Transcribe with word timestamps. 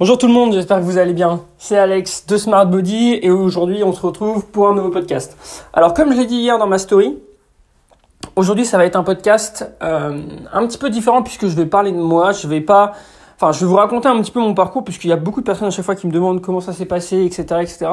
Bonjour 0.00 0.16
tout 0.16 0.28
le 0.28 0.32
monde, 0.32 0.52
j'espère 0.52 0.78
que 0.78 0.84
vous 0.84 0.96
allez 0.96 1.12
bien. 1.12 1.40
C'est 1.58 1.76
Alex 1.76 2.24
de 2.28 2.36
Smart 2.36 2.66
Body 2.66 3.18
et 3.20 3.32
aujourd'hui 3.32 3.82
on 3.82 3.92
se 3.92 4.00
retrouve 4.00 4.46
pour 4.46 4.68
un 4.68 4.74
nouveau 4.76 4.90
podcast. 4.90 5.36
Alors 5.72 5.92
comme 5.92 6.12
je 6.12 6.18
l'ai 6.18 6.26
dit 6.26 6.36
hier 6.36 6.56
dans 6.56 6.68
ma 6.68 6.78
story, 6.78 7.18
aujourd'hui 8.36 8.64
ça 8.64 8.78
va 8.78 8.84
être 8.84 8.94
un 8.94 9.02
podcast 9.02 9.68
euh, 9.82 10.22
un 10.52 10.66
petit 10.68 10.78
peu 10.78 10.88
différent 10.88 11.24
puisque 11.24 11.48
je 11.48 11.56
vais 11.56 11.66
parler 11.66 11.90
de 11.90 11.96
moi, 11.96 12.30
je 12.30 12.46
vais 12.46 12.60
pas... 12.60 12.92
Enfin, 13.34 13.50
je 13.50 13.58
vais 13.58 13.66
vous 13.66 13.74
raconter 13.74 14.06
un 14.06 14.20
petit 14.20 14.30
peu 14.30 14.38
mon 14.38 14.54
parcours 14.54 14.84
puisqu'il 14.84 15.08
y 15.08 15.12
a 15.12 15.16
beaucoup 15.16 15.40
de 15.40 15.46
personnes 15.46 15.66
à 15.66 15.72
chaque 15.72 15.84
fois 15.84 15.96
qui 15.96 16.06
me 16.06 16.12
demandent 16.12 16.42
comment 16.42 16.60
ça 16.60 16.72
s'est 16.72 16.86
passé, 16.86 17.24
etc., 17.24 17.42
etc. 17.60 17.86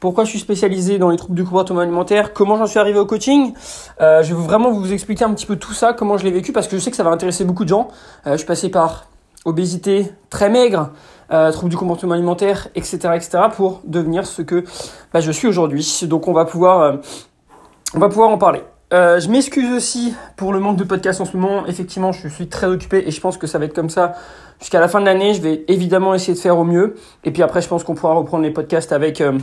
Pourquoi 0.00 0.24
je 0.24 0.30
suis 0.30 0.38
spécialisé 0.38 0.96
dans 0.96 1.10
les 1.10 1.18
troubles 1.18 1.34
du 1.34 1.44
comportement 1.44 1.80
alimentaire, 1.80 2.32
comment 2.32 2.56
j'en 2.56 2.66
suis 2.66 2.78
arrivé 2.78 2.98
au 2.98 3.04
coaching. 3.04 3.52
Euh, 4.00 4.22
je 4.22 4.34
vais 4.34 4.42
vraiment 4.42 4.70
vous 4.70 4.90
expliquer 4.90 5.24
un 5.24 5.34
petit 5.34 5.44
peu 5.44 5.56
tout 5.56 5.74
ça, 5.74 5.92
comment 5.92 6.16
je 6.16 6.24
l'ai 6.24 6.30
vécu 6.30 6.52
parce 6.52 6.66
que 6.66 6.78
je 6.78 6.82
sais 6.82 6.90
que 6.90 6.96
ça 6.96 7.04
va 7.04 7.10
intéresser 7.10 7.44
beaucoup 7.44 7.64
de 7.64 7.68
gens. 7.68 7.88
Euh, 8.26 8.32
je 8.32 8.36
suis 8.38 8.46
passé 8.46 8.70
par 8.70 9.04
obésité 9.44 10.12
très 10.30 10.48
maigre, 10.48 10.90
euh, 11.32 11.50
troubles 11.52 11.70
du 11.70 11.76
comportement 11.76 12.14
alimentaire, 12.14 12.68
etc., 12.74 12.98
etc., 13.14 13.38
pour 13.54 13.80
devenir 13.84 14.26
ce 14.26 14.42
que 14.42 14.64
bah, 15.12 15.20
je 15.20 15.30
suis 15.30 15.48
aujourd'hui. 15.48 16.00
Donc 16.04 16.28
on 16.28 16.32
va 16.32 16.44
pouvoir, 16.44 16.80
euh, 16.80 16.96
on 17.94 17.98
va 17.98 18.08
pouvoir 18.08 18.30
en 18.30 18.38
parler. 18.38 18.62
Euh, 18.92 19.18
je 19.20 19.30
m'excuse 19.30 19.72
aussi 19.74 20.14
pour 20.36 20.52
le 20.52 20.60
manque 20.60 20.76
de 20.76 20.84
podcast 20.84 21.20
en 21.22 21.24
ce 21.24 21.34
moment. 21.36 21.66
Effectivement, 21.66 22.12
je 22.12 22.28
suis 22.28 22.48
très 22.48 22.66
occupé 22.66 23.04
et 23.06 23.10
je 23.10 23.20
pense 23.20 23.38
que 23.38 23.46
ça 23.46 23.58
va 23.58 23.64
être 23.64 23.74
comme 23.74 23.88
ça 23.88 24.12
jusqu'à 24.60 24.80
la 24.80 24.88
fin 24.88 25.00
de 25.00 25.06
l'année. 25.06 25.32
Je 25.32 25.40
vais 25.40 25.64
évidemment 25.68 26.14
essayer 26.14 26.34
de 26.34 26.38
faire 26.38 26.58
au 26.58 26.64
mieux. 26.64 26.96
Et 27.24 27.30
puis 27.30 27.42
après, 27.42 27.62
je 27.62 27.68
pense 27.68 27.84
qu'on 27.84 27.94
pourra 27.94 28.12
reprendre 28.12 28.42
les 28.42 28.50
podcasts 28.50 28.92
avec, 28.92 29.22
euh, 29.22 29.38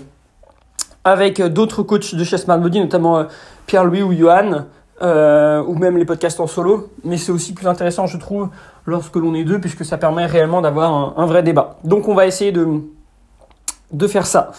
avec 1.03 1.41
d'autres 1.41 1.81
coachs 1.81 2.13
de 2.13 2.23
chez 2.23 2.37
Smart 2.37 2.59
Body, 2.59 2.79
notamment 2.79 3.25
Pierre-Louis 3.65 4.03
ou 4.03 4.13
Johan. 4.13 4.65
Ou 5.01 5.75
même 5.75 5.97
les 5.97 6.03
podcasts 6.03 6.41
en 6.41 6.47
solo, 6.47 6.89
mais 7.05 7.15
c'est 7.15 7.31
aussi 7.31 7.53
plus 7.53 7.67
intéressant, 7.67 8.05
je 8.05 8.17
trouve, 8.17 8.49
lorsque 8.89 9.15
l'on 9.15 9.33
est 9.33 9.43
deux, 9.43 9.59
puisque 9.59 9.85
ça 9.85 9.97
permet 9.97 10.25
réellement 10.25 10.61
d'avoir 10.61 11.17
un, 11.17 11.25
vrai 11.25 11.43
débat. 11.43 11.77
Donc 11.83 12.07
on 12.07 12.13
va 12.13 12.27
essayer 12.27 12.51
de, 12.51 14.07
faire 14.07 14.25
ça. 14.25 14.51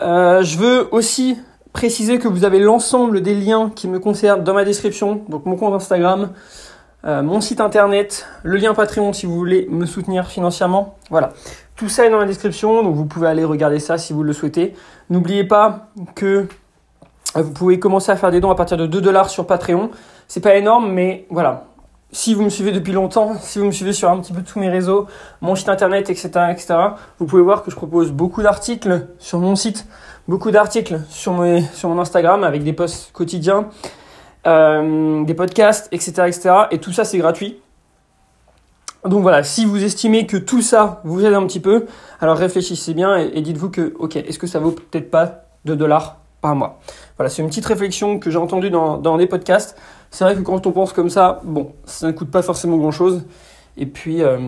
Euh, 0.00 0.42
je 0.42 0.58
veux 0.58 0.88
aussi 0.92 1.36
préciser 1.72 2.18
que 2.18 2.28
vous 2.28 2.44
avez 2.44 2.58
l'ensemble 2.60 3.20
des 3.20 3.34
liens 3.34 3.70
qui 3.74 3.88
me 3.88 3.98
concernent 3.98 4.42
dans 4.42 4.54
ma 4.54 4.64
description, 4.64 5.22
donc 5.28 5.44
mon 5.44 5.56
compte 5.56 5.74
Instagram, 5.74 6.30
euh, 7.04 7.22
mon 7.22 7.40
site 7.40 7.60
internet, 7.60 8.26
le 8.42 8.56
lien 8.56 8.74
Patreon 8.74 9.12
si 9.12 9.26
vous 9.26 9.36
voulez 9.36 9.66
me 9.70 9.86
soutenir 9.86 10.26
financièrement. 10.26 10.96
Voilà. 11.10 11.30
Tout 11.76 11.88
ça 11.88 12.06
est 12.06 12.10
dans 12.10 12.18
la 12.18 12.26
description, 12.26 12.82
donc 12.82 12.96
vous 12.96 13.04
pouvez 13.04 13.28
aller 13.28 13.44
regarder 13.44 13.78
ça 13.78 13.98
si 13.98 14.12
vous 14.12 14.24
le 14.24 14.32
souhaitez. 14.32 14.74
N'oubliez 15.10 15.44
pas 15.44 15.90
que 16.16 16.48
vous 17.34 17.52
pouvez 17.52 17.78
commencer 17.78 18.10
à 18.10 18.16
faire 18.16 18.30
des 18.30 18.40
dons 18.40 18.50
à 18.50 18.56
partir 18.56 18.76
de 18.76 18.86
2 18.86 19.00
dollars 19.00 19.30
sur 19.30 19.46
Patreon. 19.46 19.90
C'est 20.26 20.40
pas 20.40 20.56
énorme, 20.56 20.90
mais 20.90 21.26
voilà. 21.30 21.67
Si 22.10 22.32
vous 22.32 22.42
me 22.42 22.48
suivez 22.48 22.72
depuis 22.72 22.92
longtemps, 22.92 23.34
si 23.38 23.58
vous 23.58 23.66
me 23.66 23.70
suivez 23.70 23.92
sur 23.92 24.08
un 24.08 24.18
petit 24.20 24.32
peu 24.32 24.42
tous 24.42 24.58
mes 24.58 24.70
réseaux, 24.70 25.06
mon 25.42 25.54
site 25.54 25.68
internet, 25.68 26.08
etc., 26.08 26.30
etc., 26.50 26.74
vous 27.18 27.26
pouvez 27.26 27.42
voir 27.42 27.62
que 27.62 27.70
je 27.70 27.76
propose 27.76 28.12
beaucoup 28.12 28.42
d'articles 28.42 29.08
sur 29.18 29.38
mon 29.40 29.56
site, 29.56 29.86
beaucoup 30.26 30.50
d'articles 30.50 31.02
sur, 31.10 31.34
mon 31.34 31.98
Instagram 31.98 32.44
avec 32.44 32.64
des 32.64 32.72
posts 32.72 33.12
quotidiens, 33.12 33.68
euh, 34.46 35.22
des 35.24 35.34
podcasts, 35.34 35.88
etc., 35.92 36.12
etc. 36.28 36.50
Et 36.70 36.78
tout 36.78 36.92
ça, 36.92 37.04
c'est 37.04 37.18
gratuit. 37.18 37.60
Donc 39.04 39.20
voilà, 39.20 39.42
si 39.42 39.66
vous 39.66 39.84
estimez 39.84 40.26
que 40.26 40.38
tout 40.38 40.62
ça 40.62 41.02
vous 41.04 41.26
aide 41.26 41.34
un 41.34 41.46
petit 41.46 41.60
peu, 41.60 41.84
alors 42.22 42.38
réfléchissez 42.38 42.94
bien 42.94 43.18
et, 43.18 43.32
et 43.34 43.42
dites-vous 43.42 43.68
que, 43.68 43.94
ok, 43.98 44.16
est-ce 44.16 44.38
que 44.38 44.46
ça 44.46 44.60
vaut 44.60 44.72
peut-être 44.72 45.10
pas 45.10 45.44
2 45.66 45.76
dollars 45.76 46.16
par 46.40 46.54
mois. 46.54 46.78
Voilà, 47.16 47.30
c'est 47.30 47.42
une 47.42 47.48
petite 47.48 47.66
réflexion 47.66 48.18
que 48.18 48.30
j'ai 48.30 48.38
entendue 48.38 48.70
dans, 48.70 48.96
dans 48.96 49.16
des 49.16 49.26
podcasts. 49.26 49.76
C'est 50.10 50.24
vrai 50.24 50.34
que 50.34 50.40
quand 50.40 50.66
on 50.66 50.72
pense 50.72 50.92
comme 50.92 51.10
ça, 51.10 51.40
bon, 51.44 51.72
ça 51.84 52.06
ne 52.06 52.12
coûte 52.12 52.30
pas 52.30 52.42
forcément 52.42 52.76
grand-chose. 52.76 53.24
Et 53.76 53.86
puis, 53.86 54.22
euh, 54.22 54.38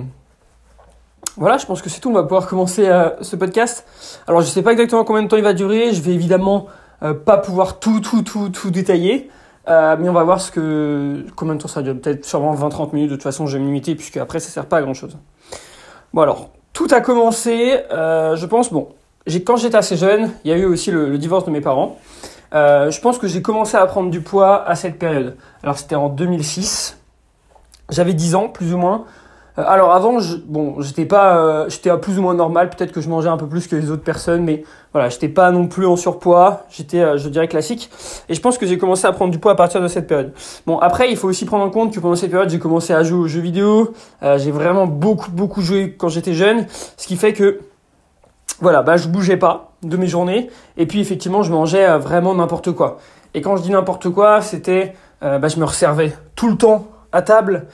voilà, 1.36 1.58
je 1.58 1.66
pense 1.66 1.82
que 1.82 1.90
c'est 1.90 2.00
tout. 2.00 2.10
On 2.10 2.14
va 2.14 2.22
pouvoir 2.22 2.46
commencer 2.46 2.88
euh, 2.88 3.10
ce 3.20 3.36
podcast. 3.36 3.86
Alors, 4.26 4.40
je 4.40 4.46
ne 4.46 4.50
sais 4.50 4.62
pas 4.62 4.72
exactement 4.72 5.04
combien 5.04 5.22
de 5.22 5.28
temps 5.28 5.36
il 5.36 5.42
va 5.42 5.52
durer. 5.52 5.92
Je 5.92 6.00
vais 6.00 6.12
évidemment 6.12 6.66
euh, 7.02 7.14
pas 7.14 7.38
pouvoir 7.38 7.78
tout, 7.78 8.00
tout, 8.00 8.22
tout, 8.22 8.48
tout 8.48 8.70
détailler. 8.70 9.30
mais 9.66 10.08
on 10.08 10.12
va 10.12 10.24
voir 10.24 10.40
ce 10.40 10.50
que, 10.50 11.24
combien 11.36 11.54
de 11.54 11.60
temps 11.60 11.68
ça 11.68 11.82
dure. 11.82 11.94
Peut-être 12.00 12.24
sûrement 12.24 12.54
20-30 12.54 12.94
minutes. 12.94 13.10
De 13.10 13.16
toute 13.16 13.22
façon, 13.22 13.46
je 13.46 13.56
vais 13.56 13.62
me 13.62 13.66
limiter 13.66 13.94
puisque 13.94 14.16
après, 14.16 14.40
ça 14.40 14.50
sert 14.50 14.66
pas 14.66 14.78
à 14.78 14.82
grand-chose. 14.82 15.16
Bon, 16.14 16.22
alors, 16.22 16.50
tout 16.72 16.88
a 16.90 17.00
commencé, 17.00 17.78
je 17.90 18.46
pense, 18.46 18.72
bon, 18.72 18.88
quand 19.44 19.56
j'étais 19.56 19.76
assez 19.76 19.96
jeune, 19.96 20.30
il 20.44 20.50
y 20.50 20.54
a 20.54 20.56
eu 20.56 20.64
aussi 20.64 20.90
le, 20.90 21.16
divorce 21.18 21.44
de 21.44 21.50
mes 21.50 21.60
parents. 21.60 21.98
Euh, 22.52 22.90
je 22.90 23.00
pense 23.00 23.18
que 23.18 23.28
j'ai 23.28 23.42
commencé 23.42 23.76
à 23.76 23.86
prendre 23.86 24.10
du 24.10 24.20
poids 24.20 24.66
à 24.66 24.74
cette 24.74 24.98
période. 24.98 25.36
Alors 25.62 25.78
c'était 25.78 25.94
en 25.94 26.08
2006. 26.08 26.98
J'avais 27.90 28.14
10 28.14 28.34
ans, 28.34 28.48
plus 28.48 28.74
ou 28.74 28.78
moins. 28.78 29.04
Euh, 29.58 29.64
alors 29.66 29.92
avant, 29.92 30.20
je, 30.20 30.36
bon, 30.36 30.80
j'étais 30.80 31.06
pas, 31.06 31.36
euh, 31.36 31.68
j'étais 31.68 31.96
plus 31.98 32.18
ou 32.18 32.22
moins 32.22 32.34
normal. 32.34 32.70
Peut-être 32.70 32.92
que 32.92 33.00
je 33.00 33.08
mangeais 33.08 33.28
un 33.28 33.36
peu 33.36 33.46
plus 33.46 33.66
que 33.66 33.76
les 33.76 33.90
autres 33.90 34.02
personnes, 34.02 34.44
mais 34.44 34.64
voilà, 34.92 35.08
j'étais 35.08 35.28
pas 35.28 35.50
non 35.50 35.66
plus 35.66 35.86
en 35.86 35.96
surpoids. 35.96 36.64
J'étais, 36.70 37.00
euh, 37.00 37.16
je 37.18 37.28
dirais 37.28 37.48
classique. 37.48 37.90
Et 38.28 38.34
je 38.34 38.40
pense 38.40 38.58
que 38.58 38.66
j'ai 38.66 38.78
commencé 38.78 39.06
à 39.06 39.12
prendre 39.12 39.32
du 39.32 39.38
poids 39.38 39.52
à 39.52 39.56
partir 39.56 39.80
de 39.80 39.88
cette 39.88 40.06
période. 40.06 40.32
Bon, 40.66 40.78
après, 40.78 41.10
il 41.10 41.16
faut 41.16 41.28
aussi 41.28 41.44
prendre 41.44 41.64
en 41.64 41.70
compte 41.70 41.92
que 41.92 42.00
pendant 42.00 42.16
cette 42.16 42.30
période, 42.30 42.50
j'ai 42.50 42.58
commencé 42.58 42.92
à 42.92 43.02
jouer 43.02 43.18
aux 43.18 43.28
jeux 43.28 43.40
vidéo. 43.40 43.92
J'ai 44.36 44.50
vraiment 44.50 44.86
beaucoup, 44.86 45.30
beaucoup 45.30 45.62
joué 45.62 45.94
quand 45.96 46.08
j'étais 46.08 46.34
jeune, 46.34 46.66
ce 46.96 47.06
qui 47.06 47.16
fait 47.16 47.32
que 47.32 47.60
voilà, 48.60 48.82
bah 48.82 48.96
je 48.96 49.08
bougeais 49.08 49.36
pas 49.36 49.72
de 49.82 49.96
mes 49.96 50.06
journées 50.06 50.50
et 50.76 50.86
puis 50.86 51.00
effectivement 51.00 51.42
je 51.42 51.52
mangeais 51.52 51.86
euh, 51.86 51.98
vraiment 51.98 52.34
n'importe 52.34 52.72
quoi. 52.72 52.98
Et 53.34 53.40
quand 53.40 53.56
je 53.56 53.62
dis 53.62 53.70
n'importe 53.70 54.10
quoi, 54.10 54.40
c'était 54.40 54.94
euh, 55.22 55.38
bah 55.38 55.48
je 55.48 55.58
me 55.58 55.64
resservais 55.64 56.12
tout 56.34 56.48
le 56.48 56.56
temps 56.56 56.88
à 57.12 57.22
table, 57.22 57.66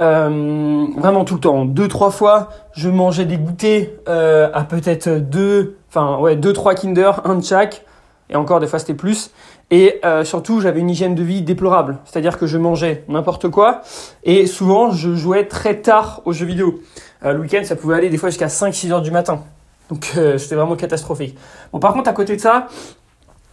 euh, 0.00 0.86
vraiment 0.96 1.24
tout 1.24 1.34
le 1.34 1.40
temps, 1.40 1.64
deux 1.64 1.88
trois 1.88 2.10
fois, 2.10 2.48
je 2.72 2.88
mangeais 2.88 3.24
des 3.24 3.38
goûters 3.38 3.90
à 4.06 4.64
peut-être 4.64 5.08
deux, 5.08 5.76
enfin 5.88 6.18
ouais 6.18 6.36
deux 6.36 6.52
trois 6.52 6.74
Kinder, 6.74 7.22
un 7.24 7.36
de 7.36 7.44
chaque 7.44 7.84
et 8.28 8.36
encore 8.36 8.60
des 8.60 8.66
fois 8.66 8.78
c'était 8.78 8.94
plus. 8.94 9.30
Et 9.70 10.00
surtout, 10.22 10.60
j'avais 10.60 10.78
une 10.78 10.90
hygiène 10.90 11.16
de 11.16 11.22
vie 11.22 11.42
déplorable. 11.42 11.98
C'est-à-dire 12.04 12.38
que 12.38 12.46
je 12.46 12.58
mangeais 12.58 13.02
n'importe 13.08 13.48
quoi. 13.48 13.80
Et 14.22 14.46
souvent, 14.46 14.92
je 14.92 15.16
jouais 15.16 15.46
très 15.46 15.80
tard 15.80 16.20
aux 16.26 16.32
jeux 16.32 16.46
vidéo. 16.46 16.80
Le 17.22 17.40
week-end, 17.40 17.62
ça 17.64 17.74
pouvait 17.74 17.96
aller 17.96 18.08
des 18.08 18.18
fois 18.18 18.28
jusqu'à 18.28 18.46
5-6 18.46 18.92
heures 18.92 19.02
du 19.02 19.10
matin. 19.10 19.42
Donc 19.90 20.12
euh, 20.16 20.38
c'était 20.38 20.54
vraiment 20.54 20.76
catastrophique. 20.76 21.36
Bon, 21.72 21.78
par 21.78 21.92
contre, 21.92 22.08
à 22.08 22.12
côté 22.12 22.36
de 22.36 22.40
ça, 22.40 22.68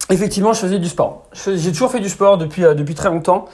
effectivement, 0.09 0.53
je 0.53 0.59
faisais 0.59 0.79
du 0.79 0.87
sport. 0.87 1.27
J'ai 1.33 1.71
toujours 1.71 1.91
fait 1.91 1.99
du 1.99 2.09
sport 2.09 2.37
depuis, 2.37 2.65
euh, 2.65 2.73
depuis 2.73 2.95
très 2.95 3.09
longtemps. 3.09 3.45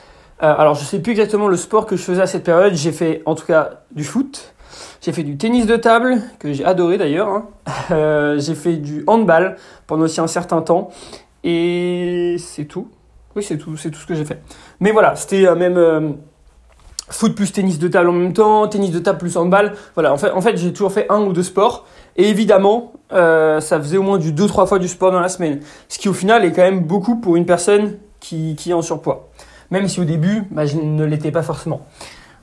Euh, 0.44 0.54
alors, 0.58 0.76
je 0.76 0.84
sais 0.84 1.00
plus 1.00 1.12
exactement 1.12 1.48
le 1.48 1.58
sport 1.58 1.86
que 1.86 1.96
je 1.96 2.04
faisais 2.04 2.22
à 2.22 2.28
cette 2.28 2.44
période. 2.44 2.74
J'ai 2.76 2.92
fait, 2.92 3.24
en 3.26 3.36
tout 3.36 3.46
cas, 3.46 3.82
du 3.92 4.04
foot. 4.04 4.54
J'ai 5.02 5.12
fait 5.12 5.24
du 5.24 5.38
tennis 5.38 5.66
de 5.66 5.76
table, 5.76 6.22
que 6.40 6.54
j'ai 6.54 6.66
adoré 6.66 6.98
d'ailleurs. 6.98 7.30
Hein. 7.30 7.48
Euh, 7.92 8.38
j'ai 8.38 8.56
fait 8.56 8.76
du 8.76 9.06
handball 9.08 9.56
pendant 9.88 10.04
aussi 10.04 10.20
un 10.20 10.28
certain 10.28 10.62
temps. 10.62 10.90
Et 11.46 12.36
c'est 12.38 12.66
tout. 12.66 12.90
Oui, 13.36 13.44
c'est 13.44 13.58
tout, 13.58 13.78
c'est 13.78 13.92
tout 13.92 14.00
ce 14.00 14.06
que 14.06 14.14
j'ai 14.14 14.26
fait. 14.26 14.42
Mais 14.82 14.92
voilà, 14.92 15.16
c'était 15.16 15.56
même 15.56 16.18
foot 17.10 17.36
plus 17.36 17.52
tennis 17.52 17.80
de 17.80 17.88
table 17.88 18.10
en 18.10 18.14
même 18.14 18.34
temps, 18.34 18.68
tennis 18.68 18.92
de 18.92 19.00
table 19.00 19.20
plus 19.20 19.38
handball. 19.38 19.74
Voilà, 19.94 20.14
en 20.14 20.18
fait, 20.18 20.32
en 20.32 20.42
fait 20.42 20.58
j'ai 20.58 20.74
toujours 20.74 20.92
fait 20.92 21.06
un 21.10 21.22
ou 21.22 21.34
deux 21.34 21.44
sports. 21.44 21.86
Et 22.18 22.30
évidemment, 22.30 22.94
euh, 23.14 23.60
ça 23.62 23.80
faisait 23.80 23.98
au 23.98 24.04
moins 24.04 24.18
du 24.18 24.34
2-3 24.34 24.68
fois 24.68 24.80
du 24.80 24.88
sport 24.88 25.12
dans 25.12 25.20
la 25.20 25.30
semaine. 25.30 25.62
Ce 25.88 26.00
qui 26.00 26.10
au 26.10 26.14
final 26.14 26.44
est 26.46 26.52
quand 26.52 26.64
même 26.64 26.82
beaucoup 26.82 27.18
pour 27.18 27.36
une 27.36 27.46
personne 27.46 27.98
qui, 28.20 28.56
est 28.68 28.74
en 28.74 28.82
surpoids. 28.82 29.30
Même 29.70 29.88
si 29.88 30.00
au 30.00 30.04
début, 30.04 30.44
bah, 30.52 30.66
je 30.66 30.78
ne 30.78 31.06
l'étais 31.06 31.32
pas 31.32 31.44
forcément. 31.44 31.82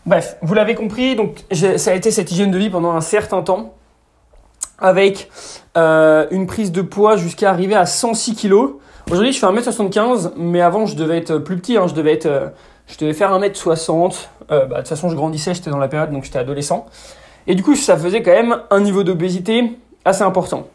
Bref, 0.06 0.36
vous 0.42 0.54
l'avez 0.54 0.74
compris, 0.74 1.16
donc 1.16 1.44
ça 1.52 1.90
a 1.90 1.94
été 1.94 2.10
cette 2.10 2.30
hygiène 2.30 2.50
de 2.50 2.58
vie 2.58 2.70
pendant 2.70 2.92
un 2.92 3.00
certain 3.00 3.42
temps, 3.42 3.74
avec 4.78 5.30
euh, 5.76 6.26
une 6.30 6.46
prise 6.46 6.72
de 6.72 6.82
poids 6.82 7.16
jusqu'à 7.16 7.50
arriver 7.50 7.74
à 7.74 7.86
106 7.86 8.36
kg. 8.36 8.54
Aujourd'hui, 9.10 9.32
je 9.32 9.38
fais 9.38 9.46
1m75, 9.46 10.32
mais 10.36 10.60
avant, 10.60 10.86
je 10.86 10.94
devais 10.94 11.18
être 11.18 11.38
plus 11.38 11.56
petit, 11.56 11.76
hein, 11.76 11.86
je 11.88 11.94
devais 11.94 12.12
être... 12.12 12.26
Euh, 12.26 12.48
je 12.86 12.98
devais 12.98 13.14
faire 13.14 13.32
1m60. 13.32 14.26
Euh, 14.50 14.66
bah, 14.66 14.76
de 14.76 14.80
toute 14.80 14.88
façon, 14.88 15.08
je 15.08 15.16
grandissais, 15.16 15.54
j'étais 15.54 15.70
dans 15.70 15.78
la 15.78 15.88
période, 15.88 16.10
donc 16.10 16.24
j'étais 16.24 16.38
adolescent. 16.38 16.86
Et 17.46 17.54
du 17.54 17.62
coup, 17.62 17.74
ça 17.74 17.96
faisait 17.96 18.22
quand 18.22 18.32
même 18.32 18.56
un 18.70 18.80
niveau 18.80 19.02
d'obésité 19.02 19.78
assez 20.04 20.22
important. 20.22 20.66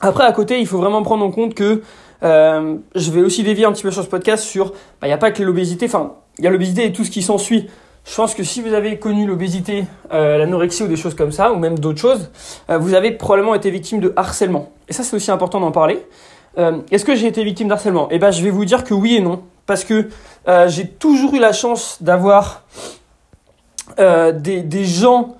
Après, 0.00 0.24
à 0.24 0.32
côté, 0.32 0.60
il 0.60 0.66
faut 0.66 0.78
vraiment 0.78 1.02
prendre 1.02 1.24
en 1.24 1.30
compte 1.30 1.54
que 1.54 1.82
euh, 2.22 2.76
je 2.94 3.10
vais 3.10 3.22
aussi 3.22 3.42
dévier 3.42 3.64
un 3.64 3.72
petit 3.72 3.82
peu 3.82 3.90
sur 3.90 4.02
ce 4.02 4.08
podcast 4.08 4.44
sur, 4.44 4.66
il 4.66 4.72
bah, 5.00 5.06
n'y 5.06 5.12
a 5.12 5.18
pas 5.18 5.30
que 5.30 5.42
l'obésité, 5.42 5.86
enfin, 5.86 6.14
il 6.38 6.44
y 6.44 6.46
a 6.46 6.50
l'obésité 6.50 6.86
et 6.86 6.92
tout 6.92 7.04
ce 7.04 7.10
qui 7.10 7.22
s'ensuit. 7.22 7.68
Je 8.04 8.14
pense 8.14 8.34
que 8.34 8.42
si 8.42 8.62
vous 8.62 8.72
avez 8.72 8.98
connu 8.98 9.26
l'obésité, 9.26 9.84
euh, 10.12 10.38
l'anorexie 10.38 10.82
ou 10.82 10.88
des 10.88 10.96
choses 10.96 11.14
comme 11.14 11.32
ça, 11.32 11.52
ou 11.52 11.56
même 11.56 11.78
d'autres 11.78 12.00
choses, 12.00 12.30
euh, 12.70 12.78
vous 12.78 12.94
avez 12.94 13.10
probablement 13.10 13.54
été 13.54 13.70
victime 13.70 14.00
de 14.00 14.12
harcèlement. 14.16 14.70
Et 14.88 14.94
ça, 14.94 15.02
c'est 15.02 15.16
aussi 15.16 15.30
important 15.30 15.60
d'en 15.60 15.72
parler. 15.72 16.04
Est-ce 16.90 17.04
que 17.04 17.14
j'ai 17.14 17.28
été 17.28 17.44
victime 17.44 17.68
d'harcèlement? 17.68 18.08
Eh 18.10 18.18
ben, 18.18 18.32
je 18.32 18.42
vais 18.42 18.50
vous 18.50 18.64
dire 18.64 18.82
que 18.82 18.92
oui 18.92 19.14
et 19.14 19.20
non, 19.20 19.44
parce 19.66 19.84
que 19.84 20.08
j'ai 20.66 20.88
toujours 20.88 21.32
eu 21.34 21.38
la 21.38 21.52
chance 21.52 21.98
d'avoir 22.02 22.64
des 23.96 24.84
gens 24.84 25.36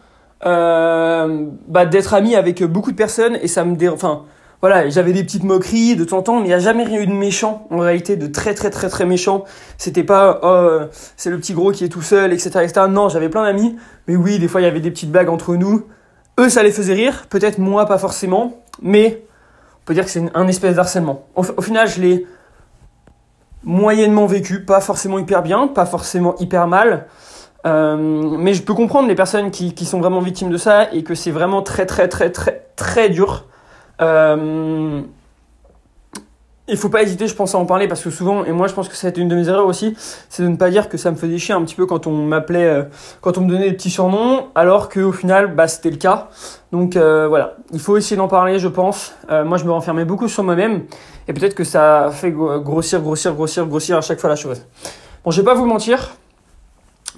euh, 0.46 1.46
bah, 1.68 1.86
d'être 1.86 2.14
ami 2.14 2.34
avec 2.34 2.62
beaucoup 2.64 2.92
de 2.92 2.96
personnes 2.96 3.38
et 3.42 3.48
ça 3.48 3.64
me 3.64 3.76
dé... 3.76 3.88
enfin 3.88 4.22
voilà 4.62 4.88
j'avais 4.88 5.12
des 5.12 5.22
petites 5.22 5.44
moqueries 5.44 5.96
de 5.96 6.04
temps 6.04 6.18
en 6.18 6.22
temps 6.22 6.36
mais 6.36 6.46
il 6.46 6.48
n'y 6.48 6.54
a 6.54 6.58
jamais 6.58 6.84
rien 6.84 7.00
eu 7.00 7.06
de 7.06 7.12
méchant 7.12 7.66
en 7.70 7.78
réalité 7.78 8.16
de 8.16 8.26
très 8.26 8.54
très 8.54 8.70
très 8.70 8.88
très 8.88 9.06
méchant. 9.06 9.44
C'était 9.78 10.04
pas 10.04 10.40
oh 10.42 10.80
c'est 11.16 11.30
le 11.30 11.38
petit 11.38 11.54
gros 11.54 11.72
qui 11.72 11.84
est 11.84 11.88
tout 11.88 12.02
seul 12.02 12.32
etc 12.32 12.60
etc 12.62 12.86
non 12.88 13.08
j'avais 13.08 13.28
plein 13.28 13.44
d'amis 13.44 13.76
mais 14.08 14.16
oui 14.16 14.38
des 14.38 14.48
fois 14.48 14.60
il 14.60 14.64
y 14.64 14.66
avait 14.66 14.80
des 14.80 14.90
petites 14.90 15.10
blagues 15.10 15.28
entre 15.28 15.56
nous. 15.56 15.86
Eux, 16.40 16.48
ça 16.48 16.62
les 16.62 16.72
faisait 16.72 16.94
rire, 16.94 17.26
peut-être 17.28 17.58
moi 17.58 17.84
pas 17.84 17.98
forcément, 17.98 18.62
mais 18.80 19.24
on 19.82 19.84
peut 19.84 19.92
dire 19.92 20.06
que 20.06 20.10
c'est 20.10 20.24
un 20.34 20.48
espèce 20.48 20.76
d'harcèlement. 20.76 21.26
Au, 21.36 21.44
au, 21.44 21.60
final, 21.60 21.86
je 21.86 22.00
l'ai 22.00 22.26
moyennement 23.62 24.24
vécu, 24.24 24.64
pas 24.64 24.80
forcément 24.80 25.18
hyper 25.18 25.42
bien, 25.42 25.68
pas 25.68 25.84
forcément 25.84 26.34
hyper 26.38 26.66
mal, 26.66 27.08
euh, 27.66 27.96
mais 28.38 28.54
je 28.54 28.62
peux 28.62 28.74
comprendre 28.74 29.08
les 29.08 29.14
personnes 29.14 29.50
qui, 29.50 29.74
qui, 29.74 29.84
sont 29.84 30.00
vraiment 30.00 30.20
victimes 30.20 30.50
de 30.50 30.56
ça 30.56 30.92
et 30.92 31.02
que 31.02 31.14
c'est 31.14 31.30
vraiment 31.30 31.62
très 31.62 31.86
très 31.86 32.08
très 32.08 32.30
très 32.30 32.66
très 32.76 33.10
dur. 33.10 33.44
Euh, 34.00 35.02
il 36.68 36.76
faut 36.76 36.88
pas 36.88 37.02
hésiter, 37.02 37.26
je 37.26 37.34
pense, 37.34 37.54
à 37.54 37.58
en 37.58 37.66
parler 37.66 37.88
parce 37.88 38.02
que 38.02 38.10
souvent, 38.10 38.44
et 38.44 38.52
moi 38.52 38.68
je 38.68 38.74
pense 38.74 38.88
que 38.88 38.94
ça 38.94 39.08
a 39.08 39.10
été 39.10 39.20
une 39.20 39.28
de 39.28 39.34
mes 39.34 39.48
erreurs 39.48 39.66
aussi, 39.66 39.96
c'est 40.28 40.42
de 40.42 40.48
ne 40.48 40.56
pas 40.56 40.70
dire 40.70 40.88
que 40.88 40.96
ça 40.96 41.10
me 41.10 41.16
faisait 41.16 41.36
chier 41.36 41.52
un 41.52 41.62
petit 41.64 41.74
peu 41.74 41.84
quand 41.84 42.06
on 42.06 42.12
m'appelait, 42.12 42.64
euh, 42.64 42.82
quand 43.20 43.38
on 43.38 43.42
me 43.42 43.48
donnait 43.48 43.70
des 43.70 43.76
petits 43.76 43.90
surnoms, 43.90 44.46
alors 44.54 44.88
qu'au 44.88 45.12
final, 45.12 45.54
bah, 45.54 45.66
c'était 45.66 45.90
le 45.90 45.96
cas. 45.96 46.28
Donc 46.70 46.96
euh, 46.96 47.26
voilà, 47.26 47.56
il 47.72 47.80
faut 47.80 47.96
essayer 47.96 48.16
d'en 48.16 48.28
parler, 48.28 48.58
je 48.58 48.68
pense. 48.68 49.14
Moi, 49.28 49.58
je 49.58 49.64
me 49.64 49.72
renfermais 49.72 50.04
beaucoup 50.04 50.28
sur 50.28 50.44
moi-même 50.44 50.84
et 51.28 51.32
peut-être 51.32 51.54
que 51.54 51.64
ça 51.64 52.10
fait 52.12 52.30
grossir, 52.30 53.00
grossir, 53.00 53.34
grossir, 53.34 53.66
grossir 53.66 53.96
à 53.98 54.00
chaque 54.00 54.20
fois 54.20 54.30
la 54.30 54.36
chose. 54.36 54.64
Bon, 55.24 55.30
je 55.30 55.40
vais 55.40 55.44
pas 55.44 55.54
vous 55.54 55.66
mentir, 55.66 56.14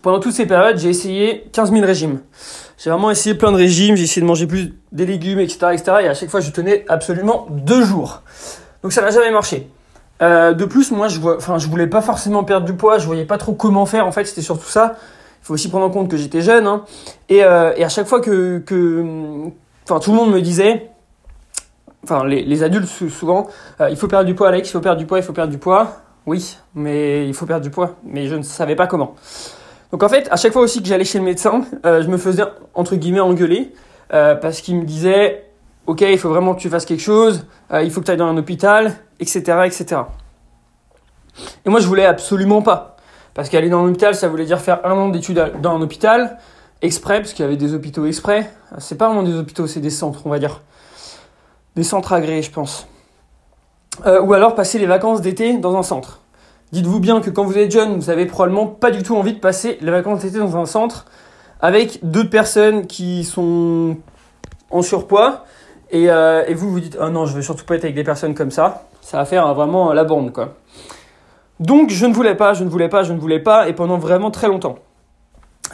pendant 0.03 0.21
toutes 0.21 0.33
ces 0.33 0.47
périodes, 0.47 0.79
j'ai 0.79 0.91
essayé 0.91 1.49
15 1.53 1.73
000 1.73 1.87
régimes. 1.87 2.21
J'ai 2.77 2.91
vraiment 2.91 3.11
essayé 3.11 3.37
plein 3.37 3.53
de 3.53 3.57
régimes, 3.57 3.97
j'ai 3.97 4.05
essayé 4.05 4.21
de 4.21 4.27
manger 4.27 4.47
plus 4.47 4.75
des 4.91 5.07
légumes, 5.07 5.39
etc., 5.39 5.69
etc. 5.73 5.93
Et 6.03 6.09
à 6.09 6.15
chaque 6.15 6.29
fois, 6.29 6.41
je 6.41 6.51
tenais 6.51 6.85
absolument 6.89 7.47
deux 7.51 7.85
jours. 7.85 8.23
Donc 8.83 8.93
ça 8.93 9.01
n'a 9.01 9.11
jamais 9.11 9.31
marché. 9.31 9.71
Euh, 10.21 10.53
de 10.53 10.65
plus, 10.65 10.91
moi, 10.91 11.09
je, 11.09 11.21
vois, 11.21 11.39
je 11.39 11.67
voulais 11.69 11.87
pas 11.87 12.01
forcément 12.01 12.45
perdre 12.45 12.67
du 12.67 12.75
poids, 12.75 12.99
je 12.99 13.07
voyais 13.07 13.25
pas 13.25 13.39
trop 13.39 13.53
comment 13.53 13.87
faire. 13.87 14.07
En 14.07 14.13
fait, 14.13 14.25
c'était 14.25 14.43
surtout 14.43 14.69
ça. 14.69 14.97
Il 15.43 15.47
faut 15.47 15.55
aussi 15.55 15.69
prendre 15.69 15.87
en 15.87 15.91
compte 15.91 16.09
que 16.09 16.17
j'étais 16.17 16.43
jeune. 16.43 16.67
Hein. 16.67 16.85
Et, 17.29 17.45
euh, 17.45 17.73
et, 17.77 17.85
à 17.85 17.89
chaque 17.89 18.07
fois 18.07 18.21
que, 18.21 18.59
que 18.59 19.05
tout 19.87 20.11
le 20.11 20.17
monde 20.17 20.33
me 20.33 20.41
disait, 20.41 20.91
enfin, 22.05 22.25
les, 22.25 22.45
les 22.45 22.63
adultes 22.63 22.87
souvent, 22.87 23.49
euh, 23.81 23.91
il 23.91 23.97
faut 23.97 24.07
perdre 24.09 24.27
du 24.27 24.35
poids, 24.35 24.49
Alex, 24.49 24.69
il 24.69 24.73
faut 24.73 24.81
perdre 24.81 24.99
du 24.99 25.07
poids, 25.07 25.19
il 25.19 25.25
faut 25.25 25.33
perdre 25.33 25.51
du 25.51 25.59
poids. 25.59 26.03
Oui, 26.27 26.57
mais 26.75 27.27
il 27.27 27.35
faut 27.35 27.47
perdre 27.47 27.65
du 27.65 27.71
poids. 27.71 27.97
Mais 28.05 28.27
je 28.27 28.37
ne 28.37 28.43
savais 28.43 28.77
pas 28.77 28.87
comment. 28.87 29.17
Donc 29.93 30.03
en 30.03 30.09
fait, 30.09 30.27
à 30.31 30.37
chaque 30.37 30.55
fois 30.55 30.63
aussi 30.63 30.81
que 30.81 30.89
j'allais 30.89 31.05
chez 31.05 31.19
le 31.19 31.25
médecin, 31.25 31.67
euh, 31.85 32.03
je 32.03 32.09
me 32.09 32.17
faisais 32.17 32.45
entre 32.75 32.97
guillemets 32.97 33.21
engueuler 33.21 33.75
euh, 34.15 34.35
parce 34.35 34.63
qu'il 34.63 34.77
me 34.77 34.85
disait 34.85 35.45
ok, 35.87 36.01
il 36.01 36.19
faut 36.19 36.31
vraiment 36.31 36.55
que 36.55 36.61
tu 36.61 36.71
fasses 36.71 36.87
quelque 36.87 37.03
chose, 37.03 37.47
euh, 37.73 37.83
il 37.83 37.91
faut 37.91 38.01
que 38.01 38.07
tu 38.07 38.11
ailles 38.11 38.17
dans 38.17 38.27
un 38.27 38.37
hôpital, 38.39 38.95
etc., 39.21 39.41
etc. 39.67 40.03
Et 41.67 41.71
moi, 41.71 41.81
je 41.81 41.87
voulais 41.87 42.07
absolument 42.07 42.63
pas. 42.63 42.97
Parce 43.35 43.49
qu'aller 43.49 43.69
dans 43.69 43.85
un 43.85 43.89
hôpital, 43.89 44.15
ça 44.15 44.29
voulait 44.29 44.45
dire 44.45 44.61
faire 44.61 44.85
un 44.87 44.93
an 44.93 45.09
d'études 45.09 45.53
dans 45.61 45.77
un 45.77 45.83
hôpital, 45.83 46.39
exprès, 46.81 47.21
parce 47.21 47.33
qu'il 47.33 47.45
y 47.45 47.49
avait 47.49 47.57
des 47.57 47.75
hôpitaux 47.75 48.07
exprès. 48.07 48.51
C'est 48.79 48.97
pas 48.97 49.09
vraiment 49.09 49.23
des 49.23 49.35
hôpitaux, 49.35 49.67
c'est 49.67 49.81
des 49.81 49.91
centres, 49.91 50.23
on 50.25 50.31
va 50.31 50.39
dire. 50.39 50.61
Des 51.77 51.85
centres 51.85 52.13
agréés, 52.13 52.43
je 52.43 52.51
pense. 52.51 52.87
Ou 54.05 54.33
alors 54.33 54.55
passer 54.55 54.79
les 54.79 54.87
vacances 54.87 55.21
d'été 55.21 55.57
dans 55.57 55.77
un 55.77 55.83
centre. 55.83 56.22
Dites-vous 56.73 57.01
bien 57.01 57.21
que 57.21 57.29
quand 57.29 57.45
vous 57.45 57.59
êtes 57.59 57.71
jeune, 57.71 57.97
vous 57.97 58.09
avez 58.09 58.25
probablement 58.25 58.67
pas 58.67 58.91
du 58.91 59.03
tout 59.03 59.15
envie 59.15 59.35
de 59.35 59.39
passer 59.39 59.77
les 59.83 59.91
vacances 59.91 60.21
d'été 60.23 60.39
dans 60.39 60.57
un 60.57 60.65
centre 60.65 61.05
avec 61.61 62.01
d'autres 62.03 62.31
personnes 62.31 62.87
qui 62.87 63.25
sont 63.25 63.97
en 64.71 64.81
surpoids 64.81 65.45
et, 65.91 66.11
euh, 66.11 66.45
vous 66.55 66.71
vous 66.71 66.81
dites, 66.81 66.97
oh 66.99 67.11
non, 67.11 67.27
je 67.27 67.35
veux 67.35 67.43
surtout 67.43 67.67
pas 67.67 67.75
être 67.75 67.85
avec 67.85 67.95
des 67.95 68.05
personnes 68.05 68.35
comme 68.35 68.51
ça. 68.51 68.85
Ça 69.03 69.19
va 69.19 69.27
faire 69.27 69.53
vraiment 69.53 69.93
la 69.93 70.05
bande, 70.05 70.33
quoi. 70.33 70.55
Donc, 71.61 71.91
je 71.91 72.07
ne 72.07 72.15
voulais 72.15 72.35
pas, 72.35 72.55
je 72.55 72.65
ne 72.65 72.71
voulais 72.71 72.89
pas, 72.89 73.03
je 73.03 73.13
ne 73.13 73.19
voulais 73.19 73.39
pas, 73.39 73.69
et 73.69 73.75
pendant 73.75 73.99
vraiment 73.99 74.31
très 74.31 74.49
longtemps. 74.49 74.77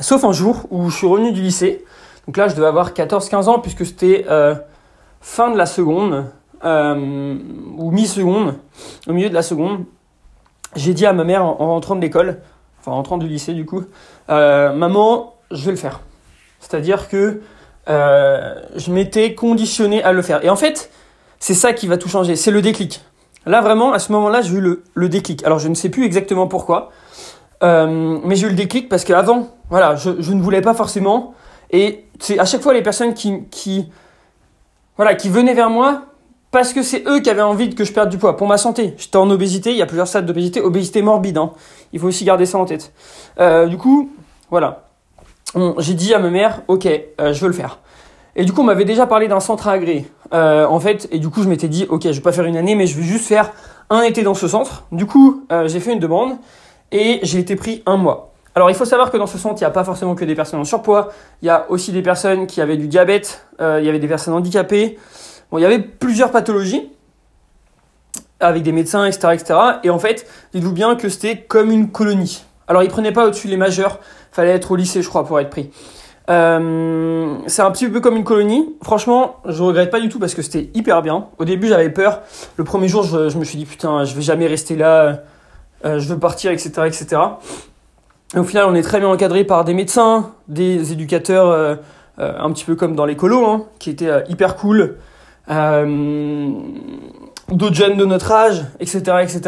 Sauf 0.01 0.25
un 0.25 0.33
jour 0.33 0.67
où 0.71 0.91
je 0.91 0.97
suis 0.97 1.07
revenu 1.07 1.31
du 1.31 1.41
lycée. 1.41 1.85
Donc 2.27 2.37
là, 2.37 2.49
je 2.49 2.57
devais 2.57 2.67
avoir 2.67 2.91
14-15 2.91 3.45
ans, 3.45 3.61
puisque 3.61 3.87
c'était 3.87 4.27
euh, 4.29 4.57
fin 5.21 5.53
de 5.53 5.57
la 5.57 5.67
seconde, 5.67 6.27
euh, 6.65 7.37
ou 7.79 7.93
mi-seconde, 7.93 8.57
au 9.07 9.13
milieu 9.13 9.29
de 9.29 9.35
la 9.35 9.43
seconde. 9.43 9.85
J'ai 10.77 10.95
dit 10.95 11.07
à 11.07 11.13
ma 11.13 11.25
mère 11.25 11.45
en, 11.45 11.61
en 11.61 11.67
rentrant 11.69 11.97
de 11.97 12.01
l'école, 12.01 12.41
enfin 12.81 12.93
en 12.93 12.97
rentrant 12.97 13.19
du 13.19 13.27
lycée 13.27 13.55
du 13.55 13.65
coup, 13.65 13.85
euh, 14.31 14.73
maman, 14.73 15.35
je 15.51 15.65
vais 15.65 15.71
le 15.71 15.77
faire. 15.77 16.01
C'est-à-dire 16.61 17.09
que 17.09 17.41
euh, 17.89 18.55
je 18.77 18.93
m'étais 18.93 19.35
conditionné 19.35 20.03
à 20.03 20.13
le 20.13 20.23
faire. 20.23 20.45
Et 20.45 20.51
en 20.51 20.57
fait, 20.57 20.91
c'est 21.39 21.55
ça 21.55 21.73
qui 21.73 21.87
va 21.87 21.97
tout 21.97 22.09
changer, 22.09 22.37
c'est 22.37 22.51
le 22.51 22.63
déclic. 22.63 23.03
Là, 23.47 23.61
vraiment, 23.61 23.93
à 23.93 23.99
ce 23.99 24.13
moment-là, 24.13 24.43
j'ai 24.43 24.57
eu 24.57 24.83
le, 24.95 25.09
déclic. 25.09 25.45
Alors, 25.45 25.59
je 25.59 25.69
ne 25.69 25.75
sais 25.75 25.89
plus 25.89 26.05
exactement 26.05 26.49
pourquoi, 26.49 26.91
euh, 27.63 28.19
mais 28.25 28.37
j'ai 28.37 28.47
eu 28.47 28.51
le 28.51 28.57
déclic 28.57 28.89
parce 28.89 29.05
qu'avant, 29.05 29.49
voilà, 29.71 29.97
je, 29.97 30.11
ne 30.11 30.43
voulais 30.43 30.61
pas 30.61 30.75
forcément. 30.75 31.35
Et 31.71 32.05
c'est 32.19 32.39
à 32.39 32.45
chaque 32.45 32.61
fois 32.61 32.75
les 32.75 32.83
personnes 32.83 33.15
qui, 33.15 33.91
voilà, 34.97 35.15
qui 35.15 35.31
venaient 35.31 35.55
vers 35.55 35.71
moi 35.71 36.03
parce 36.51 36.73
que 36.73 36.83
c'est 36.83 37.07
eux 37.07 37.21
qui 37.21 37.31
avaient 37.31 37.43
envie 37.43 37.75
que 37.75 37.85
je 37.85 37.93
perde 37.93 38.09
du 38.09 38.19
poids 38.19 38.37
pour 38.37 38.47
ma 38.47 38.59
santé. 38.59 38.95
J'étais 38.97 39.17
en 39.17 39.31
obésité, 39.31 39.71
il 39.71 39.77
y 39.77 39.83
a 39.83 39.87
plusieurs 39.87 40.09
stades 40.09 40.27
d'obésité, 40.27 40.61
obésité 40.61 41.03
morbide. 41.03 41.39
Hein. 41.39 41.53
Il 41.93 42.01
faut 42.01 42.09
aussi 42.09 42.25
garder 42.25 42.47
ça 42.47 42.59
en 42.59 42.65
tête. 42.65 42.93
Euh, 43.39 43.67
du 43.67 43.77
coup, 43.77 44.11
voilà 44.51 44.85
j'ai 45.79 45.95
dit 45.95 46.13
à 46.13 46.19
ma 46.19 46.29
mère, 46.29 46.61
ok, 46.69 46.87
euh, 46.87 47.33
je 47.33 47.41
veux 47.41 47.47
le 47.47 47.55
faire. 47.55 47.79
Et 48.37 48.45
du 48.45 48.53
coup, 48.53 48.61
on 48.61 48.65
m'avait 48.65 48.85
déjà 48.85 49.07
parlé 49.07 49.29
d'un 49.29 49.41
centre 49.41 49.67
agréé. 49.67 50.07
Euh, 50.35 50.67
en 50.67 50.79
fait, 50.79 51.09
et 51.11 51.19
du 51.19 51.31
coup, 51.31 51.43
je 51.43 51.49
m'étais 51.49 51.69
dit, 51.69 51.87
ok, 51.89 52.03
je 52.03 52.11
vais 52.11 52.21
pas 52.21 52.33
faire 52.33 52.45
une 52.45 52.57
année, 52.59 52.75
mais 52.75 52.87
je 52.87 52.97
vais 52.99 53.03
juste 53.03 53.27
faire 53.27 53.53
un 53.89 54.03
été 54.03 54.23
dans 54.23 54.35
ce 54.35 54.47
centre. 54.47 54.85
Du 54.93 55.07
coup, 55.07 55.45
j'ai 55.65 55.81
fait 55.81 55.95
une 55.95 55.99
demande 55.99 56.37
et 56.93 57.19
j'ai 57.23 57.39
été 57.39 57.57
pris 57.57 57.83
un 57.87 57.97
mois. 57.97 58.35
Alors, 58.55 58.69
il 58.69 58.77
faut 58.77 58.85
savoir 58.85 59.11
que 59.11 59.17
dans 59.17 59.27
ce 59.27 59.39
centre, 59.39 59.55
il 59.57 59.65
n'y 59.65 59.69
a 59.69 59.71
pas 59.71 59.85
forcément 59.85 60.15
que 60.15 60.27
des 60.27 60.35
personnes 60.35 60.61
en 60.61 60.65
surpoids. 60.65 61.09
Il 61.41 61.47
y 61.47 61.49
a 61.49 61.65
aussi 61.71 61.91
des 61.91 62.03
personnes 62.03 62.47
qui 62.47 62.61
avaient 62.61 62.77
du 62.77 62.87
diabète. 62.87 63.47
Il 63.59 63.85
y 63.85 63.89
avait 63.89 63.99
des 63.99 64.07
personnes 64.07 64.35
handicapées. 64.35 64.99
Bon, 65.51 65.59
il 65.59 65.63
y 65.63 65.65
avait 65.65 65.79
plusieurs 65.79 66.31
pathologies 66.31 66.91
avec 68.41 68.63
des 68.63 68.73
médecins, 68.73 69.05
etc., 69.05 69.29
etc. 69.33 69.59
Et 69.83 69.91
en 69.91 69.99
fait, 69.99 70.27
dites-vous 70.53 70.73
bien 70.73 70.97
que 70.97 71.09
c'était 71.09 71.39
comme 71.39 71.71
une 71.71 71.91
colonie. 71.91 72.45
Alors, 72.69 72.83
ils 72.83 72.91
prenaient 72.91 73.13
pas 73.13 73.27
au-dessus 73.27 73.49
les 73.49 73.57
majeurs 73.57 73.99
fallait 74.31 74.51
être 74.51 74.71
au 74.71 74.77
lycée, 74.77 75.03
je 75.03 75.09
crois, 75.09 75.25
pour 75.25 75.41
être 75.41 75.51
pris. 75.51 75.71
Euh, 76.31 77.37
c'est 77.47 77.63
un 77.63 77.71
petit 77.71 77.89
peu 77.89 78.01
comme 78.01 78.17
une 78.17 78.25
colonie. 78.25 78.77
Franchement, 78.83 79.37
je 79.47 79.63
regrette 79.63 79.91
pas 79.91 80.01
du 80.01 80.09
tout 80.09 80.19
parce 80.19 80.35
que 80.35 80.43
c'était 80.43 80.71
hyper 80.75 81.03
bien. 81.03 81.27
Au 81.39 81.45
début, 81.45 81.69
j'avais 81.69 81.91
peur. 81.91 82.21
Le 82.57 82.65
premier 82.65 82.89
jour, 82.89 83.03
je, 83.03 83.37
me 83.37 83.45
suis 83.45 83.57
dit 83.57 83.65
putain, 83.65 84.05
je 84.05 84.15
vais 84.15 84.23
jamais 84.23 84.47
rester 84.47 84.77
là. 84.77 85.23
Euh, 85.85 85.99
je 85.99 86.09
veux 86.09 86.19
partir, 86.19 86.51
etc., 86.51 86.71
etc. 86.87 87.23
Et 88.35 88.39
au 88.39 88.45
final, 88.45 88.67
on 88.67 88.75
est 88.75 88.83
très 88.83 88.99
bien 88.99 89.09
encadré 89.09 89.45
par 89.45 89.65
des 89.65 89.73
médecins, 89.73 90.33
des 90.49 90.93
éducateurs, 90.93 91.49
euh, 91.49 91.77
un 92.19 92.53
petit 92.53 92.65
peu 92.65 92.75
comme 92.75 92.95
dans 92.95 93.07
l'écolo, 93.07 93.47
hein, 93.47 93.65
qui 93.79 93.89
étaient 93.91 94.25
hyper 94.29 94.57
cool. 94.57 94.99
Euh, 95.51 96.51
d'autres 97.49 97.75
jeunes 97.75 97.97
de 97.97 98.05
notre 98.05 98.31
âge, 98.33 98.65
etc., 98.81 99.01
etc. 99.23 99.41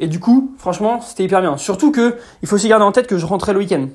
Et 0.00 0.08
du 0.08 0.18
coup, 0.20 0.52
franchement, 0.58 1.00
c'était 1.00 1.24
hyper 1.24 1.40
bien. 1.40 1.56
Surtout 1.56 1.92
que 1.92 2.16
il 2.42 2.48
faut 2.48 2.56
aussi 2.56 2.68
garder 2.68 2.84
en 2.84 2.92
tête 2.92 3.06
que 3.06 3.18
je 3.18 3.26
rentrais 3.26 3.52
le 3.52 3.60
week-end. 3.60 3.86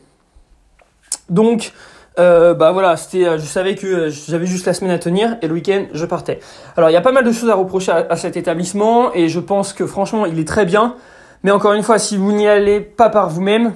Donc, 1.29 1.73
euh, 2.19 2.53
bah 2.53 2.71
voilà, 2.71 2.95
c'était, 2.95 3.25
euh, 3.25 3.37
je 3.37 3.45
savais 3.45 3.75
que 3.75 4.09
j'avais 4.09 4.45
juste 4.45 4.65
la 4.65 4.73
semaine 4.73 4.91
à 4.91 4.99
tenir 4.99 5.37
et 5.41 5.47
le 5.47 5.53
week-end 5.53 5.85
je 5.93 6.05
partais. 6.05 6.39
Alors 6.77 6.89
il 6.89 6.93
y 6.93 6.97
a 6.97 7.01
pas 7.01 7.11
mal 7.11 7.23
de 7.23 7.31
choses 7.31 7.49
à 7.49 7.55
reprocher 7.55 7.91
à, 7.91 8.15
cet 8.15 8.37
établissement 8.37 9.13
et 9.13 9.29
je 9.29 9.39
pense 9.39 9.73
que 9.73 9.87
franchement 9.87 10.25
il 10.25 10.39
est 10.39 10.47
très 10.47 10.65
bien. 10.65 10.95
Mais 11.41 11.51
encore 11.51 11.73
une 11.73 11.83
fois, 11.83 11.99
si 11.99 12.15
vous 12.15 12.31
n'y 12.31 12.47
allez 12.47 12.79
pas 12.79 13.09
par 13.09 13.29
vous-même, 13.29 13.73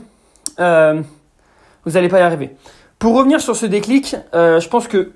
vous 0.57 1.91
n'allez 1.91 2.07
pas 2.07 2.19
y 2.19 2.21
arriver. 2.21 2.55
Pour 2.99 3.15
revenir 3.15 3.41
sur 3.41 3.55
ce 3.55 3.65
déclic, 3.65 4.15
je 4.33 4.67
pense 4.69 4.87
que 4.87 5.11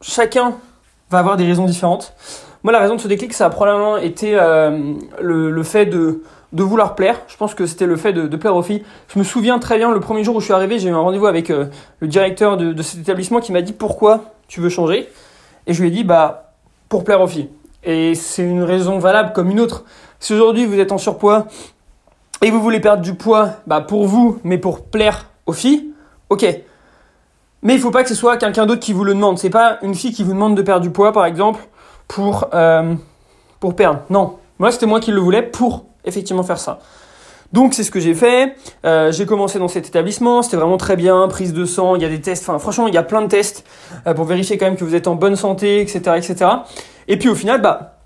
chacun 0.00 0.54
va 1.10 1.18
avoir 1.18 1.36
des 1.36 1.44
raisons 1.44 1.66
différentes. 1.66 2.14
Moi, 2.62 2.72
la 2.72 2.78
raison 2.78 2.96
de 2.96 3.00
ce 3.00 3.08
déclic, 3.08 3.32
ça 3.32 3.46
a 3.46 3.50
probablement 3.50 3.96
été 3.96 4.32
euh, 4.34 4.94
le, 5.20 5.62
fait 5.62 5.86
de 5.86 6.22
de 6.52 6.62
vouloir 6.64 6.96
plaire. 6.96 7.20
Je 7.28 7.36
pense 7.36 7.54
que 7.54 7.64
c'était 7.64 7.86
le 7.86 7.96
fait 7.96 8.12
de, 8.12 8.26
de, 8.26 8.36
plaire 8.36 8.56
aux 8.56 8.62
filles. 8.62 8.82
Je 9.12 9.18
me 9.18 9.24
souviens 9.24 9.58
très 9.58 9.78
bien, 9.78 9.92
le 9.92 10.00
premier 10.00 10.24
jour 10.24 10.36
où 10.36 10.40
je 10.40 10.46
suis 10.46 10.54
arrivé, 10.54 10.78
j'ai 10.78 10.88
eu 10.88 10.92
un 10.92 10.98
rendez-vous 10.98 11.26
avec 11.26 11.50
euh, 11.50 11.66
le 12.00 12.08
directeur 12.08 12.56
de, 12.56 12.72
de, 12.72 12.82
cet 12.82 13.00
établissement 13.00 13.40
qui 13.40 13.52
m'a 13.52 13.62
dit 13.62 13.72
pourquoi 13.72 14.34
tu 14.48 14.60
veux 14.60 14.68
changer? 14.68 15.08
Et 15.66 15.74
je 15.74 15.80
lui 15.80 15.88
ai 15.88 15.92
dit, 15.92 16.02
bah, 16.02 16.54
pour 16.88 17.04
plaire 17.04 17.20
aux 17.20 17.28
filles. 17.28 17.48
Et 17.84 18.14
c'est 18.14 18.42
une 18.42 18.62
raison 18.62 18.98
valable 18.98 19.32
comme 19.32 19.50
une 19.50 19.60
autre. 19.60 19.84
Si 20.18 20.34
aujourd'hui 20.34 20.66
vous 20.66 20.78
êtes 20.78 20.92
en 20.92 20.98
surpoids 20.98 21.46
et 22.42 22.50
vous 22.50 22.60
voulez 22.60 22.80
perdre 22.80 23.02
du 23.02 23.14
poids, 23.14 23.50
bah, 23.66 23.80
pour 23.80 24.06
vous, 24.06 24.38
mais 24.44 24.58
pour 24.58 24.84
plaire 24.84 25.28
aux 25.46 25.52
filles, 25.52 25.90
ok. 26.28 26.44
Mais 27.62 27.74
il 27.74 27.80
faut 27.80 27.90
pas 27.90 28.02
que 28.02 28.08
ce 28.08 28.14
soit 28.14 28.36
quelqu'un 28.36 28.66
d'autre 28.66 28.80
qui 28.80 28.92
vous 28.92 29.04
le 29.04 29.14
demande. 29.14 29.38
C'est 29.38 29.50
pas 29.50 29.78
une 29.82 29.94
fille 29.94 30.12
qui 30.12 30.22
vous 30.22 30.32
demande 30.32 30.56
de 30.56 30.62
perdre 30.62 30.82
du 30.82 30.90
poids, 30.90 31.12
par 31.12 31.26
exemple, 31.26 31.60
pour, 32.08 32.48
euh, 32.54 32.94
pour 33.58 33.76
perdre. 33.76 34.00
Non. 34.08 34.38
Moi, 34.58 34.72
c'était 34.72 34.86
moi 34.86 35.00
qui 35.00 35.12
le 35.12 35.20
voulais 35.20 35.42
pour 35.42 35.84
effectivement 36.04 36.42
faire 36.42 36.58
ça. 36.58 36.78
Donc 37.52 37.74
c'est 37.74 37.82
ce 37.82 37.90
que 37.90 38.00
j'ai 38.00 38.14
fait. 38.14 38.54
Euh, 38.84 39.10
j'ai 39.10 39.26
commencé 39.26 39.58
dans 39.58 39.68
cet 39.68 39.88
établissement, 39.88 40.42
c'était 40.42 40.56
vraiment 40.56 40.76
très 40.76 40.96
bien, 40.96 41.26
prise 41.26 41.52
de 41.52 41.64
sang, 41.64 41.96
il 41.96 42.02
y 42.02 42.04
a 42.04 42.08
des 42.08 42.20
tests, 42.20 42.48
enfin 42.48 42.58
franchement 42.60 42.86
il 42.86 42.94
y 42.94 42.98
a 42.98 43.02
plein 43.02 43.22
de 43.22 43.26
tests 43.26 43.64
euh, 44.06 44.14
pour 44.14 44.24
vérifier 44.24 44.56
quand 44.56 44.66
même 44.66 44.76
que 44.76 44.84
vous 44.84 44.94
êtes 44.94 45.08
en 45.08 45.16
bonne 45.16 45.34
santé, 45.34 45.80
etc., 45.80 46.00
etc. 46.16 46.50
Et 47.08 47.18
puis 47.18 47.28
au 47.28 47.34
final, 47.34 47.60
bah, 47.60 47.98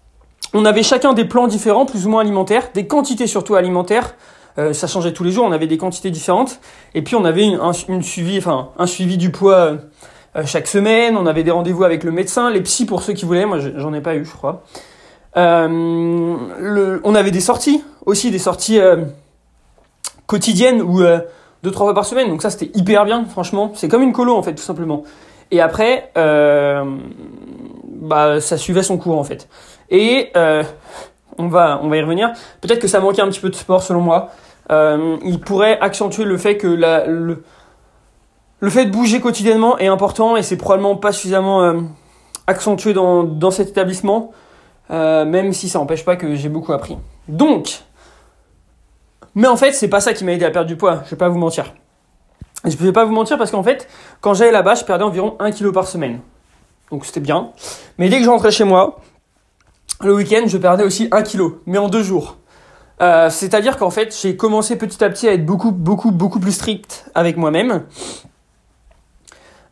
on 0.54 0.64
avait 0.64 0.82
chacun 0.82 1.12
des 1.12 1.26
plans 1.26 1.46
différents, 1.46 1.84
plus 1.84 2.06
ou 2.06 2.11
moins 2.11 2.23
alimentaires, 2.23 2.70
des 2.73 2.87
quantités 2.87 3.26
surtout 3.26 3.54
alimentaires. 3.54 4.14
Euh, 4.58 4.73
ça 4.73 4.87
changeait 4.87 5.12
tous 5.12 5.25
les 5.25 5.32
jours, 5.32 5.44
on 5.44 5.52
avait 5.52 5.66
des 5.66 5.78
quantités 5.78 6.11
différentes. 6.11 6.61
Et 6.94 7.02
puis 7.02 7.16
on 7.16 7.25
avait 7.25 7.46
un, 7.46 7.73
suivi, 7.73 9.16
du 9.16 9.30
poids 9.30 9.76
chaque 10.44 10.66
semaine. 10.66 11.16
On 11.16 11.26
avait 11.26 11.42
des 11.42 11.50
rendez-vous 11.50 11.84
avec 11.84 12.04
le 12.04 12.11
médecin, 12.11 12.50
les 12.50 12.61
psys 12.61 12.87
pour 12.87 13.02
ceux 13.02 13.12
qui 13.12 13.25
voulaient. 13.25 13.46
Moi, 13.46 13.58
j'en 13.76 13.92
ai 13.92 14.00
pas 14.00 14.14
eu, 14.14 14.25
je 14.25 14.32
crois. 14.32 14.62
Le, 15.37 17.00
on 17.04 17.14
avait 17.14 17.32
des 17.32 17.40
sorties 17.40 17.82
aussi, 18.06 18.30
des 18.30 18.38
sorties 18.38 18.78
quotidiennes 20.26 20.82
ou 20.82 21.02
deux 21.62 21.70
trois 21.70 21.87
fois 21.87 21.94
par 21.94 22.04
semaine. 22.04 22.28
Donc 22.28 22.42
ça, 22.42 22.50
c'était 22.50 22.70
hyper 22.78 23.04
bien, 23.04 23.25
franchement. 23.25 23.73
C'est 23.75 23.88
comme 23.88 24.02
une 24.02 24.12
colo 24.12 24.37
en 24.37 24.42
fait, 24.42 24.54
tout 24.54 24.62
simplement. 24.62 25.02
Et 25.50 25.61
après, 25.61 26.11
bah, 26.14 26.84
ça 28.40 28.56
suivait 28.56 28.84
son 28.84 28.99
cours 28.99 29.18
en 29.18 29.25
fait. 29.25 29.49
Et 29.90 30.30
on 31.38 31.49
va, 31.49 31.80
on 31.82 31.88
va 31.88 31.96
y 31.96 32.02
revenir. 32.02 32.32
Peut-être 32.61 32.80
que 32.80 32.88
ça 32.88 33.00
manquait 33.00 33.23
un 33.23 33.28
petit 33.28 33.40
peu 33.40 33.50
de 33.50 33.56
sport 33.56 33.82
selon 33.82 34.00
moi. 34.00 34.30
Euh, 34.71 35.16
il 35.25 35.40
pourrait 35.40 35.78
accentuer 35.80 36.25
le 36.25 36.38
fait 36.38 36.56
que 36.56 36.66
le, 36.66 37.42
fait 38.71 38.87
de 38.87 38.90
bouger 38.90 39.21
quotidiennement 39.21 39.78
est 39.78 39.88
important 39.88 40.37
et 40.37 40.42
c'est 40.42 40.56
probablement 40.56 40.97
pas 40.97 41.12
suffisamment 41.12 41.62
euh, 41.62 41.80
accentué 42.47 42.94
dans, 42.94 43.50
cet 43.50 43.68
établissement, 43.68 44.33
euh, 44.90 45.25
même 45.25 45.52
si 45.52 45.68
ça 45.68 45.78
n'empêche 45.78 46.04
pas 46.04 46.16
que 46.16 46.35
j'ai 46.35 46.49
beaucoup 46.49 46.73
appris. 46.73 46.97
Donc, 47.28 47.83
mais 49.35 49.49
en 49.49 49.56
fait, 49.56 49.73
c'est 49.73 49.88
pas 49.88 50.00
ça 50.00 50.14
qui 50.14 50.25
m'a 50.25 50.33
aidé 50.33 50.44
à 50.44 50.50
perdre 50.50 50.68
du 50.68 50.76
poids, 50.76 51.02
je 51.04 51.11
vais 51.11 51.16
pas 51.16 51.28
vous 51.28 51.38
mentir. 51.38 51.75
Je 52.64 52.76
vais 52.76 52.92
pas 52.92 53.04
vous 53.04 53.12
mentir 53.12 53.37
parce 53.37 53.50
qu'en 53.50 53.62
fait, 53.62 53.88
quand 54.23 54.33
j'allais 54.33 54.52
là-bas, 54.52 54.75
je 54.75 54.85
perdais 54.85 55.04
environ 55.04 55.37
1 55.38 55.50
kg 55.50 55.71
par 55.71 55.87
semaine. 55.87 56.21
Donc 56.90 57.04
c'était 57.04 57.21
bien. 57.21 57.50
Mais 57.99 58.09
dès 58.09 58.18
que 58.18 58.25
je 58.25 58.30
rentrais 58.30 58.52
chez 58.52 58.64
moi, 58.64 59.00
le 60.00 60.14
week-end, 60.14 60.44
je 60.47 60.56
perdais 60.56 60.85
aussi 60.85 61.09
1 61.12 61.23
kg, 61.23 61.56
mais 61.66 61.76
en 61.76 61.88
deux 61.88 62.02
jours. 62.02 62.38
Euh, 63.04 63.28
c'est-à-dire 63.28 63.76
qu'en 63.76 63.90
fait, 63.90 64.16
j'ai 64.18 64.34
commencé 64.34 64.76
petit 64.76 65.04
à 65.04 65.11
petit 65.11 65.28
à 65.28 65.34
être 65.34 65.44
beaucoup, 65.44 65.73
beaucoup, 65.73 66.11
beaucoup 66.11 66.40
plus 66.40 66.52
strict 66.52 67.04
avec 67.14 67.37
moi-même. 67.37 67.82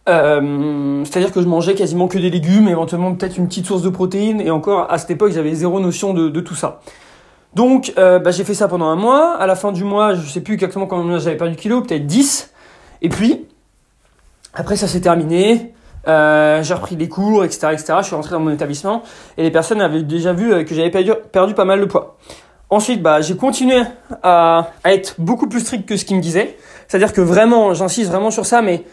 Euh, 0.08 1.02
c'est-à-dire 1.04 1.32
que 1.32 1.40
je 1.40 1.46
mangeais 1.46 1.74
quasiment 1.74 2.08
que 2.08 2.18
des 2.18 2.28
légumes, 2.28 2.68
éventuellement 2.68 3.14
peut-être 3.14 3.38
une 3.38 3.48
petite 3.48 3.64
source 3.64 3.80
de 3.80 3.88
protéines, 3.88 4.42
et 4.42 4.50
encore 4.50 4.92
à 4.92 4.98
cette 4.98 5.12
époque, 5.12 5.32
j'avais 5.32 5.54
zéro 5.54 5.80
notion 5.80 6.12
de, 6.12 6.40
tout 6.40 6.54
ça. 6.54 6.80
Donc, 7.54 7.94
euh, 7.96 8.18
bah, 8.18 8.32
j'ai 8.32 8.44
fait 8.44 8.54
ça 8.54 8.68
pendant 8.68 8.86
un 8.86 8.96
mois. 8.96 9.34
À 9.36 9.46
la 9.46 9.54
fin 9.54 9.72
du 9.72 9.84
mois, 9.84 10.14
je 10.14 10.28
sais 10.28 10.42
plus 10.42 10.54
exactement 10.54 10.86
combien 10.86 11.18
j'avais 11.18 11.36
perdu 11.38 11.54
de 11.54 11.58
kilos, 11.58 11.86
peut-être 11.86 12.06
10. 12.06 12.52
Et 13.00 13.08
puis, 13.08 13.46
après, 14.52 14.76
ça 14.76 14.88
s'est 14.88 15.00
terminé. 15.00 15.72
j'ai 16.06 16.74
repris 16.74 16.96
des 16.96 17.08
cours, 17.08 17.46
etc.. 17.46 17.76
Je 17.78 18.02
suis 18.02 18.14
rentré 18.14 18.32
dans 18.32 18.40
mon 18.40 18.50
établissement 18.50 19.02
et 19.38 19.42
les 19.42 19.50
personnes 19.50 19.80
avaient 19.80 20.02
déjà 20.02 20.34
vu 20.34 20.66
que 20.66 20.74
j'avais 20.74 20.90
perdu 20.90 21.54
pas 21.54 21.64
mal 21.64 21.80
de 21.80 21.86
poids. 21.86 22.18
Ensuite, 22.72 23.02
bah, 23.02 23.20
j'ai 23.20 23.36
continué 23.36 23.82
à, 24.22 24.70
être 24.86 25.16
beaucoup 25.18 25.46
plus 25.46 25.60
strict 25.60 25.86
que 25.86 25.98
ce 25.98 26.06
qu'il 26.06 26.16
me 26.16 26.22
disait. 26.22 26.56
C'est-à-dire 26.88 27.12
que 27.12 27.20
vraiment, 27.20 27.74
j'insiste 27.74 28.10
vraiment 28.10 28.30
sur 28.30 28.46
ça, 28.46 28.62
mais 28.62 28.84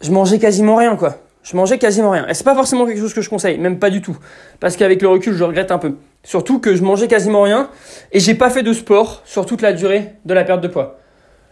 je 0.00 0.10
mangeais 0.10 0.38
quasiment 0.38 0.76
rien, 0.76 0.96
quoi. 0.96 1.16
Je 1.42 1.54
mangeais 1.54 1.76
quasiment 1.76 2.08
rien. 2.08 2.26
Et 2.28 2.32
c'est 2.32 2.42
pas 2.42 2.54
forcément 2.54 2.86
quelque 2.86 3.00
chose 3.00 3.12
que 3.12 3.20
je 3.20 3.28
conseille, 3.28 3.58
même 3.58 3.78
pas 3.78 3.90
du 3.90 4.00
tout. 4.00 4.16
Parce 4.60 4.78
qu'avec 4.78 5.02
le 5.02 5.08
recul, 5.08 5.34
je 5.34 5.44
regrette 5.44 5.70
un 5.70 5.76
peu. 5.76 5.96
Surtout 6.22 6.58
que 6.58 6.74
je 6.74 6.82
mangeais 6.82 7.06
quasiment 7.06 7.42
rien 7.42 7.68
et 8.12 8.18
j'ai 8.18 8.34
pas 8.34 8.48
fait 8.48 8.62
de 8.62 8.72
sport 8.72 9.20
sur 9.26 9.44
toute 9.44 9.60
la 9.60 9.74
durée 9.74 10.14
de 10.24 10.32
la 10.32 10.44
perte 10.44 10.62
de 10.62 10.68
poids. 10.68 10.98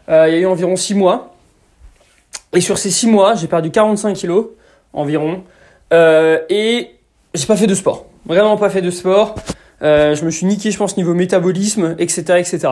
Euh, 0.08 0.28
il 0.28 0.32
y 0.32 0.36
a 0.38 0.40
eu 0.40 0.46
environ 0.46 0.76
6 0.76 0.94
mois. 0.94 1.34
Et 2.54 2.62
sur 2.62 2.78
ces 2.78 2.90
6 2.90 3.06
mois, 3.06 3.34
j'ai 3.34 3.48
perdu 3.48 3.70
45 3.70 4.14
kilos 4.14 4.46
environ. 4.94 5.44
Euh, 5.92 6.38
et 6.48 6.88
j'ai 7.34 7.46
pas 7.46 7.56
fait 7.56 7.66
de 7.66 7.74
sport. 7.74 8.06
Vraiment 8.24 8.56
pas 8.56 8.70
fait 8.70 8.80
de 8.80 8.90
sport. 8.90 9.34
Euh, 9.82 10.14
je 10.14 10.25
me 10.25 10.30
suis 10.30 10.46
niqué, 10.46 10.70
je 10.70 10.76
pense, 10.76 10.96
niveau 10.96 11.14
métabolisme, 11.14 11.96
etc., 11.99 12.22
etc. 12.38 12.68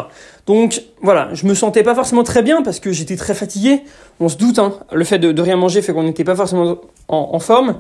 Donc 0.46 0.82
voilà, 1.00 1.30
je 1.32 1.46
me 1.46 1.54
sentais 1.54 1.82
pas 1.82 1.94
forcément 1.94 2.22
très 2.22 2.42
bien 2.42 2.62
parce 2.62 2.80
que 2.80 2.92
j'étais 2.92 3.16
très 3.16 3.34
fatigué. 3.34 3.82
On 4.20 4.28
se 4.28 4.36
doute, 4.36 4.58
hein, 4.58 4.74
le 4.92 5.04
fait 5.04 5.18
de, 5.18 5.40
rien 5.40 5.56
manger 5.56 5.80
fait 5.80 5.92
qu'on 5.92 6.02
n'était 6.02 6.24
pas 6.24 6.36
forcément 6.36 6.78
en, 7.08 7.38
forme. 7.38 7.76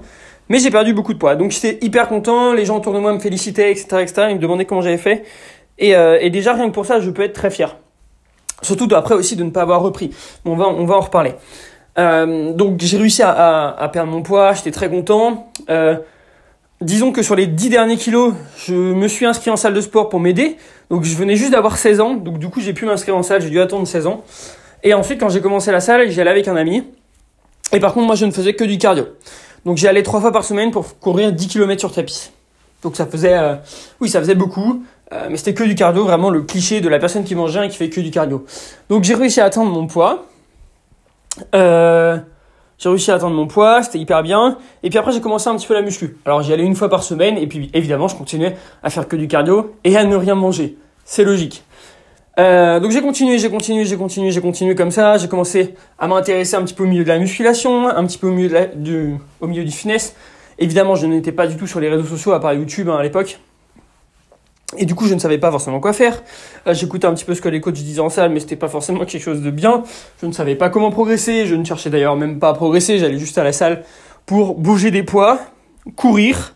Mais 0.48 0.58
j'ai 0.58 0.70
perdu 0.70 0.94
beaucoup 0.94 1.12
de 1.12 1.18
poids. 1.18 1.36
Donc 1.36 1.50
j'étais 1.50 1.78
hyper 1.82 2.08
content, 2.08 2.54
les 2.54 2.64
gens 2.64 2.78
autour 2.78 2.94
de 2.94 2.98
moi 2.98 3.12
me 3.12 3.18
félicitaient, 3.18 3.70
etc., 3.70 3.86
etc. 4.00 4.26
Ils 4.30 4.36
me 4.36 4.40
demandaient 4.40 4.64
comment 4.64 4.80
j'avais 4.80 4.96
fait. 4.96 5.24
Et, 5.78 5.94
euh, 5.94 6.18
et, 6.20 6.30
déjà, 6.30 6.54
rien 6.54 6.68
que 6.68 6.74
pour 6.74 6.86
ça, 6.86 7.00
je 7.00 7.10
peux 7.10 7.22
être 7.22 7.34
très 7.34 7.50
fier. 7.50 7.76
Surtout 8.62 8.88
après 8.94 9.14
aussi 9.14 9.36
de 9.36 9.44
ne 9.44 9.50
pas 9.50 9.62
avoir 9.62 9.82
repris. 9.82 10.10
On, 10.44 10.56
va, 10.56 10.66
on 10.66 10.84
va 10.86 10.96
en 10.96 11.00
reparler. 11.00 11.34
Euh, 11.98 12.52
donc 12.52 12.80
j'ai 12.80 12.96
réussi 12.96 13.22
à, 13.22 13.76
à, 13.76 13.88
perdre 13.88 14.10
mon 14.10 14.22
poids, 14.22 14.52
j'étais 14.54 14.70
très 14.70 14.88
content. 14.88 15.52
Disons 16.80 17.12
que 17.12 17.22
sur 17.22 17.34
les 17.34 17.46
10 17.46 17.70
derniers 17.70 17.96
kilos, 17.96 18.34
je 18.56 18.74
me 18.74 19.08
suis 19.08 19.26
inscrit 19.26 19.50
en 19.50 19.56
salle 19.56 19.74
de 19.74 19.80
sport 19.80 20.08
pour 20.08 20.20
m'aider. 20.20 20.56
Donc 20.90 21.04
je 21.04 21.16
venais 21.16 21.36
juste 21.36 21.52
d'avoir 21.52 21.76
16 21.76 22.00
ans, 22.00 22.14
donc 22.14 22.38
du 22.38 22.48
coup 22.48 22.60
j'ai 22.60 22.72
pu 22.72 22.86
m'inscrire 22.86 23.16
en 23.16 23.22
salle, 23.22 23.42
j'ai 23.42 23.50
dû 23.50 23.60
attendre 23.60 23.86
16 23.86 24.06
ans. 24.06 24.24
Et 24.82 24.94
ensuite 24.94 25.20
quand 25.20 25.28
j'ai 25.28 25.40
commencé 25.40 25.72
la 25.72 25.80
salle, 25.80 26.10
j'y 26.10 26.20
allais 26.20 26.30
avec 26.30 26.48
un 26.48 26.56
ami. 26.56 26.84
Et 27.72 27.80
par 27.80 27.94
contre 27.94 28.06
moi 28.06 28.14
je 28.14 28.24
ne 28.24 28.30
faisais 28.30 28.54
que 28.54 28.64
du 28.64 28.78
cardio. 28.78 29.06
Donc 29.64 29.76
j'y 29.76 29.88
allais 29.88 30.02
trois 30.02 30.20
fois 30.20 30.32
par 30.32 30.44
semaine 30.44 30.70
pour 30.70 30.98
courir 30.98 31.32
10 31.32 31.48
km 31.48 31.80
sur 31.80 31.92
tapis. 31.92 32.30
Donc 32.82 32.96
ça 32.96 33.06
faisait, 33.06 33.36
euh, 33.36 33.56
oui 34.00 34.08
ça 34.08 34.20
faisait 34.20 34.36
beaucoup, 34.36 34.84
euh, 35.12 35.26
mais 35.30 35.36
c'était 35.36 35.54
que 35.54 35.64
du 35.64 35.74
cardio, 35.74 36.04
vraiment 36.04 36.30
le 36.30 36.42
cliché 36.42 36.80
de 36.80 36.88
la 36.88 36.98
personne 36.98 37.24
qui 37.24 37.34
mange 37.34 37.50
rien 37.50 37.64
et 37.64 37.68
qui 37.68 37.76
fait 37.76 37.90
que 37.90 38.00
du 38.00 38.10
cardio. 38.10 38.46
Donc 38.88 39.04
j'ai 39.04 39.14
réussi 39.14 39.40
à 39.40 39.46
atteindre 39.46 39.70
mon 39.70 39.86
poids. 39.86 40.26
Euh, 41.54 42.18
j'ai 42.78 42.88
réussi 42.88 43.10
à 43.10 43.14
atteindre 43.14 43.34
mon 43.34 43.46
poids, 43.46 43.82
c'était 43.82 43.98
hyper 43.98 44.22
bien. 44.22 44.56
Et 44.82 44.90
puis 44.90 44.98
après, 44.98 45.12
j'ai 45.12 45.20
commencé 45.20 45.48
un 45.48 45.56
petit 45.56 45.66
peu 45.66 45.74
la 45.74 45.82
muscu. 45.82 46.16
Alors 46.24 46.42
j'y 46.42 46.52
allais 46.52 46.64
une 46.64 46.76
fois 46.76 46.88
par 46.88 47.02
semaine, 47.02 47.36
et 47.36 47.46
puis 47.46 47.70
évidemment, 47.74 48.08
je 48.08 48.16
continuais 48.16 48.56
à 48.82 48.90
faire 48.90 49.08
que 49.08 49.16
du 49.16 49.26
cardio 49.26 49.74
et 49.84 49.96
à 49.96 50.04
ne 50.04 50.14
rien 50.14 50.36
manger. 50.36 50.76
C'est 51.04 51.24
logique. 51.24 51.64
Euh, 52.38 52.78
donc 52.78 52.92
j'ai 52.92 53.00
continué, 53.00 53.38
j'ai 53.38 53.50
continué, 53.50 53.84
j'ai 53.84 53.96
continué, 53.96 54.30
j'ai 54.30 54.40
continué 54.40 54.74
comme 54.76 54.92
ça. 54.92 55.18
J'ai 55.18 55.26
commencé 55.26 55.74
à 55.98 56.06
m'intéresser 56.06 56.54
un 56.54 56.62
petit 56.62 56.74
peu 56.74 56.84
au 56.84 56.86
milieu 56.86 57.02
de 57.02 57.08
la 57.08 57.18
musculation, 57.18 57.88
un 57.88 58.06
petit 58.06 58.18
peu 58.18 58.28
au 58.28 58.32
milieu, 58.32 58.70
du, 58.76 59.16
au 59.40 59.48
milieu 59.48 59.64
du 59.64 59.72
fitness. 59.72 60.14
Évidemment, 60.60 60.94
je 60.94 61.06
n'étais 61.06 61.32
pas 61.32 61.48
du 61.48 61.56
tout 61.56 61.66
sur 61.66 61.80
les 61.80 61.88
réseaux 61.88 62.04
sociaux 62.04 62.32
à 62.32 62.40
part 62.40 62.54
YouTube 62.54 62.88
hein, 62.88 62.96
à 62.96 63.02
l'époque. 63.02 63.40
Et 64.76 64.84
du 64.84 64.94
coup, 64.94 65.06
je 65.06 65.14
ne 65.14 65.18
savais 65.18 65.38
pas 65.38 65.50
forcément 65.50 65.80
quoi 65.80 65.94
faire. 65.94 66.22
Euh, 66.66 66.74
j'écoutais 66.74 67.06
un 67.06 67.14
petit 67.14 67.24
peu 67.24 67.34
ce 67.34 67.40
que 67.40 67.48
les 67.48 67.60
coachs 67.60 67.72
disaient 67.72 68.00
en 68.00 68.10
salle, 68.10 68.30
mais 68.30 68.40
c'était 68.40 68.56
pas 68.56 68.68
forcément 68.68 69.06
quelque 69.06 69.22
chose 69.22 69.40
de 69.40 69.50
bien. 69.50 69.82
Je 70.20 70.26
ne 70.26 70.32
savais 70.32 70.56
pas 70.56 70.68
comment 70.68 70.90
progresser. 70.90 71.46
Je 71.46 71.54
ne 71.54 71.64
cherchais 71.64 71.88
d'ailleurs 71.88 72.16
même 72.16 72.38
pas 72.38 72.50
à 72.50 72.52
progresser. 72.52 72.98
J'allais 72.98 73.18
juste 73.18 73.38
à 73.38 73.44
la 73.44 73.52
salle 73.52 73.82
pour 74.26 74.56
bouger 74.56 74.90
des 74.90 75.02
poids, 75.02 75.38
courir 75.96 76.54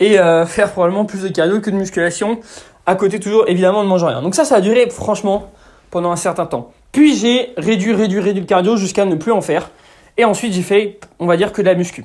et 0.00 0.18
euh, 0.18 0.46
faire 0.46 0.72
probablement 0.72 1.04
plus 1.04 1.22
de 1.22 1.28
cardio 1.28 1.60
que 1.60 1.70
de 1.70 1.76
musculation. 1.76 2.40
À 2.86 2.96
côté 2.96 3.20
toujours 3.20 3.44
évidemment 3.46 3.84
de 3.84 3.88
manger 3.88 4.06
rien. 4.06 4.20
Donc 4.20 4.34
ça, 4.34 4.44
ça 4.44 4.56
a 4.56 4.60
duré 4.60 4.90
franchement 4.90 5.52
pendant 5.90 6.10
un 6.10 6.16
certain 6.16 6.46
temps. 6.46 6.72
Puis 6.90 7.14
j'ai 7.14 7.52
réduit, 7.56 7.92
réduit, 7.92 8.18
réduit 8.18 8.40
le 8.40 8.46
cardio 8.48 8.76
jusqu'à 8.76 9.04
ne 9.04 9.14
plus 9.14 9.30
en 9.30 9.40
faire. 9.40 9.70
Et 10.16 10.24
ensuite, 10.24 10.52
j'ai 10.52 10.62
fait, 10.62 10.98
on 11.20 11.26
va 11.26 11.36
dire, 11.36 11.52
que 11.52 11.62
de 11.62 11.66
la 11.66 11.76
muscu. 11.76 12.04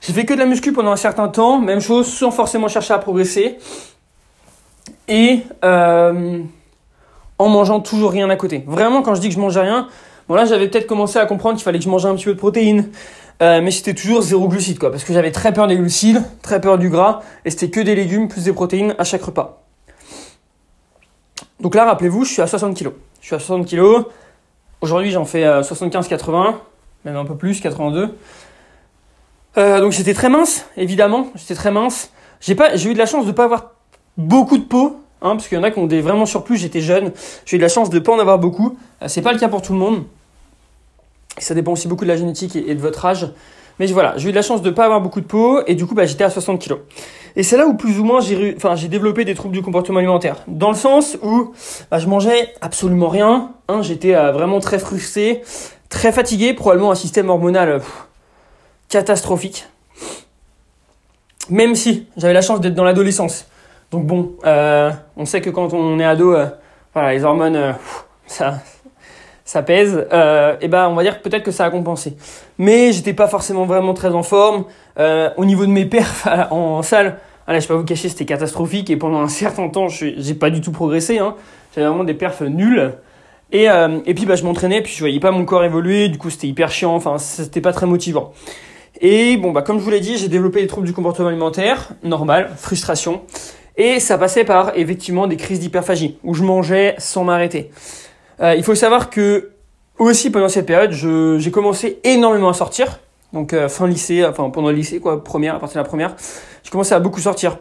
J'ai 0.00 0.12
fait 0.12 0.24
que 0.24 0.34
de 0.34 0.38
la 0.38 0.46
muscu 0.46 0.72
pendant 0.72 0.90
un 0.90 0.96
certain 0.96 1.28
temps, 1.28 1.60
même 1.60 1.80
chose, 1.80 2.06
sans 2.06 2.32
forcément 2.32 2.68
chercher 2.68 2.94
à 2.94 2.98
progresser 2.98 3.58
et 5.08 5.42
euh, 5.64 6.40
en 7.38 7.48
mangeant 7.48 7.80
toujours 7.80 8.10
rien 8.10 8.28
à 8.30 8.36
côté. 8.36 8.64
Vraiment, 8.66 9.02
quand 9.02 9.14
je 9.14 9.20
dis 9.20 9.28
que 9.28 9.34
je 9.34 9.40
mangeais 9.40 9.60
rien, 9.60 9.88
bon 10.28 10.34
là 10.34 10.44
j'avais 10.44 10.68
peut-être 10.68 10.86
commencé 10.86 11.18
à 11.18 11.26
comprendre 11.26 11.56
qu'il 11.56 11.64
fallait 11.64 11.78
que 11.78 11.84
je 11.84 11.90
mangeais 11.90 12.08
un 12.08 12.14
petit 12.14 12.26
peu 12.26 12.34
de 12.34 12.38
protéines, 12.38 12.90
euh, 13.42 13.60
mais 13.62 13.70
c'était 13.70 13.94
toujours 13.94 14.22
zéro 14.22 14.48
glucides 14.48 14.78
quoi, 14.78 14.90
parce 14.90 15.04
que 15.04 15.12
j'avais 15.12 15.32
très 15.32 15.52
peur 15.52 15.66
des 15.66 15.76
glucides, 15.76 16.22
très 16.42 16.60
peur 16.60 16.78
du 16.78 16.90
gras, 16.90 17.20
et 17.44 17.50
c'était 17.50 17.70
que 17.70 17.80
des 17.80 17.94
légumes 17.94 18.28
plus 18.28 18.44
des 18.44 18.52
protéines 18.52 18.94
à 18.98 19.04
chaque 19.04 19.22
repas. 19.22 19.62
Donc 21.60 21.74
là, 21.74 21.86
rappelez-vous, 21.86 22.24
je 22.24 22.32
suis 22.32 22.42
à 22.42 22.46
60 22.46 22.76
kg. 22.78 22.90
Je 23.20 23.26
suis 23.26 23.34
à 23.34 23.40
60 23.40 23.66
kg. 23.68 24.04
Aujourd'hui, 24.80 25.10
j'en 25.10 25.24
fais 25.24 25.42
75-80, 25.42 26.46
euh, 26.46 26.52
même 27.04 27.16
un 27.16 27.24
peu 27.24 27.34
plus, 27.34 27.60
82. 27.60 28.16
donc 29.56 29.90
j'étais 29.90 30.14
très 30.14 30.28
mince, 30.28 30.66
évidemment. 30.76 31.28
J'étais 31.34 31.56
très 31.56 31.72
mince. 31.72 32.12
J'ai 32.40 32.56
j'ai 32.74 32.90
eu 32.90 32.92
de 32.92 32.98
la 32.98 33.06
chance 33.06 33.26
de 33.26 33.32
pas 33.32 33.44
avoir 33.44 33.72
beaucoup 34.18 34.58
de 34.58 34.64
peau, 34.64 35.00
hein, 35.22 35.36
parce 35.36 35.48
qu'il 35.48 35.56
y 35.56 35.60
en 35.60 35.64
a 35.64 35.70
qui 35.70 35.78
ont 35.78 35.86
des 35.86 36.02
vraiment 36.02 36.26
surplus. 36.26 36.58
J'étais 36.58 36.82
jeune, 36.82 37.12
j'ai 37.46 37.56
eu 37.56 37.58
de 37.58 37.64
la 37.64 37.68
chance 37.68 37.88
de 37.88 37.98
ne 37.98 38.04
pas 38.04 38.12
en 38.12 38.18
avoir 38.18 38.38
beaucoup. 38.38 38.76
Euh, 39.02 39.06
c'est 39.08 39.22
pas 39.22 39.32
le 39.32 39.38
cas 39.38 39.48
pour 39.48 39.62
tout 39.62 39.72
le 39.72 39.78
monde. 39.78 40.04
Ça 41.38 41.54
dépend 41.54 41.72
aussi 41.72 41.88
beaucoup 41.88 42.04
de 42.04 42.10
la 42.10 42.16
génétique 42.16 42.56
et, 42.56 42.74
de 42.74 42.80
votre 42.80 43.06
âge. 43.06 43.30
Mais 43.78 43.86
voilà, 43.86 44.14
j'ai 44.16 44.28
eu 44.28 44.32
de 44.32 44.36
la 44.36 44.42
chance 44.42 44.60
de 44.60 44.70
ne 44.70 44.74
pas 44.74 44.84
avoir 44.84 45.00
beaucoup 45.00 45.20
de 45.20 45.26
peau 45.26 45.60
et 45.68 45.76
du 45.76 45.86
coup, 45.86 45.94
bah, 45.94 46.04
j'étais 46.04 46.24
à 46.24 46.30
60 46.30 46.60
kg. 46.60 46.78
Et 47.36 47.44
c'est 47.44 47.56
là 47.56 47.64
où 47.68 47.74
plus 47.74 48.00
ou 48.00 48.04
moins 48.04 48.18
j'ai, 48.20 48.88
développé 48.88 49.24
des 49.24 49.36
troubles 49.36 49.54
du 49.54 49.62
comportement 49.62 49.98
alimentaire. 49.98 50.42
Dans 50.48 50.70
le 50.70 50.76
sens 50.76 51.16
où 51.22 51.52
bah, 51.88 52.00
je 52.00 52.08
mangeais 52.08 52.52
absolument 52.60 53.08
rien. 53.08 53.52
Hein, 53.68 53.82
j'étais 53.82 54.16
euh, 54.16 54.32
vraiment 54.32 54.58
très 54.58 54.80
frustré, 54.80 55.42
très 55.90 56.10
fatigué, 56.10 56.54
probablement 56.54 56.90
un 56.90 56.96
système 56.96 57.30
hormonal 57.30 57.80
catastrophique. 58.88 59.66
Même 61.50 61.76
si 61.76 62.08
j'avais 62.16 62.34
la 62.34 62.42
chance 62.42 62.60
d'être 62.60 62.74
dans 62.74 62.84
l'adolescence. 62.84 63.46
Donc 63.90 64.04
bon, 64.04 64.34
euh, 64.44 64.90
on 65.16 65.24
sait 65.24 65.40
que 65.40 65.50
quand 65.50 65.72
on 65.72 65.98
est 65.98 66.04
ado, 66.04 66.34
euh, 66.34 66.46
voilà, 66.92 67.14
les 67.14 67.24
hormones, 67.24 67.56
euh, 67.56 67.72
ça, 68.26 69.62
pèse. 69.62 70.06
et 70.60 70.68
ben, 70.68 70.88
on 70.88 70.94
va 70.94 71.02
dire 71.02 71.22
peut-être 71.22 71.42
que 71.42 71.50
ça 71.50 71.64
a 71.64 71.70
compensé. 71.70 72.16
Mais 72.58 72.92
j'étais 72.92 73.14
pas 73.14 73.28
forcément 73.28 73.64
vraiment 73.64 73.94
très 73.94 74.10
en 74.10 74.22
forme. 74.22 74.64
au 74.98 75.44
niveau 75.44 75.64
de 75.64 75.70
mes 75.70 75.86
perfs 75.86 76.28
en, 76.50 76.82
salle, 76.82 77.18
allez, 77.46 77.60
je 77.60 77.66
vais 77.66 77.74
pas 77.74 77.80
vous 77.80 77.86
cacher, 77.86 78.10
c'était 78.10 78.26
catastrophique. 78.26 78.90
Et 78.90 78.96
pendant 78.96 79.20
un 79.20 79.28
certain 79.28 79.68
temps, 79.68 79.88
j'ai 79.88 80.34
pas 80.34 80.50
du 80.50 80.60
tout 80.60 80.72
progressé. 80.72 81.18
Hein. 81.18 81.34
J'avais 81.74 81.86
vraiment 81.86 82.04
des 82.04 82.14
perfs 82.14 82.42
nuls. 82.42 82.92
Et, 83.50 83.64
et 83.64 84.14
puis 84.14 84.26
bah, 84.26 84.34
je 84.36 84.44
m'entraînais, 84.44 84.82
puis 84.82 84.92
je 84.92 84.98
voyais 84.98 85.20
pas 85.20 85.30
mon 85.30 85.46
corps 85.46 85.64
évoluer. 85.64 86.10
Du 86.10 86.18
coup, 86.18 86.28
c'était 86.28 86.48
hyper 86.48 86.70
chiant. 86.70 86.94
Enfin, 86.94 87.16
c'était 87.16 87.62
pas 87.62 87.72
très 87.72 87.86
motivant. 87.86 88.34
Et 89.00 89.36
bon, 89.36 89.52
bah, 89.52 89.62
comme 89.62 89.78
je 89.78 89.84
vous 89.84 89.90
l'ai 89.90 90.00
dit, 90.00 90.18
j'ai 90.18 90.28
développé 90.28 90.60
des 90.60 90.66
troubles 90.66 90.86
du 90.86 90.92
comportement 90.92 91.28
alimentaire, 91.28 91.90
normal, 92.02 92.50
frustration. 92.56 93.22
Et 93.78 94.00
ça 94.00 94.18
passait 94.18 94.44
par 94.44 94.72
effectivement 94.76 95.28
des 95.28 95.36
crises 95.36 95.60
d'hyperphagie, 95.60 96.18
où 96.24 96.34
je 96.34 96.42
mangeais 96.42 96.96
sans 96.98 97.22
m'arrêter. 97.22 97.70
Euh, 98.40 98.56
il 98.56 98.64
faut 98.64 98.74
savoir 98.74 99.08
que 99.08 99.52
aussi 99.98 100.30
pendant 100.30 100.48
cette 100.48 100.66
période, 100.66 100.90
j'ai 100.92 101.50
commencé 101.52 102.00
énormément 102.02 102.48
à 102.48 102.54
sortir. 102.54 102.98
Donc 103.32 103.52
euh, 103.52 103.68
fin 103.68 103.86
lycée, 103.86 104.24
enfin 104.24 104.50
pendant 104.50 104.70
le 104.70 104.74
lycée, 104.74 104.98
quoi, 104.98 105.22
première, 105.22 105.54
à 105.54 105.60
partir 105.60 105.80
de 105.80 105.84
la 105.84 105.88
première, 105.88 106.16
j'ai 106.64 106.70
commencé 106.70 106.92
à 106.92 106.98
beaucoup 106.98 107.20
sortir. 107.20 107.58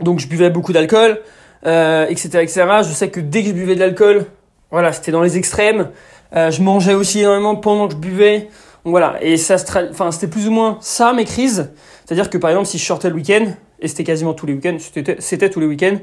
Donc 0.00 0.18
je 0.18 0.26
buvais 0.26 0.50
beaucoup 0.50 0.72
d'alcool, 0.72 1.20
euh, 1.66 2.06
etc., 2.08 2.40
etc. 2.42 2.66
Je 2.82 2.92
sais 2.92 3.08
que 3.08 3.20
dès 3.20 3.42
que 3.42 3.48
je 3.48 3.54
buvais 3.54 3.76
de 3.76 3.80
l'alcool, 3.80 4.26
voilà, 4.72 4.92
c'était 4.92 5.12
dans 5.12 5.22
les 5.22 5.38
extrêmes. 5.38 5.90
Je 6.32 6.62
mangeais 6.62 6.94
aussi 6.94 7.20
énormément 7.20 7.56
pendant 7.56 7.86
que 7.86 7.94
je 7.94 7.98
buvais. 7.98 8.48
Donc 8.84 8.90
voilà, 8.90 9.16
et 9.22 9.36
ça, 9.36 9.56
enfin 9.90 10.10
c'était 10.10 10.26
plus 10.26 10.48
ou 10.48 10.50
moins 10.50 10.78
ça 10.80 11.12
mes 11.12 11.24
crises. 11.24 11.70
C'est-à-dire 12.04 12.28
que 12.28 12.38
par 12.38 12.50
exemple, 12.50 12.66
si 12.66 12.78
je 12.78 12.84
sortais 12.84 13.08
le 13.08 13.14
week-end, 13.14 13.46
et 13.80 13.88
c'était 13.88 14.04
quasiment 14.04 14.34
tous 14.34 14.46
les 14.46 14.54
week-ends, 14.54 14.76
c'était 15.18 15.50
tous 15.50 15.60
les 15.60 15.66
week-ends, 15.66 15.98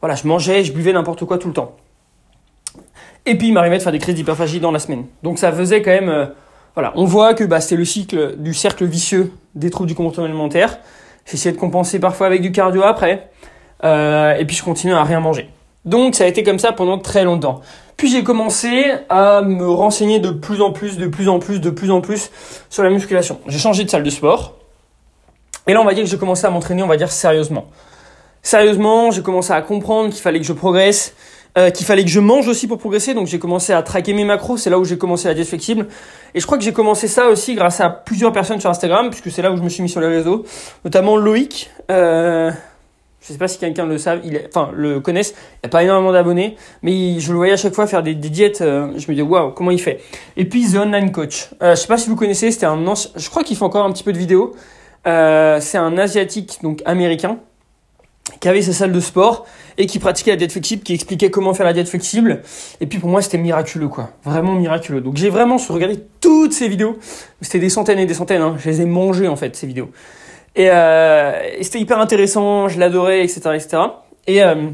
voilà, 0.00 0.14
je 0.14 0.26
mangeais, 0.26 0.64
je 0.64 0.72
buvais 0.72 0.92
n'importe 0.92 1.24
quoi 1.24 1.38
tout 1.38 1.48
le 1.48 1.54
temps. 1.54 1.76
Et 3.24 3.36
puis 3.36 3.48
il 3.48 3.52
m'arrivait 3.52 3.78
de 3.78 3.82
faire 3.82 3.92
des 3.92 3.98
crises 3.98 4.14
d'hyperphagie 4.14 4.60
dans 4.60 4.70
la 4.70 4.78
semaine. 4.78 5.04
Donc 5.22 5.38
ça 5.38 5.52
faisait 5.52 5.82
quand 5.82 5.90
même, 5.90 6.08
euh, 6.08 6.26
voilà, 6.74 6.92
on 6.94 7.04
voit 7.04 7.34
que 7.34 7.42
bah, 7.44 7.60
c'était 7.60 7.76
le 7.76 7.84
cycle 7.84 8.36
du 8.38 8.54
cercle 8.54 8.84
vicieux 8.84 9.32
des 9.54 9.70
troubles 9.70 9.88
du 9.88 9.94
comportement 9.94 10.26
alimentaire. 10.26 10.78
J'essayais 11.24 11.52
de 11.52 11.58
compenser 11.58 11.98
parfois 11.98 12.28
avec 12.28 12.40
du 12.40 12.52
cardio 12.52 12.84
après, 12.84 13.28
euh, 13.82 14.36
et 14.36 14.44
puis 14.44 14.54
je 14.54 14.62
continuais 14.62 14.94
à 14.94 15.02
rien 15.02 15.18
manger. 15.18 15.50
Donc 15.84 16.14
ça 16.14 16.24
a 16.24 16.26
été 16.28 16.42
comme 16.44 16.58
ça 16.58 16.72
pendant 16.72 16.98
très 16.98 17.24
longtemps. 17.24 17.60
Puis 17.96 18.10
j'ai 18.10 18.22
commencé 18.22 18.84
à 19.08 19.42
me 19.42 19.68
renseigner 19.68 20.20
de 20.20 20.30
plus 20.30 20.60
en 20.60 20.70
plus, 20.70 20.98
de 20.98 21.06
plus 21.06 21.28
en 21.28 21.38
plus, 21.38 21.60
de 21.60 21.70
plus 21.70 21.90
en 21.90 22.00
plus 22.00 22.30
sur 22.68 22.82
la 22.82 22.90
musculation. 22.90 23.40
J'ai 23.48 23.58
changé 23.58 23.84
de 23.84 23.90
salle 23.90 24.02
de 24.02 24.10
sport. 24.10 24.54
Et 25.66 25.72
là, 25.72 25.80
on 25.80 25.84
va 25.84 25.94
dire 25.94 26.04
que 26.04 26.10
j'ai 26.10 26.18
commencé 26.18 26.46
à 26.46 26.50
m'entraîner, 26.50 26.82
on 26.82 26.86
va 26.86 26.96
dire 26.96 27.10
sérieusement. 27.10 27.66
Sérieusement, 28.42 29.10
j'ai 29.10 29.22
commencé 29.22 29.52
à 29.52 29.60
comprendre 29.62 30.10
qu'il 30.10 30.22
fallait 30.22 30.38
que 30.38 30.46
je 30.46 30.52
progresse, 30.52 31.14
euh, 31.58 31.70
qu'il 31.70 31.84
fallait 31.84 32.04
que 32.04 32.10
je 32.10 32.20
mange 32.20 32.46
aussi 32.46 32.68
pour 32.68 32.78
progresser. 32.78 33.14
Donc 33.14 33.26
j'ai 33.26 33.38
commencé 33.38 33.72
à 33.72 33.82
traquer 33.82 34.12
mes 34.12 34.24
macros. 34.24 34.56
C'est 34.56 34.70
là 34.70 34.78
où 34.78 34.84
j'ai 34.84 34.98
commencé 34.98 35.26
la 35.26 35.34
diète 35.34 35.48
flexible. 35.48 35.88
Et 36.34 36.40
je 36.40 36.46
crois 36.46 36.56
que 36.56 36.64
j'ai 36.64 36.72
commencé 36.72 37.08
ça 37.08 37.28
aussi 37.28 37.54
grâce 37.54 37.80
à 37.80 37.90
plusieurs 37.90 38.32
personnes 38.32 38.60
sur 38.60 38.70
Instagram, 38.70 39.10
puisque 39.10 39.30
c'est 39.30 39.42
là 39.42 39.50
où 39.50 39.56
je 39.56 39.62
me 39.62 39.68
suis 39.68 39.82
mis 39.82 39.88
sur 39.88 40.00
les 40.00 40.06
réseaux, 40.06 40.44
notamment 40.84 41.16
Loïc. 41.16 41.70
Euh, 41.90 42.52
je 43.26 43.32
sais 43.32 43.38
pas 43.38 43.48
si 43.48 43.58
quelqu'un 43.58 43.86
le 43.86 43.98
savent, 43.98 44.20
enfin 44.48 44.70
le 44.72 45.00
connaisse. 45.00 45.34
Il 45.62 45.66
a 45.66 45.68
pas 45.68 45.82
énormément 45.82 46.12
d'abonnés, 46.12 46.56
mais 46.82 47.18
je 47.18 47.32
le 47.32 47.36
voyais 47.36 47.54
à 47.54 47.56
chaque 47.56 47.74
fois 47.74 47.88
faire 47.88 48.04
des, 48.04 48.14
diètes. 48.14 48.60
Euh, 48.60 48.92
je 48.96 49.10
me 49.10 49.16
dis 49.16 49.22
waouh, 49.22 49.50
comment 49.50 49.72
il 49.72 49.80
fait? 49.80 50.00
Et 50.36 50.44
puis 50.44 50.70
The 50.70 50.76
Online 50.76 51.10
Coach. 51.10 51.48
Euh, 51.60 51.74
je 51.74 51.80
sais 51.80 51.88
pas 51.88 51.98
si 51.98 52.08
vous 52.08 52.14
connaissez, 52.14 52.52
c'était 52.52 52.66
un 52.66 52.86
ancien, 52.86 53.10
je 53.16 53.28
crois 53.28 53.42
qu'il 53.42 53.56
fait 53.56 53.64
encore 53.64 53.84
un 53.84 53.90
petit 53.90 54.04
peu 54.04 54.12
de 54.12 54.18
vidéos. 54.18 54.54
Euh, 55.06 55.60
c'est 55.60 55.78
un 55.78 55.98
asiatique 55.98 56.58
donc 56.62 56.82
américain 56.84 57.38
qui 58.40 58.48
avait 58.48 58.62
sa 58.62 58.72
salle 58.72 58.92
de 58.92 59.00
sport 59.00 59.46
et 59.78 59.86
qui 59.86 59.98
pratiquait 59.98 60.32
la 60.32 60.36
diète 60.36 60.52
flexible, 60.52 60.82
qui 60.82 60.94
expliquait 60.94 61.30
comment 61.30 61.54
faire 61.54 61.66
la 61.66 61.72
diète 61.72 61.88
flexible. 61.88 62.42
Et 62.80 62.86
puis 62.86 62.98
pour 62.98 63.08
moi, 63.08 63.22
c'était 63.22 63.38
miraculeux, 63.38 63.88
quoi. 63.88 64.10
Vraiment 64.24 64.52
miraculeux. 64.54 65.00
Donc 65.00 65.16
j'ai 65.16 65.30
vraiment 65.30 65.58
regardé 65.68 66.00
toutes 66.20 66.52
ces 66.52 66.68
vidéos. 66.68 66.98
C'était 67.40 67.60
des 67.60 67.70
centaines 67.70 67.98
et 67.98 68.06
des 68.06 68.14
centaines. 68.14 68.42
Hein. 68.42 68.56
Je 68.58 68.68
les 68.68 68.80
ai 68.80 68.84
mangées, 68.84 69.28
en 69.28 69.36
fait, 69.36 69.54
ces 69.54 69.66
vidéos. 69.66 69.90
Euh, 70.58 71.42
et, 71.56 71.62
c'était 71.62 71.80
hyper 71.80 72.00
intéressant, 72.00 72.68
je 72.68 72.80
l'adorais, 72.80 73.22
etc., 73.22 73.40
etc. 73.54 73.82
Et 74.26 74.42
euh, 74.42 74.70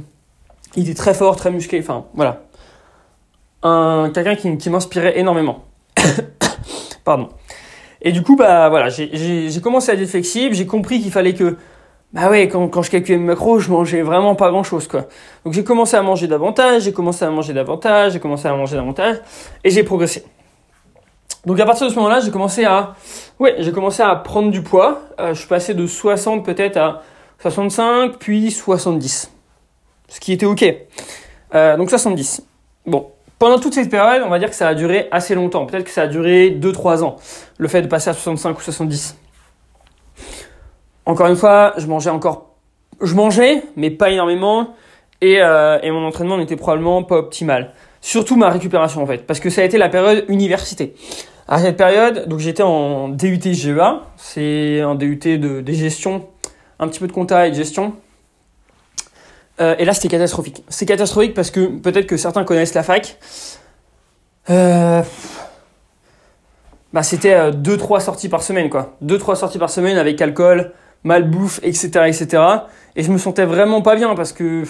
il 0.76 0.84
était 0.84 0.94
très 0.94 1.12
fort, 1.12 1.36
très 1.36 1.50
musclé. 1.50 1.80
Enfin, 1.80 2.06
voilà. 2.14 2.44
Un, 3.62 4.10
quelqu'un 4.14 4.56
qui 4.56 4.70
m'inspirait 4.70 5.18
énormément. 5.18 5.64
Pardon. 7.04 7.28
Et 8.02 8.12
du 8.12 8.23
coup, 8.23 8.37
bah 8.37 8.68
voilà, 8.68 8.88
j'ai 8.88 9.61
commencé 9.62 9.90
à 9.90 9.94
être 9.94 10.06
flexible, 10.06 10.54
j'ai 10.54 10.66
compris 10.66 11.00
qu'il 11.00 11.12
fallait 11.12 11.35
que 11.35 11.56
bah 12.12 12.28
ouais, 12.28 12.49
quand, 12.49 12.68
quand 12.68 12.82
je 12.82 12.90
calculais 12.90 13.16
mes 13.16 13.25
macros, 13.25 13.59
je 13.59 13.71
mangeais 13.71 14.02
vraiment 14.02 14.35
pas 14.35 14.50
grand 14.50 14.64
chose, 14.64 14.87
quoi. 14.87 15.06
Donc 15.44 15.55
j'ai 15.55 15.64
commencé 15.64 15.96
à 15.96 16.03
manger 16.03 16.26
davantage, 16.26 16.83
j'ai 16.83 16.92
commencé 16.92 17.24
à 17.24 17.31
manger 17.31 17.55
davantage, 17.55 18.12
j'ai 18.12 18.20
commencé 18.20 18.46
à 18.48 18.55
manger 18.55 18.76
davantage, 18.76 19.16
et 19.64 19.70
j'ai 19.70 19.83
progressé. 19.83 20.24
Donc 21.46 21.59
à 21.59 21.64
partir 21.64 21.87
de 21.87 21.92
ce 21.92 21.96
moment-là, 21.96 22.20
j'ai 22.20 22.31
commencé 22.31 22.64
à, 22.64 22.94
ouais, 23.38 23.57
j'ai 23.61 23.72
commencé 23.72 24.03
à 24.03 24.14
prendre 24.16 24.50
du 24.50 24.62
poids. 24.62 25.00
Euh, 25.18 25.33
je 25.33 25.38
suis 25.40 25.48
passé 25.48 25.72
de 25.72 25.87
60 25.87 26.44
peut-être 26.44 26.76
à 26.76 27.03
65, 27.40 28.18
puis 28.18 28.50
70. 28.50 29.33
Ce 30.09 30.20
qui 30.20 30.33
était 30.33 30.46
ok. 30.46 30.64
Euh, 31.55 31.76
donc 31.76 31.88
70. 31.88 32.42
Bon. 32.87 33.11
Pendant 33.42 33.59
toute 33.59 33.74
cette 33.74 33.90
période, 33.90 34.22
on 34.24 34.28
va 34.28 34.38
dire 34.38 34.50
que 34.50 34.55
ça 34.55 34.68
a 34.68 34.74
duré 34.76 35.09
assez 35.11 35.35
longtemps. 35.35 35.66
Peut-être 35.66 35.83
que 35.83 35.90
ça 35.90 36.02
a 36.02 36.07
duré 36.07 36.50
2-3 36.50 37.02
ans. 37.02 37.16
Le 37.59 37.66
fait 37.66 37.83
de 37.83 37.88
passer 37.88 38.09
à 38.09 38.12
65 38.12 38.57
ou 38.57 38.62
70. 38.62 39.16
Encore 41.07 41.26
une 41.26 41.35
fois, 41.35 41.72
je 41.76 41.88
mangeais 41.88 42.11
encore, 42.11 42.55
je 43.00 43.12
mangeais, 43.16 43.64
mais 43.74 43.90
pas 43.90 44.11
énormément, 44.11 44.76
et, 45.20 45.42
euh, 45.42 45.81
et 45.83 45.90
mon 45.90 46.07
entraînement 46.07 46.38
n'était 46.38 46.55
probablement 46.55 47.02
pas 47.02 47.16
optimal. 47.16 47.72
Surtout 48.00 48.37
ma 48.37 48.48
récupération 48.48 49.02
en 49.02 49.07
fait, 49.07 49.26
parce 49.26 49.40
que 49.40 49.50
ça 49.50 49.62
a 49.62 49.64
été 49.64 49.76
la 49.76 49.88
période 49.88 50.24
université. 50.28 50.94
À 51.48 51.59
cette 51.59 51.76
période, 51.76 52.28
donc 52.28 52.38
j'étais 52.38 52.62
en 52.62 53.09
DUT 53.09 53.40
GEA, 53.42 54.02
c'est 54.18 54.83
un 54.83 54.94
DUT 54.94 55.16
de, 55.16 55.62
de 55.62 55.72
gestion, 55.72 56.28
un 56.78 56.87
petit 56.87 57.00
peu 57.00 57.09
de 57.09 57.12
compta 57.12 57.48
et 57.48 57.50
de 57.50 57.57
gestion. 57.57 57.94
Euh, 59.62 59.77
et 59.79 59.85
là, 59.85 59.94
c'était 59.94 60.09
catastrophique. 60.09 60.64
C'est 60.68 60.87
catastrophique 60.87 61.35
parce 61.35 61.51
que 61.51 61.66
peut-être 61.66 62.07
que 62.07 62.16
certains 62.16 62.44
connaissent 62.44 62.75
la 62.75 62.83
fac. 62.83 63.16
Euh, 64.51 65.03
bah, 66.92 67.03
c'était 67.03 67.51
2-3 67.51 68.01
sorties 68.01 68.29
par 68.29 68.42
semaine, 68.42 68.68
quoi. 68.68 68.96
2-3 69.05 69.37
sorties 69.37 69.59
par 69.59 69.70
semaine 69.70 69.98
avec 69.98 70.20
alcool, 70.20 70.72
malbouffe, 71.05 71.61
etc., 71.62 71.90
etc. 72.07 72.42
Et 72.96 73.03
je 73.03 73.12
me 73.12 73.18
sentais 73.18 73.44
vraiment 73.44 73.83
pas 73.83 73.94
bien 73.94 74.14
parce 74.14 74.33
que 74.33 74.64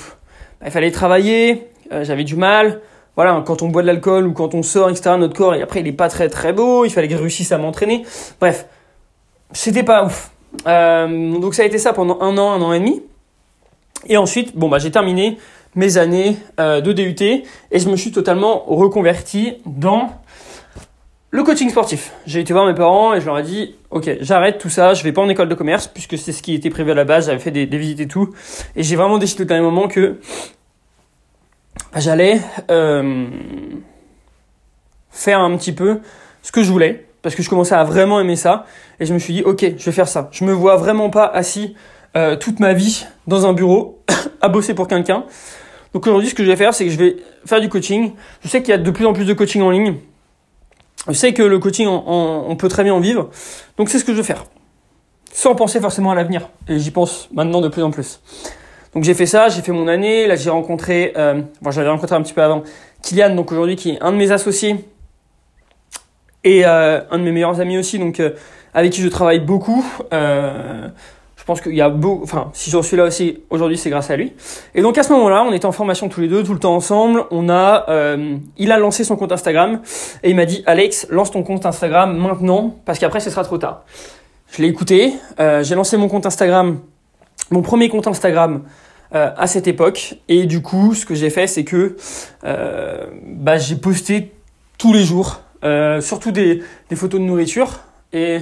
bah, 0.61 0.67
il 0.67 0.71
fallait 0.71 0.91
travailler, 0.91 1.71
euh, 1.91 2.05
j'avais 2.05 2.25
du 2.25 2.37
mal. 2.37 2.81
Voilà, 3.17 3.43
quand 3.45 3.63
on 3.63 3.69
boit 3.69 3.83
de 3.83 3.87
l'alcool 3.87 4.27
ou 4.27 4.33
quand 4.33 4.55
on 4.55 4.63
sort, 4.63 4.89
etc., 4.89 5.17
notre 5.19 5.37
corps, 5.37 5.55
et 5.55 5.63
après, 5.63 5.81
il 5.81 5.87
est 5.87 5.93
pas 5.93 6.09
très 6.09 6.29
très 6.29 6.53
beau, 6.53 6.87
il 6.87 6.91
fallait 6.91 7.09
que 7.09 7.15
je 7.15 7.21
réussisse 7.21 7.53
à 7.53 7.59
m'entraîner. 7.59 8.05
Bref, 8.41 8.67
c'était 9.53 9.83
pas 9.83 10.05
ouf. 10.05 10.31
Euh, 10.67 11.39
donc 11.39 11.55
ça 11.55 11.63
a 11.63 11.67
été 11.67 11.79
ça 11.79 11.93
pendant 11.93 12.21
un 12.21 12.37
an, 12.39 12.53
un 12.53 12.63
an 12.63 12.73
et 12.73 12.79
demi. 12.79 13.03
Et 14.07 14.17
ensuite, 14.17 14.57
bon, 14.57 14.69
bah, 14.69 14.79
j'ai 14.79 14.91
terminé 14.91 15.39
mes 15.75 15.97
années 15.97 16.37
euh, 16.61 16.81
de 16.81 16.93
DUT 16.93 17.23
et 17.23 17.79
je 17.79 17.89
me 17.89 17.97
suis 17.97 18.13
totalement 18.13 18.65
reconverti 18.67 19.55
dans 19.65 20.11
le 21.31 21.43
coaching 21.43 21.71
sportif. 21.71 22.13
J'ai 22.27 22.41
été 22.41 22.53
voir 22.53 22.67
mes 22.67 22.75
parents 22.75 23.15
et 23.15 23.21
je 23.21 23.27
leur 23.27 23.39
ai 23.39 23.43
dit, 23.43 23.75
ok, 23.91 24.19
j'arrête 24.21 24.59
tout 24.59 24.69
ça, 24.69 24.93
je 24.93 25.03
vais 25.03 25.13
pas 25.13 25.23
en 25.23 25.29
école 25.31 25.49
de 25.49 25.55
commerce 25.55 25.87
puisque 25.89 26.19
c'est 26.19 26.33
ce 26.33 26.43
qui 26.43 26.55
était 26.55 26.69
prévu 26.69 26.91
à 26.91 26.95
la 26.95 27.05
base, 27.05 27.27
j'avais 27.27 27.39
fait 27.39 27.51
des, 27.51 27.65
visites 27.65 28.01
et 28.01 28.07
tout. 28.07 28.35
Et 28.77 28.83
j'ai 28.83 28.97
vraiment 28.97 29.17
décidé 29.17 29.43
au 29.43 29.47
dernier 29.47 29.63
moment 29.63 29.89
que 29.89 30.19
bah, 31.93 32.01
j'allais 32.01 32.39
euh, 32.71 33.27
faire 35.11 35.41
un 35.41 35.57
petit 35.57 35.73
peu 35.73 36.01
ce 36.43 36.53
que 36.53 36.63
je 36.63 36.71
voulais 36.71 37.07
parce 37.23 37.35
que 37.35 37.43
je 37.43 37.49
commençais 37.49 37.75
à 37.75 37.85
vraiment 37.85 38.21
aimer 38.21 38.37
ça 38.37 38.67
et 39.01 39.07
je 39.07 39.15
me 39.15 39.19
suis 39.19 39.33
dit, 39.33 39.43
ok, 39.43 39.61
je 39.79 39.85
vais 39.85 39.93
faire 39.93 40.09
ça. 40.09 40.29
Je 40.33 40.45
me 40.45 40.53
vois 40.53 40.77
vraiment 40.77 41.09
pas 41.09 41.25
assis 41.25 41.75
euh, 42.17 42.37
toute 42.37 42.61
ma 42.61 42.73
vie 42.73 43.07
dans 43.27 43.47
un 43.47 43.53
bureau 43.53 44.03
à 44.41 44.49
bosser 44.49 44.75
pour 44.75 44.89
quelqu'un. 44.89 45.25
Donc 45.95 46.07
aujourd'hui, 46.07 46.31
ce 46.31 46.35
que 46.35 46.43
je 46.43 46.49
vais 46.49 46.57
faire, 46.57 46.75
c'est 46.75 46.85
que 46.85 46.91
je 46.91 46.99
vais 46.99 47.17
faire 47.45 47.61
du 47.61 47.69
coaching. 47.69 48.13
Je 48.43 48.49
sais 48.49 48.63
qu'il 48.63 48.71
y 48.71 48.75
a 48.75 48.79
de 48.79 48.91
plus 48.91 49.07
en 49.07 49.13
plus 49.13 49.25
de 49.25 49.35
coaching 49.35 49.63
en 49.63 49.71
ligne. 49.71 49.97
Je 51.09 51.13
sais 51.13 51.33
que 51.33 51.43
le 51.43 51.59
coaching, 51.59 51.87
on, 51.89 52.57
peut 52.57 52.69
très 52.69 52.85
bien 52.85 52.95
en 52.95 53.01
vivre. 53.01 53.31
Donc 53.77 53.89
c'est 53.89 53.99
ce 53.99 54.05
que 54.05 54.13
je 54.13 54.19
veux 54.19 54.23
faire. 54.23 54.45
Sans 55.33 55.55
penser 55.55 55.81
forcément 55.81 56.13
à 56.13 56.15
l'avenir. 56.15 56.49
Et 56.69 56.79
j'y 56.79 56.91
pense 56.91 57.29
maintenant 57.33 57.61
de 57.61 57.69
plus 57.69 57.83
en 57.83 57.91
plus. 57.91 58.21
Donc 58.95 59.05
j'ai 59.05 59.15
fait 59.15 59.27
ça, 59.27 59.49
j'ai 59.49 59.63
fait 59.63 59.73
mon 59.73 59.89
année. 59.89 60.27
Là 60.27 60.37
j'ai 60.37 60.51
rencontré, 60.51 61.13
euh, 61.17 61.43
j'avais 61.71 61.89
rencontré 61.89 62.15
un 62.15 62.23
petit 62.23 62.35
peu 62.35 62.43
avant, 62.43 62.63
Kylian, 63.03 63.35
donc 63.35 63.51
aujourd'hui 63.51 63.77
qui 63.77 63.91
est 63.91 64.03
un 64.03 64.13
de 64.13 64.17
mes 64.17 64.31
associés 64.31 64.77
et 66.45 66.65
euh, 66.67 67.01
un 67.11 67.19
de 67.19 67.25
mes 67.25 67.33
meilleurs 67.33 67.61
amis 67.61 67.79
aussi, 67.79 67.99
donc 67.99 68.21
euh, 68.21 68.33
avec 68.75 68.93
qui 68.93 69.01
je 69.01 69.09
travaille 69.09 69.41
beaucoup. 69.41 69.85
Je 71.43 71.45
pense 71.45 71.61
qu'il 71.61 71.75
y 71.75 71.81
a 71.81 71.91
beaucoup, 71.91 72.23
enfin, 72.23 72.53
si 72.53 72.71
j'en 72.71 72.83
suis 72.83 72.97
là 72.97 73.03
aussi 73.03 73.41
aujourd'hui, 73.51 73.77
c'est 73.77 73.91
grâce 73.91 74.13
à 74.13 74.17
lui. 74.17 74.33
Et 74.77 74.81
donc 74.81 74.97
à 74.97 75.03
ce 75.03 75.13
moment-là, 75.13 75.43
on 75.45 75.53
était 75.53 75.67
en 75.67 75.73
formation 75.73 76.09
tous 76.09 76.21
les 76.21 76.29
deux, 76.29 76.45
tout 76.45 76.53
le 76.53 76.61
temps 76.61 76.77
ensemble. 76.77 77.25
On 77.33 77.49
a, 77.49 77.85
euh, 77.89 78.37
il 78.59 78.71
a 78.71 78.79
lancé 78.79 79.03
son 79.03 79.17
compte 79.17 79.33
Instagram 79.33 79.81
et 80.23 80.31
il 80.31 80.37
m'a 80.37 80.45
dit, 80.45 80.63
Alex, 80.67 81.09
lance 81.11 81.33
ton 81.33 81.43
compte 81.43 81.67
Instagram 81.67 82.17
maintenant 82.17 82.77
parce 82.85 83.01
qu'après 83.01 83.19
ce 83.19 83.29
sera 83.29 83.43
trop 83.43 83.59
tard. 83.59 83.83
Je 84.53 84.63
l'ai 84.63 84.69
écouté, 84.69 85.15
euh, 85.41 85.65
j'ai 85.65 85.75
lancé 85.75 85.97
mon 85.97 86.07
compte 86.07 86.27
Instagram, 86.27 86.79
mon 87.51 87.63
premier 87.63 87.89
compte 87.89 88.07
Instagram 88.07 88.63
euh, 89.13 89.33
à 89.37 89.49
cette 89.49 89.67
époque. 89.67 90.19
Et 90.29 90.47
du 90.47 90.63
coup, 90.63 90.95
ce 90.95 91.05
que 91.05 91.17
j'ai 91.17 91.31
fait, 91.31 91.49
c'est 91.49 91.65
que 91.65 91.97
bah, 92.45 93.59
j'ai 93.59 93.75
posté 93.75 94.31
tous 94.79 94.93
les 94.93 95.03
jours, 95.03 95.41
surtout 95.99 96.31
des, 96.31 96.63
des 96.89 96.95
photos 96.95 97.19
de 97.19 97.27
nourriture 97.27 97.81
et 98.13 98.39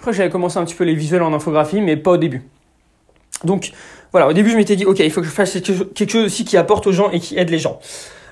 je 0.00 0.02
crois 0.02 0.14
que 0.14 0.16
j'avais 0.16 0.30
commencé 0.30 0.56
un 0.56 0.64
petit 0.64 0.74
peu 0.74 0.84
les 0.84 0.94
visuels 0.94 1.20
en 1.20 1.34
infographie, 1.34 1.82
mais 1.82 1.94
pas 1.94 2.12
au 2.12 2.16
début. 2.16 2.42
Donc 3.44 3.72
voilà, 4.12 4.28
au 4.28 4.32
début 4.32 4.48
je 4.48 4.56
m'étais 4.56 4.74
dit, 4.74 4.86
ok, 4.86 4.98
il 5.00 5.10
faut 5.10 5.20
que 5.20 5.26
je 5.26 5.32
fasse 5.32 5.52
quelque 5.60 6.10
chose 6.10 6.24
aussi 6.24 6.46
qui 6.46 6.56
apporte 6.56 6.86
aux 6.86 6.92
gens 6.92 7.10
et 7.10 7.20
qui 7.20 7.36
aide 7.36 7.50
les 7.50 7.58
gens. 7.58 7.80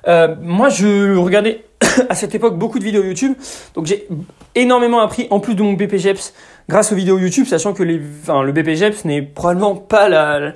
Euh, 0.07 0.35
moi, 0.41 0.71
je 0.71 1.15
regardais 1.15 1.67
à 2.09 2.15
cette 2.15 2.35
époque 2.35 2.57
beaucoup 2.57 2.79
de 2.79 2.85
vidéos 2.85 3.03
YouTube. 3.03 3.35
Donc 3.75 3.85
j'ai 3.85 4.09
énormément 4.55 5.01
appris 5.01 5.27
en 5.29 5.41
plus 5.41 5.55
de 5.55 5.63
mon 5.63 5.75
BPGEPS 5.75 6.33
grâce 6.71 6.91
aux 6.91 6.97
vidéos 6.97 7.19
YouTube, 7.19 7.45
sachant 7.45 7.75
que 7.75 7.83
les, 7.83 8.01
enfin, 8.23 8.43
le 8.43 8.53
BPGEPS 8.53 9.05
n'est 9.05 9.21
probablement 9.21 9.77
pas 9.77 10.09
la, 10.09 10.55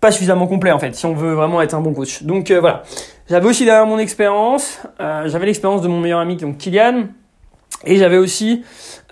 pas 0.00 0.12
suffisamment 0.12 0.46
complet 0.46 0.70
en 0.70 0.78
fait, 0.78 0.94
si 0.94 1.06
on 1.06 1.14
veut 1.14 1.32
vraiment 1.32 1.60
être 1.60 1.74
un 1.74 1.80
bon 1.80 1.92
coach. 1.92 2.22
Donc 2.22 2.52
euh, 2.52 2.60
voilà. 2.60 2.84
J'avais 3.28 3.48
aussi 3.48 3.64
derrière 3.64 3.86
mon 3.86 3.98
expérience, 3.98 4.80
euh, 5.00 5.28
j'avais 5.28 5.46
l'expérience 5.46 5.82
de 5.82 5.88
mon 5.88 5.98
meilleur 5.98 6.20
ami 6.20 6.36
donc 6.36 6.58
Kylian, 6.58 7.08
et 7.84 7.96
j'avais 7.96 8.18
aussi 8.18 8.62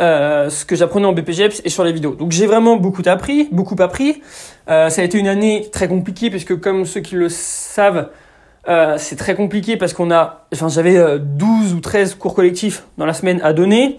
euh, 0.00 0.50
ce 0.50 0.64
que 0.64 0.76
j'apprenais 0.76 1.06
en 1.06 1.12
BPGEPS 1.12 1.62
et 1.64 1.70
sur 1.70 1.84
les 1.84 1.92
vidéos. 1.92 2.14
Donc 2.14 2.32
j'ai 2.32 2.46
vraiment 2.46 2.76
beaucoup 2.76 3.02
appris, 3.06 3.48
beaucoup 3.50 3.76
appris. 3.78 4.22
Euh, 4.68 4.90
ça 4.90 5.02
a 5.02 5.04
été 5.04 5.18
une 5.18 5.28
année 5.28 5.68
très 5.72 5.88
compliquée 5.88 6.30
puisque 6.30 6.58
comme 6.60 6.84
ceux 6.84 7.00
qui 7.00 7.14
le 7.14 7.28
savent, 7.28 8.10
euh, 8.68 8.96
c'est 8.98 9.16
très 9.16 9.34
compliqué 9.34 9.76
parce 9.76 9.94
qu'on 9.94 10.10
a, 10.10 10.46
enfin 10.52 10.68
j'avais 10.68 11.18
12 11.18 11.74
ou 11.74 11.80
13 11.80 12.14
cours 12.16 12.34
collectifs 12.34 12.84
dans 12.98 13.06
la 13.06 13.14
semaine 13.14 13.40
à 13.42 13.52
donner. 13.52 13.96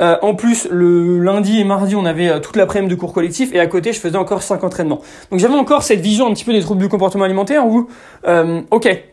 en 0.00 0.36
plus, 0.36 0.68
le 0.70 1.18
lundi 1.18 1.58
et 1.58 1.64
mardi, 1.64 1.96
on 1.96 2.04
avait 2.04 2.40
toute 2.40 2.54
l'après-midi 2.54 2.94
de 2.94 3.00
cours 3.00 3.12
collectifs 3.12 3.52
et 3.52 3.58
à 3.58 3.66
côté, 3.66 3.92
je 3.92 3.98
faisais 3.98 4.16
encore 4.16 4.44
5 4.44 4.62
entraînements. 4.62 5.00
Donc 5.32 5.40
j'avais 5.40 5.56
encore 5.56 5.82
cette 5.82 6.00
vision 6.00 6.28
un 6.28 6.34
petit 6.34 6.44
peu 6.44 6.52
des 6.52 6.60
troubles 6.60 6.80
du 6.80 6.88
comportement 6.88 7.24
alimentaire 7.24 7.66
où, 7.66 7.88
ok, 8.70 9.04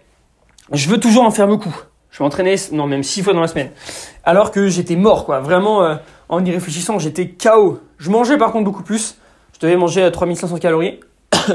je 0.71 0.89
veux 0.89 0.99
toujours 0.99 1.23
en 1.23 1.31
faire 1.31 1.47
beaucoup. 1.47 1.75
Je 2.15 2.23
m'entraînais, 2.23 2.55
non, 2.71 2.87
même 2.87 3.03
6 3.03 3.23
fois 3.23 3.33
dans 3.33 3.41
la 3.41 3.47
semaine. 3.47 3.71
Alors 4.23 4.51
que 4.51 4.69
j'étais 4.69 4.95
mort, 4.95 5.25
quoi. 5.25 5.41
Vraiment, 5.41 5.97
en 6.29 6.45
y 6.45 6.49
réfléchissant, 6.49 6.97
j'étais 6.97 7.27
KO. 7.27 7.79
Je 7.97 8.09
mangeais 8.09 8.37
par 8.37 8.53
contre 8.53 8.63
beaucoup 8.63 8.83
plus. 8.83 9.17
Je 9.53 9.59
devais 9.59 9.75
manger 9.75 10.01
à 10.01 10.11
3500 10.11 10.57
calories. 10.59 11.01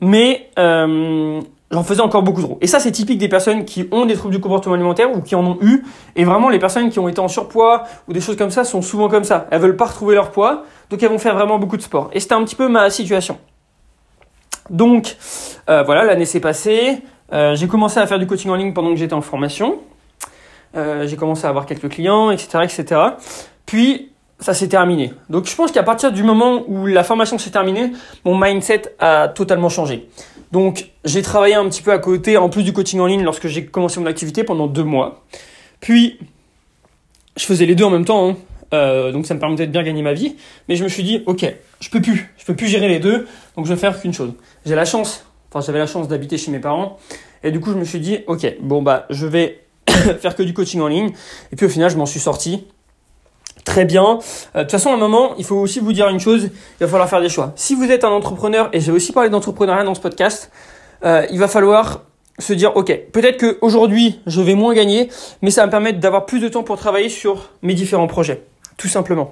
Mais 0.00 0.50
euh, 0.58 1.40
j'en 1.70 1.82
faisais 1.84 2.00
encore 2.00 2.24
beaucoup 2.24 2.42
trop. 2.42 2.58
Et 2.60 2.66
ça, 2.66 2.80
c'est 2.80 2.90
typique 2.90 3.18
des 3.18 3.28
personnes 3.28 3.64
qui 3.64 3.88
ont 3.92 4.06
des 4.06 4.14
troubles 4.14 4.34
du 4.34 4.40
comportement 4.40 4.74
alimentaire 4.74 5.14
ou 5.14 5.20
qui 5.20 5.34
en 5.34 5.44
ont 5.46 5.58
eu. 5.60 5.84
Et 6.16 6.24
vraiment, 6.24 6.48
les 6.48 6.58
personnes 6.58 6.90
qui 6.90 6.98
ont 6.98 7.08
été 7.08 7.20
en 7.20 7.28
surpoids 7.28 7.84
ou 8.08 8.12
des 8.12 8.20
choses 8.20 8.36
comme 8.36 8.50
ça 8.50 8.64
sont 8.64 8.82
souvent 8.82 9.08
comme 9.08 9.24
ça. 9.24 9.46
Elles 9.52 9.60
veulent 9.60 9.76
pas 9.76 9.86
retrouver 9.86 10.14
leur 10.16 10.30
poids, 10.32 10.64
donc 10.90 11.00
elles 11.00 11.10
vont 11.10 11.18
faire 11.18 11.34
vraiment 11.34 11.58
beaucoup 11.58 11.76
de 11.76 11.82
sport. 11.82 12.10
Et 12.12 12.20
c'était 12.20 12.34
un 12.34 12.44
petit 12.44 12.56
peu 12.56 12.68
ma 12.68 12.90
situation. 12.90 13.38
Donc, 14.70 15.16
euh, 15.68 15.82
voilà, 15.82 16.04
l'année 16.04 16.26
s'est 16.26 16.40
passée. 16.40 17.02
Euh, 17.32 17.54
j'ai 17.54 17.68
commencé 17.68 17.98
à 17.98 18.06
faire 18.06 18.18
du 18.18 18.26
coaching 18.26 18.50
en 18.50 18.56
ligne 18.56 18.72
pendant 18.72 18.90
que 18.90 18.96
j'étais 18.96 19.14
en 19.14 19.20
formation. 19.20 19.78
Euh, 20.76 21.06
j'ai 21.06 21.16
commencé 21.16 21.46
à 21.46 21.48
avoir 21.48 21.66
quelques 21.66 21.88
clients, 21.88 22.30
etc., 22.30 22.58
etc. 22.64 23.00
Puis 23.66 24.10
ça 24.40 24.54
s'est 24.54 24.68
terminé. 24.68 25.12
Donc 25.30 25.46
je 25.46 25.54
pense 25.54 25.72
qu'à 25.72 25.82
partir 25.82 26.12
du 26.12 26.22
moment 26.22 26.62
où 26.68 26.86
la 26.86 27.02
formation 27.04 27.38
s'est 27.38 27.50
terminée, 27.50 27.92
mon 28.24 28.38
mindset 28.38 28.82
a 28.98 29.28
totalement 29.28 29.68
changé. 29.68 30.08
Donc 30.52 30.90
j'ai 31.04 31.22
travaillé 31.22 31.54
un 31.54 31.68
petit 31.68 31.82
peu 31.82 31.92
à 31.92 31.98
côté, 31.98 32.36
en 32.36 32.48
plus 32.48 32.62
du 32.62 32.72
coaching 32.72 33.00
en 33.00 33.06
ligne, 33.06 33.22
lorsque 33.22 33.48
j'ai 33.48 33.64
commencé 33.66 34.00
mon 34.00 34.06
activité 34.06 34.44
pendant 34.44 34.66
deux 34.66 34.84
mois. 34.84 35.24
Puis 35.80 36.18
je 37.36 37.44
faisais 37.44 37.66
les 37.66 37.74
deux 37.74 37.84
en 37.84 37.90
même 37.90 38.04
temps, 38.04 38.30
hein. 38.30 38.36
euh, 38.74 39.12
donc 39.12 39.26
ça 39.26 39.34
me 39.34 39.40
permettait 39.40 39.66
de 39.66 39.72
bien 39.72 39.82
gagner 39.82 40.02
ma 40.02 40.12
vie. 40.12 40.36
Mais 40.68 40.76
je 40.76 40.84
me 40.84 40.88
suis 40.88 41.02
dit, 41.02 41.22
ok, 41.26 41.44
je 41.80 41.90
peux 41.90 42.00
plus, 42.00 42.32
je 42.38 42.44
peux 42.44 42.54
plus 42.54 42.68
gérer 42.68 42.88
les 42.88 42.98
deux, 42.98 43.26
donc 43.56 43.66
je 43.66 43.72
vais 43.72 43.78
faire 43.78 44.00
qu'une 44.00 44.14
chose. 44.14 44.32
J'ai 44.64 44.74
la 44.74 44.84
chance, 44.84 45.24
enfin 45.50 45.64
j'avais 45.64 45.78
la 45.78 45.86
chance 45.86 46.08
d'habiter 46.08 46.38
chez 46.38 46.50
mes 46.50 46.60
parents, 46.60 46.98
et 47.42 47.50
du 47.50 47.60
coup 47.60 47.70
je 47.72 47.78
me 47.78 47.84
suis 47.84 48.00
dit, 48.00 48.18
ok, 48.26 48.56
bon 48.60 48.82
bah 48.82 49.06
je 49.10 49.26
vais 49.26 49.64
faire 50.20 50.34
que 50.34 50.42
du 50.42 50.54
coaching 50.54 50.80
en 50.80 50.88
ligne. 50.88 51.10
Et 51.52 51.56
puis 51.56 51.66
au 51.66 51.68
final, 51.68 51.90
je 51.90 51.96
m'en 51.96 52.06
suis 52.06 52.20
sorti 52.20 52.64
très 53.64 53.84
bien. 53.84 54.18
Euh, 54.54 54.58
de 54.58 54.62
toute 54.62 54.70
façon, 54.72 54.90
à 54.90 54.94
un 54.94 54.98
moment, 54.98 55.34
il 55.36 55.44
faut 55.44 55.56
aussi 55.56 55.78
vous 55.80 55.92
dire 55.92 56.08
une 56.08 56.20
chose, 56.20 56.44
il 56.44 56.80
va 56.80 56.88
falloir 56.88 57.08
faire 57.08 57.20
des 57.20 57.28
choix. 57.28 57.52
Si 57.56 57.74
vous 57.74 57.90
êtes 57.90 58.04
un 58.04 58.10
entrepreneur, 58.10 58.70
et 58.72 58.80
j'ai 58.80 58.92
aussi 58.92 59.12
parlé 59.12 59.30
d'entrepreneuriat 59.30 59.84
dans 59.84 59.94
ce 59.94 60.00
podcast, 60.00 60.50
euh, 61.04 61.26
il 61.30 61.38
va 61.38 61.48
falloir 61.48 62.04
se 62.38 62.52
dire, 62.52 62.76
ok, 62.76 62.98
peut-être 63.12 63.38
qu'aujourd'hui, 63.38 64.20
je 64.26 64.40
vais 64.40 64.54
moins 64.54 64.74
gagner, 64.74 65.10
mais 65.42 65.50
ça 65.50 65.62
va 65.62 65.66
me 65.66 65.70
permettre 65.70 65.98
d'avoir 65.98 66.24
plus 66.24 66.40
de 66.40 66.48
temps 66.48 66.62
pour 66.62 66.78
travailler 66.78 67.08
sur 67.08 67.50
mes 67.62 67.74
différents 67.74 68.06
projets, 68.06 68.42
tout 68.76 68.88
simplement. 68.88 69.30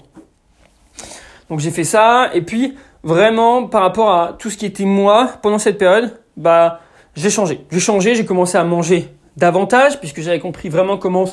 Donc 1.48 1.60
j'ai 1.60 1.70
fait 1.70 1.84
ça, 1.84 2.30
et 2.34 2.42
puis 2.42 2.74
vraiment, 3.06 3.66
par 3.66 3.82
rapport 3.82 4.10
à 4.10 4.36
tout 4.38 4.50
ce 4.50 4.58
qui 4.58 4.66
était 4.66 4.84
moi, 4.84 5.30
pendant 5.40 5.58
cette 5.58 5.78
période, 5.78 6.18
bah, 6.36 6.80
j'ai 7.14 7.30
changé. 7.30 7.64
J'ai 7.70 7.80
changé, 7.80 8.14
j'ai 8.16 8.26
commencé 8.26 8.58
à 8.58 8.64
manger 8.64 9.08
davantage 9.36 10.00
puisque 10.00 10.22
j'avais 10.22 10.40
compris 10.40 10.68
vraiment 10.68 10.96
comment 10.96 11.26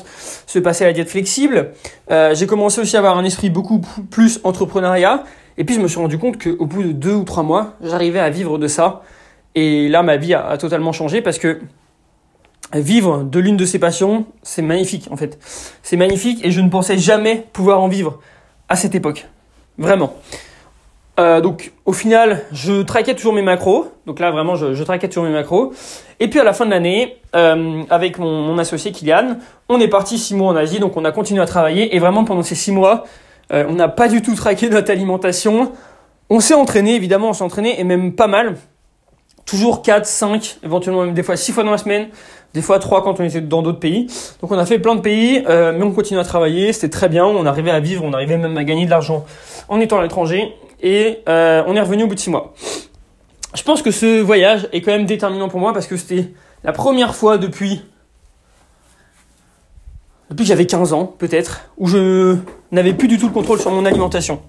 se 0.46 0.58
passait 0.60 0.84
la 0.84 0.92
diète 0.92 1.08
flexible. 1.08 1.72
Euh, 2.10 2.34
j'ai 2.34 2.46
commencé 2.46 2.80
aussi 2.80 2.96
à 2.96 3.00
avoir 3.00 3.18
un 3.18 3.24
esprit 3.24 3.50
beaucoup 3.50 3.80
plus 4.10 4.40
entrepreneuriat 4.44 5.24
et 5.58 5.64
puis 5.64 5.74
je 5.74 5.80
me 5.80 5.88
suis 5.88 5.98
rendu 5.98 6.18
compte 6.18 6.42
qu'au 6.42 6.66
bout 6.66 6.82
de 6.82 6.92
deux 6.92 7.14
ou 7.14 7.24
trois 7.24 7.42
mois, 7.42 7.74
j'arrivais 7.82 8.20
à 8.20 8.30
vivre 8.30 8.58
de 8.58 8.68
ça 8.68 9.02
et 9.54 9.88
là 9.88 10.02
ma 10.02 10.16
vie 10.16 10.34
a, 10.34 10.56
totalement 10.58 10.92
changé 10.92 11.22
parce 11.22 11.38
que 11.38 11.60
vivre 12.74 13.24
de 13.24 13.38
l'une 13.40 13.56
de 13.56 13.64
ces 13.64 13.78
passions, 13.78 14.26
c'est 14.42 14.62
magnifique 14.62 15.08
en 15.10 15.16
fait. 15.16 15.38
C'est 15.82 15.96
magnifique 15.96 16.44
et 16.44 16.50
je 16.50 16.60
ne 16.60 16.68
pensais 16.68 16.98
jamais 16.98 17.46
pouvoir 17.52 17.80
en 17.80 17.88
vivre 17.88 18.20
à 18.68 18.76
cette 18.76 18.94
époque. 18.94 19.26
Vraiment. 19.78 20.14
Euh, 21.20 21.40
donc 21.40 21.72
au 21.84 21.92
final, 21.92 22.42
je 22.52 22.82
traquais 22.82 23.14
toujours 23.14 23.32
mes 23.32 23.42
macros. 23.42 23.92
Donc 24.06 24.18
là 24.18 24.30
vraiment, 24.30 24.56
je, 24.56 24.74
je 24.74 24.82
traquais 24.82 25.08
toujours 25.08 25.24
mes 25.24 25.32
macros. 25.32 25.72
Et 26.20 26.28
puis 26.28 26.40
à 26.40 26.44
la 26.44 26.52
fin 26.52 26.66
de 26.66 26.70
l'année, 26.70 27.18
euh, 27.36 27.82
avec 27.90 28.18
mon, 28.18 28.42
mon, 28.42 28.58
associé 28.58 28.90
Kylian, 28.90 29.36
on 29.68 29.80
est 29.80 29.88
parti 29.88 30.18
six 30.18 30.34
mois 30.34 30.52
en 30.52 30.56
Asie. 30.56 30.80
Donc 30.80 30.96
on 30.96 31.04
a 31.04 31.12
continué 31.12 31.40
à 31.40 31.46
travailler. 31.46 31.94
Et 31.94 31.98
vraiment 31.98 32.24
pendant 32.24 32.42
ces 32.42 32.56
six 32.56 32.72
mois, 32.72 33.04
euh, 33.52 33.64
on 33.68 33.74
n'a 33.74 33.88
pas 33.88 34.08
du 34.08 34.22
tout 34.22 34.34
traqué 34.34 34.68
notre 34.68 34.90
alimentation. 34.90 35.72
On 36.30 36.40
s'est 36.40 36.54
entraîné, 36.54 36.94
évidemment, 36.94 37.30
on 37.30 37.32
s'est 37.32 37.44
entraîné 37.44 37.78
et 37.78 37.84
même 37.84 38.14
pas 38.14 38.26
mal. 38.26 38.56
Toujours 39.44 39.82
4, 39.82 40.06
5, 40.06 40.56
éventuellement 40.64 41.04
même 41.04 41.12
des 41.12 41.22
fois 41.22 41.36
6 41.36 41.52
fois 41.52 41.64
dans 41.64 41.70
la 41.70 41.76
semaine, 41.78 42.08
des 42.54 42.62
fois 42.62 42.78
3 42.78 43.04
quand 43.04 43.20
on 43.20 43.24
était 43.24 43.42
dans 43.42 43.60
d'autres 43.60 43.78
pays. 43.78 44.06
Donc 44.40 44.50
on 44.50 44.58
a 44.58 44.64
fait 44.64 44.78
plein 44.78 44.94
de 44.94 45.02
pays, 45.02 45.44
euh, 45.46 45.74
mais 45.76 45.84
on 45.84 45.92
continue 45.92 46.18
à 46.18 46.24
travailler, 46.24 46.72
c'était 46.72 46.88
très 46.88 47.10
bien, 47.10 47.26
on 47.26 47.44
arrivait 47.44 47.70
à 47.70 47.78
vivre, 47.78 48.04
on 48.04 48.14
arrivait 48.14 48.38
même 48.38 48.56
à 48.56 48.64
gagner 48.64 48.86
de 48.86 48.90
l'argent 48.90 49.26
en 49.68 49.80
étant 49.80 49.98
à 49.98 50.02
l'étranger 50.02 50.54
et 50.80 51.22
euh, 51.28 51.62
on 51.66 51.76
est 51.76 51.80
revenu 51.80 52.04
au 52.04 52.06
bout 52.06 52.14
de 52.14 52.20
six 52.20 52.30
mois. 52.30 52.54
Je 53.54 53.62
pense 53.62 53.82
que 53.82 53.90
ce 53.90 54.20
voyage 54.20 54.68
est 54.72 54.80
quand 54.80 54.92
même 54.92 55.06
déterminant 55.06 55.48
pour 55.48 55.60
moi 55.60 55.72
parce 55.72 55.86
que 55.86 55.96
c'était 55.96 56.32
la 56.64 56.72
première 56.72 57.14
fois 57.14 57.38
depuis 57.38 57.82
depuis 60.30 60.44
que 60.44 60.48
j'avais 60.48 60.66
15 60.66 60.92
ans 60.92 61.06
peut-être 61.06 61.70
où 61.76 61.86
je 61.86 62.36
n'avais 62.72 62.94
plus 62.94 63.08
du 63.08 63.18
tout 63.18 63.26
le 63.26 63.32
contrôle 63.32 63.60
sur 63.60 63.70
mon 63.70 63.84
alimentation. 63.84 64.42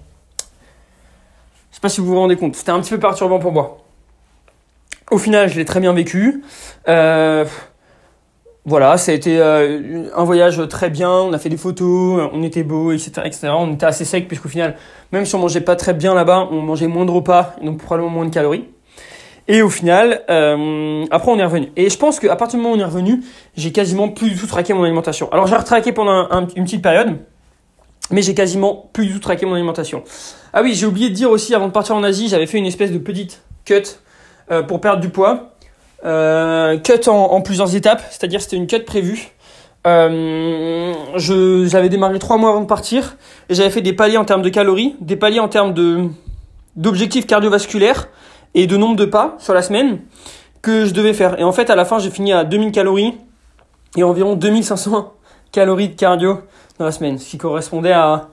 Je 1.70 1.76
sais 1.76 1.80
pas 1.80 1.88
si 1.88 2.00
vous 2.00 2.06
vous 2.06 2.16
rendez 2.16 2.36
compte, 2.36 2.56
c'était 2.56 2.70
un 2.70 2.80
petit 2.80 2.90
peu 2.90 2.98
perturbant 2.98 3.38
pour 3.38 3.52
moi. 3.52 3.78
Au 5.10 5.18
final, 5.18 5.48
je 5.48 5.56
l'ai 5.56 5.64
très 5.64 5.78
bien 5.78 5.92
vécu. 5.92 6.42
Euh, 6.88 7.44
voilà, 8.66 8.98
ça 8.98 9.12
a 9.12 9.14
été 9.14 9.38
euh, 9.38 10.08
un 10.12 10.24
voyage 10.24 10.60
très 10.68 10.90
bien. 10.90 11.10
On 11.10 11.32
a 11.32 11.38
fait 11.38 11.48
des 11.48 11.56
photos, 11.56 12.28
on 12.32 12.42
était 12.42 12.64
beau, 12.64 12.90
etc., 12.90 13.22
etc. 13.24 13.48
On 13.56 13.72
était 13.72 13.86
assez 13.86 14.04
sec 14.04 14.26
puisqu'au 14.26 14.48
final, 14.48 14.76
même 15.12 15.24
si 15.24 15.36
on 15.36 15.38
mangeait 15.38 15.60
pas 15.60 15.76
très 15.76 15.94
bien 15.94 16.14
là-bas, 16.14 16.48
on 16.50 16.62
mangeait 16.62 16.88
moins 16.88 17.04
de 17.04 17.12
repas, 17.12 17.54
donc 17.62 17.78
probablement 17.78 18.10
moins 18.10 18.24
de 18.24 18.34
calories. 18.34 18.64
Et 19.46 19.62
au 19.62 19.70
final, 19.70 20.22
euh, 20.28 21.04
après 21.12 21.30
on 21.30 21.38
est 21.38 21.44
revenu. 21.44 21.68
Et 21.76 21.88
je 21.88 21.96
pense 21.96 22.18
qu'à 22.18 22.34
partir 22.34 22.58
du 22.58 22.64
moment 22.64 22.74
où 22.74 22.78
on 22.78 22.80
est 22.80 22.84
revenu, 22.84 23.22
j'ai 23.56 23.70
quasiment 23.70 24.08
plus 24.08 24.30
du 24.30 24.36
tout 24.36 24.48
traqué 24.48 24.74
mon 24.74 24.82
alimentation. 24.82 25.32
Alors 25.32 25.46
j'ai 25.46 25.54
retraqué 25.54 25.92
pendant 25.92 26.28
une 26.56 26.64
petite 26.64 26.82
période, 26.82 27.18
mais 28.10 28.22
j'ai 28.22 28.34
quasiment 28.34 28.90
plus 28.92 29.06
du 29.06 29.12
tout 29.12 29.20
traqué 29.20 29.46
mon 29.46 29.54
alimentation. 29.54 30.02
Ah 30.52 30.62
oui, 30.62 30.74
j'ai 30.74 30.86
oublié 30.86 31.08
de 31.08 31.14
dire 31.14 31.30
aussi, 31.30 31.54
avant 31.54 31.68
de 31.68 31.72
partir 31.72 31.94
en 31.94 32.02
Asie, 32.02 32.28
j'avais 32.28 32.46
fait 32.46 32.58
une 32.58 32.66
espèce 32.66 32.90
de 32.90 32.98
petite 32.98 33.42
cut 33.64 33.82
euh, 34.50 34.64
pour 34.64 34.80
perdre 34.80 35.00
du 35.00 35.10
poids. 35.10 35.55
Euh, 36.04 36.78
cut 36.78 37.08
en, 37.08 37.40
plusieurs 37.40 37.74
étapes, 37.74 38.02
c'est-à-dire 38.10 38.40
c'était 38.40 38.56
une 38.56 38.66
cut 38.66 38.80
prévue. 38.80 39.30
Euh, 39.86 40.92
j'avais 41.16 41.88
démarré 41.88 42.18
trois 42.18 42.36
mois 42.36 42.50
avant 42.50 42.60
de 42.60 42.66
partir 42.66 43.16
et 43.48 43.54
j'avais 43.54 43.70
fait 43.70 43.82
des 43.82 43.92
paliers 43.92 44.16
en 44.16 44.24
termes 44.24 44.42
de 44.42 44.48
calories, 44.48 44.96
des 45.00 45.16
paliers 45.16 45.40
en 45.40 45.48
termes 45.48 45.74
de 45.74 46.08
d'objectifs 46.74 47.26
cardiovasculaires 47.26 48.08
et 48.54 48.66
de 48.66 48.76
nombre 48.76 48.96
de 48.96 49.06
pas 49.06 49.36
sur 49.38 49.54
la 49.54 49.62
semaine 49.62 50.00
que 50.60 50.84
je 50.84 50.92
devais 50.92 51.14
faire. 51.14 51.40
Et 51.40 51.44
en 51.44 51.52
fait, 51.52 51.70
à 51.70 51.76
la 51.76 51.84
fin, 51.84 51.98
j'ai 51.98 52.10
fini 52.10 52.32
à 52.32 52.44
2000 52.44 52.72
calories 52.72 53.14
et 53.96 54.02
environ 54.02 54.34
2500 54.34 55.14
calories 55.52 55.88
de 55.88 55.94
cardio 55.94 56.40
dans 56.78 56.84
la 56.84 56.92
semaine, 56.92 57.18
ce 57.18 57.30
qui 57.30 57.38
correspondait 57.38 57.92
à 57.92 58.28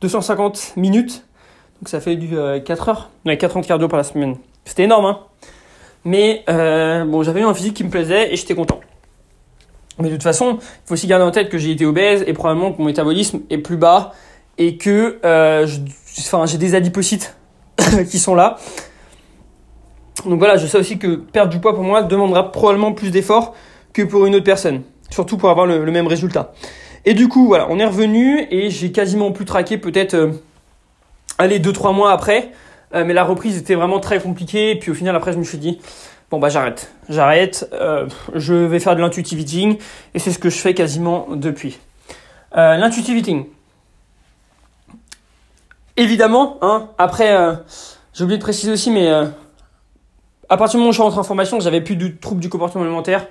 250 0.00 0.56
euh, 0.76 0.80
minutes. 0.80 1.24
Donc 1.80 1.88
ça 1.88 2.00
fait 2.00 2.16
du 2.16 2.30
4 2.64 2.88
heures, 2.88 3.10
4 3.26 3.56
ans 3.56 3.60
de 3.60 3.66
cardio 3.66 3.88
par 3.88 3.98
la 3.98 4.04
semaine. 4.04 4.36
C'était 4.68 4.84
énorme, 4.84 5.06
hein. 5.06 5.20
Mais 6.04 6.44
euh, 6.48 7.04
bon, 7.04 7.22
j'avais 7.22 7.40
eu 7.40 7.44
un 7.44 7.54
physique 7.54 7.74
qui 7.74 7.84
me 7.84 7.90
plaisait 7.90 8.32
et 8.32 8.36
j'étais 8.36 8.54
content. 8.54 8.80
Mais 9.98 10.08
de 10.08 10.14
toute 10.14 10.22
façon, 10.22 10.58
il 10.60 10.86
faut 10.86 10.94
aussi 10.94 11.06
garder 11.06 11.24
en 11.24 11.30
tête 11.30 11.48
que 11.48 11.56
j'ai 11.56 11.72
été 11.72 11.86
obèse 11.86 12.22
et 12.26 12.34
probablement 12.34 12.72
que 12.72 12.78
mon 12.78 12.84
métabolisme 12.84 13.40
est 13.48 13.58
plus 13.58 13.78
bas 13.78 14.12
et 14.58 14.76
que 14.76 15.18
euh, 15.24 15.66
enfin, 16.20 16.44
j'ai 16.46 16.58
des 16.58 16.74
adipocytes 16.74 17.34
qui 18.10 18.18
sont 18.18 18.34
là. 18.34 18.58
Donc 20.26 20.38
voilà, 20.38 20.56
je 20.56 20.66
sais 20.66 20.78
aussi 20.78 20.98
que 20.98 21.16
perdre 21.16 21.50
du 21.50 21.60
poids 21.60 21.74
pour 21.74 21.84
moi 21.84 22.02
demandera 22.02 22.52
probablement 22.52 22.92
plus 22.92 23.10
d'efforts 23.10 23.54
que 23.94 24.02
pour 24.02 24.26
une 24.26 24.34
autre 24.34 24.44
personne, 24.44 24.82
surtout 25.10 25.38
pour 25.38 25.48
avoir 25.48 25.66
le, 25.66 25.90
même 25.90 26.06
résultat. 26.06 26.52
Et 27.06 27.14
du 27.14 27.28
coup, 27.28 27.46
voilà, 27.46 27.68
on 27.70 27.78
est 27.78 27.86
revenu 27.86 28.46
et 28.50 28.68
j'ai 28.68 28.92
quasiment 28.92 29.32
plus 29.32 29.46
traqué 29.46 29.78
peut-être, 29.78 30.14
euh, 30.14 30.32
allez, 31.38 31.58
2-3 31.58 31.94
mois 31.94 32.12
après. 32.12 32.52
Euh, 32.94 33.04
mais 33.04 33.14
la 33.14 33.24
reprise 33.24 33.56
était 33.56 33.74
vraiment 33.74 34.00
très 34.00 34.20
compliquée. 34.20 34.70
Et 34.70 34.78
puis 34.78 34.90
au 34.90 34.94
final, 34.94 35.14
après, 35.16 35.32
je 35.32 35.38
me 35.38 35.44
suis 35.44 35.58
dit, 35.58 35.78
bon 36.30 36.38
bah 36.38 36.48
j'arrête, 36.48 36.92
j'arrête, 37.08 37.68
euh, 37.72 38.06
je 38.34 38.54
vais 38.54 38.80
faire 38.80 38.94
de 38.94 39.00
l'intuitive 39.00 39.40
eating 39.40 39.78
et 40.14 40.18
c'est 40.18 40.30
ce 40.30 40.38
que 40.38 40.50
je 40.50 40.58
fais 40.58 40.74
quasiment 40.74 41.26
depuis. 41.30 41.78
Euh, 42.56 42.76
l'intuitive 42.76 43.16
eating. 43.16 43.46
Évidemment, 45.96 46.58
hein, 46.62 46.88
après, 46.98 47.36
euh, 47.36 47.54
j'ai 48.14 48.24
oublié 48.24 48.38
de 48.38 48.42
préciser 48.42 48.70
aussi, 48.70 48.90
mais 48.90 49.10
à 50.48 50.56
partir 50.56 50.72
du 50.72 50.78
moment 50.78 50.90
où 50.90 50.92
je 50.92 50.96
suis 50.96 51.02
rentré 51.02 51.18
en 51.18 51.24
formation, 51.24 51.58
j'avais 51.60 51.80
plus 51.80 51.96
de 51.96 52.08
troubles 52.08 52.40
du 52.40 52.48
comportement 52.48 52.84
alimentaire, 52.84 53.26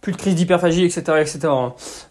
plus 0.00 0.12
de 0.12 0.16
crise 0.16 0.34
d'hyperphagie, 0.34 0.84
etc., 0.84 1.00
etc. 1.20 1.48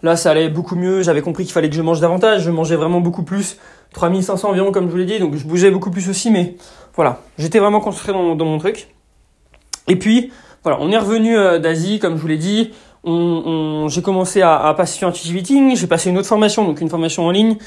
Là, 0.04 0.16
ça 0.16 0.32
allait 0.32 0.50
beaucoup 0.50 0.76
mieux. 0.76 1.02
J'avais 1.02 1.22
compris 1.22 1.44
qu'il 1.44 1.54
fallait 1.54 1.70
que 1.70 1.76
je 1.76 1.82
mange 1.82 2.00
davantage. 2.00 2.44
Je 2.44 2.52
mangeais 2.52 2.76
vraiment 2.76 3.02
beaucoup 3.02 3.24
plus, 3.24 3.58
3500 3.94 4.50
environ, 4.50 4.72
comme 4.72 4.88
je 4.88 4.92
vous 4.92 4.98
l'ai 4.98 5.06
dit. 5.06 5.20
Donc, 5.20 5.36
je 5.36 5.46
bougeais 5.46 5.72
beaucoup 5.72 5.92
plus 5.92 6.10
aussi, 6.10 6.30
mais 6.30 6.56
voilà, 6.95 7.21
j'étais 7.38 7.60
vraiment 7.60 7.80
concentré 7.80 8.12
dans, 8.13 8.36
mon 8.36 8.58
truc. 8.58 8.88
Et 9.88 9.95
puis, 9.95 10.32
voilà, 10.63 10.80
on 10.82 10.91
est 10.91 10.97
revenu 10.97 11.38
euh, 11.38 11.60
d'Asie, 11.60 11.99
comme 11.99 12.17
je 12.17 12.21
vous 12.21 12.27
l'ai 12.27 12.38
dit. 12.38 12.71
J'ai 13.04 14.01
commencé 14.01 14.41
à, 14.41 14.73
passer 14.75 14.97
sur 14.99 15.08
Intuitive 15.08 15.38
Eating. 15.38 15.75
J'ai 15.75 15.88
passé 15.88 16.10
une 16.10 16.17
autre 16.17 16.27
formation, 16.27 16.65
donc 16.65 16.82
une 16.82 16.89
formation 16.89 17.25
en 17.25 17.32
ligne, 17.32 17.58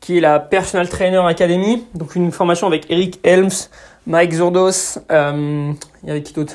qui 0.00 0.18
est 0.18 0.20
la 0.20 0.38
Personal 0.38 0.88
Trainer 0.88 1.22
Academy. 1.26 1.84
Donc 1.94 2.14
une 2.14 2.30
formation 2.30 2.66
avec 2.66 2.90
Eric 2.90 3.18
Helms, 3.24 3.68
Mike 4.06 4.34
Zordos. 4.34 5.00
Euh, 5.10 5.72
il 6.02 6.08
y 6.08 6.10
avait 6.10 6.22
qui 6.22 6.32
d'autre? 6.32 6.54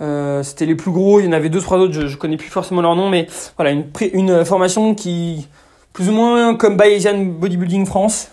Euh, 0.00 0.42
C'était 0.42 0.66
les 0.66 0.74
plus 0.74 0.90
gros. 0.90 1.20
Il 1.20 1.26
y 1.26 1.28
en 1.28 1.32
avait 1.32 1.50
deux, 1.50 1.60
trois 1.60 1.78
autres. 1.78 1.92
Je, 1.92 2.08
je 2.08 2.16
connais 2.16 2.36
plus 2.36 2.48
forcément 2.48 2.80
leur 2.80 2.96
nom, 2.96 3.10
mais 3.10 3.28
voilà, 3.56 3.70
une, 3.70 3.86
une 4.12 4.44
formation 4.44 4.94
qui 4.94 5.46
plus 5.92 6.08
ou 6.08 6.12
moins 6.12 6.56
comme 6.56 6.76
Bayesian 6.76 7.16
Bodybuilding 7.16 7.86
France, 7.86 8.32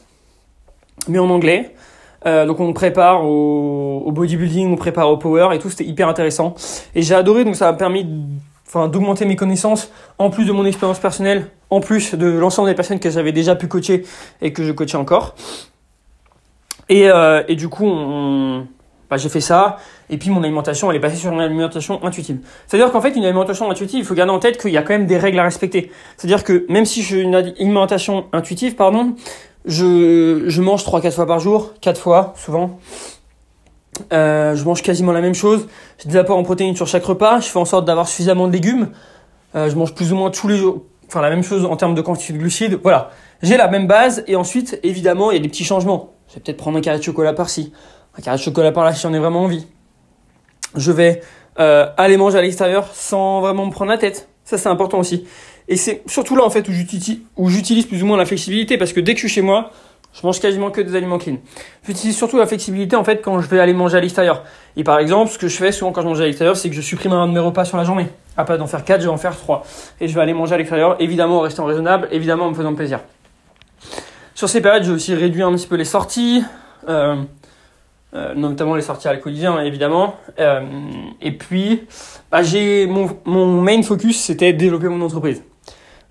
mais 1.07 1.19
en 1.19 1.29
anglais. 1.29 1.75
Euh, 2.25 2.45
donc 2.45 2.59
on 2.59 2.71
prépare 2.73 3.25
au, 3.25 4.03
au, 4.05 4.11
bodybuilding, 4.11 4.71
on 4.71 4.75
prépare 4.75 5.09
au 5.09 5.17
power 5.17 5.49
et 5.53 5.59
tout, 5.59 5.69
c'était 5.69 5.85
hyper 5.85 6.07
intéressant. 6.07 6.53
Et 6.95 7.01
j'ai 7.01 7.15
adoré, 7.15 7.43
donc 7.43 7.55
ça 7.55 7.71
m'a 7.71 7.77
permis 7.77 8.05
enfin, 8.67 8.87
d'augmenter 8.87 9.25
mes 9.25 9.35
connaissances, 9.35 9.91
en 10.17 10.29
plus 10.29 10.45
de 10.45 10.51
mon 10.51 10.65
expérience 10.65 10.99
personnelle, 10.99 11.47
en 11.69 11.79
plus 11.79 12.15
de 12.15 12.27
l'ensemble 12.27 12.69
des 12.69 12.75
personnes 12.75 12.99
que 12.99 13.09
j'avais 13.09 13.31
déjà 13.31 13.55
pu 13.55 13.67
coacher 13.67 14.03
et 14.41 14.53
que 14.53 14.63
je 14.63 14.71
coachais 14.71 14.97
encore. 14.97 15.35
Et, 16.89 17.09
euh, 17.09 17.43
et 17.47 17.55
du 17.55 17.69
coup, 17.69 17.85
on, 17.85 18.67
bah, 19.09 19.17
j'ai 19.17 19.27
fait 19.27 19.41
ça, 19.41 19.77
et 20.09 20.17
puis 20.17 20.29
mon 20.29 20.41
alimentation, 20.41 20.89
elle 20.89 20.95
est 20.95 21.01
passée 21.01 21.17
sur 21.17 21.33
une 21.33 21.41
alimentation 21.41 22.01
intuitive. 22.03 22.39
C'est-à-dire 22.65 22.93
qu'en 22.93 23.01
fait, 23.01 23.09
une 23.09 23.25
alimentation 23.25 23.69
intuitive, 23.69 23.99
il 23.99 24.05
faut 24.05 24.15
garder 24.15 24.31
en 24.31 24.39
tête 24.39 24.57
qu'il 24.57 24.71
y 24.71 24.77
a 24.77 24.83
quand 24.83 24.93
même 24.93 25.05
des 25.05 25.17
règles 25.17 25.39
à 25.39 25.43
respecter. 25.43 25.91
C'est-à-dire 26.15 26.45
que 26.45 26.65
même 26.69 26.85
si 26.85 27.01
j'ai 27.01 27.19
une 27.19 27.35
alimentation 27.35 28.27
intuitive, 28.31 28.75
pardon, 28.75 29.15
je, 29.65 30.61
mange 30.61 30.83
3-4 30.83 31.11
fois 31.11 31.25
par 31.25 31.39
jour, 31.39 31.73
4 31.81 31.99
fois 31.99 32.33
souvent. 32.35 32.79
Euh, 34.13 34.55
je 34.55 34.63
mange 34.63 34.81
quasiment 34.81 35.11
la 35.11 35.21
même 35.21 35.35
chose. 35.35 35.67
J'ai 35.99 36.09
des 36.09 36.17
apports 36.17 36.37
en 36.37 36.43
protéines 36.43 36.75
sur 36.75 36.87
chaque 36.87 37.03
repas. 37.03 37.39
Je 37.39 37.47
fais 37.47 37.59
en 37.59 37.65
sorte 37.65 37.85
d'avoir 37.85 38.07
suffisamment 38.07 38.47
de 38.47 38.53
légumes. 38.53 38.89
Euh, 39.55 39.69
je 39.69 39.75
mange 39.75 39.93
plus 39.93 40.11
ou 40.13 40.15
moins 40.15 40.31
tous 40.31 40.47
les 40.47 40.57
jours. 40.57 40.83
Enfin, 41.07 41.21
la 41.21 41.29
même 41.29 41.43
chose 41.43 41.65
en 41.65 41.75
termes 41.75 41.93
de 41.93 42.01
quantité 42.01 42.33
de 42.33 42.37
glucides. 42.37 42.79
Voilà. 42.81 43.11
J'ai 43.43 43.57
la 43.57 43.67
même 43.67 43.87
base. 43.87 44.23
Et 44.27 44.35
ensuite, 44.35 44.79
évidemment, 44.83 45.29
il 45.31 45.35
y 45.35 45.39
a 45.39 45.43
des 45.43 45.49
petits 45.49 45.65
changements. 45.65 46.13
Je 46.29 46.35
vais 46.35 46.41
peut-être 46.41 46.57
prendre 46.57 46.77
un 46.77 46.81
carré 46.81 46.97
de 46.97 47.03
chocolat 47.03 47.33
par-ci. 47.33 47.73
Un 48.17 48.21
carré 48.21 48.37
de 48.37 48.41
chocolat 48.41 48.71
par 48.71 48.85
là 48.85 48.93
si 48.93 49.01
j'en 49.01 49.13
ai 49.13 49.19
vraiment 49.19 49.43
envie. 49.43 49.67
Je 50.75 50.91
vais 50.91 51.21
euh, 51.59 51.87
aller 51.97 52.17
manger 52.17 52.37
à 52.37 52.41
l'extérieur 52.41 52.87
sans 52.93 53.41
vraiment 53.41 53.65
me 53.65 53.71
prendre 53.71 53.91
la 53.91 53.97
tête. 53.97 54.29
Ça, 54.45 54.57
c'est 54.57 54.69
important 54.69 54.99
aussi. 54.99 55.25
Et 55.71 55.77
c'est 55.77 56.03
surtout 56.05 56.35
là, 56.35 56.43
en 56.43 56.49
fait, 56.49 56.67
où 56.67 57.49
j'utilise 57.49 57.85
plus 57.85 58.03
ou 58.03 58.05
moins 58.05 58.17
la 58.17 58.25
flexibilité, 58.25 58.77
parce 58.77 58.91
que 58.91 58.99
dès 58.99 59.13
que 59.13 59.21
je 59.21 59.27
suis 59.27 59.35
chez 59.35 59.41
moi, 59.41 59.71
je 60.13 60.19
mange 60.27 60.41
quasiment 60.41 60.69
que 60.69 60.81
des 60.81 60.97
aliments 60.97 61.17
clean. 61.17 61.37
J'utilise 61.87 62.17
surtout 62.17 62.37
la 62.37 62.45
flexibilité, 62.45 62.97
en 62.97 63.05
fait, 63.05 63.21
quand 63.21 63.39
je 63.39 63.47
vais 63.47 63.57
aller 63.57 63.71
manger 63.71 63.95
à 63.95 64.01
l'extérieur. 64.01 64.43
Et 64.75 64.83
par 64.83 64.99
exemple, 64.99 65.31
ce 65.31 65.37
que 65.37 65.47
je 65.47 65.55
fais 65.55 65.71
souvent 65.71 65.93
quand 65.93 66.01
je 66.01 66.07
mange 66.07 66.19
à 66.19 66.25
l'extérieur, 66.25 66.57
c'est 66.57 66.69
que 66.69 66.75
je 66.75 66.81
supprime 66.81 67.13
un 67.13 67.25
de 67.25 67.31
mes 67.31 67.39
repas 67.39 67.63
sur 67.63 67.77
la 67.77 67.85
journée. 67.85 68.07
À 68.35 68.43
d'en 68.43 68.67
faire 68.67 68.83
4, 68.83 68.99
je 68.99 69.05
vais 69.05 69.13
en 69.13 69.17
faire 69.17 69.37
3. 69.37 69.63
Et 70.01 70.09
je 70.09 70.13
vais 70.13 70.19
aller 70.19 70.33
manger 70.33 70.55
à 70.55 70.57
l'extérieur, 70.57 70.97
évidemment 70.99 71.37
en 71.37 71.41
restant 71.41 71.63
raisonnable, 71.63 72.09
évidemment 72.11 72.47
en 72.47 72.49
me 72.49 72.55
faisant 72.55 72.75
plaisir. 72.75 72.99
Sur 74.35 74.49
ces 74.49 74.59
périodes, 74.59 74.83
j'ai 74.83 74.91
aussi 74.91 75.15
réduit 75.15 75.41
un 75.41 75.53
petit 75.53 75.67
peu 75.67 75.77
les 75.77 75.85
sorties. 75.85 76.43
Euh, 76.89 77.15
euh, 78.13 78.33
notamment 78.35 78.75
les 78.75 78.81
sorties 78.81 79.07
alcoolisées 79.07 79.45
hein, 79.45 79.61
évidemment. 79.61 80.15
Euh, 80.37 80.59
et 81.21 81.31
puis, 81.31 81.83
bah, 82.29 82.43
j'ai 82.43 82.87
mon, 82.87 83.09
mon 83.23 83.61
main 83.61 83.81
focus, 83.83 84.19
c'était 84.19 84.51
développer 84.51 84.89
mon 84.89 84.99
entreprise. 84.99 85.41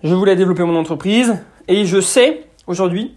Je 0.03 0.15
voulais 0.15 0.35
développer 0.35 0.63
mon 0.63 0.75
entreprise 0.75 1.37
et 1.67 1.85
je 1.85 2.01
sais 2.01 2.47
aujourd'hui 2.67 3.15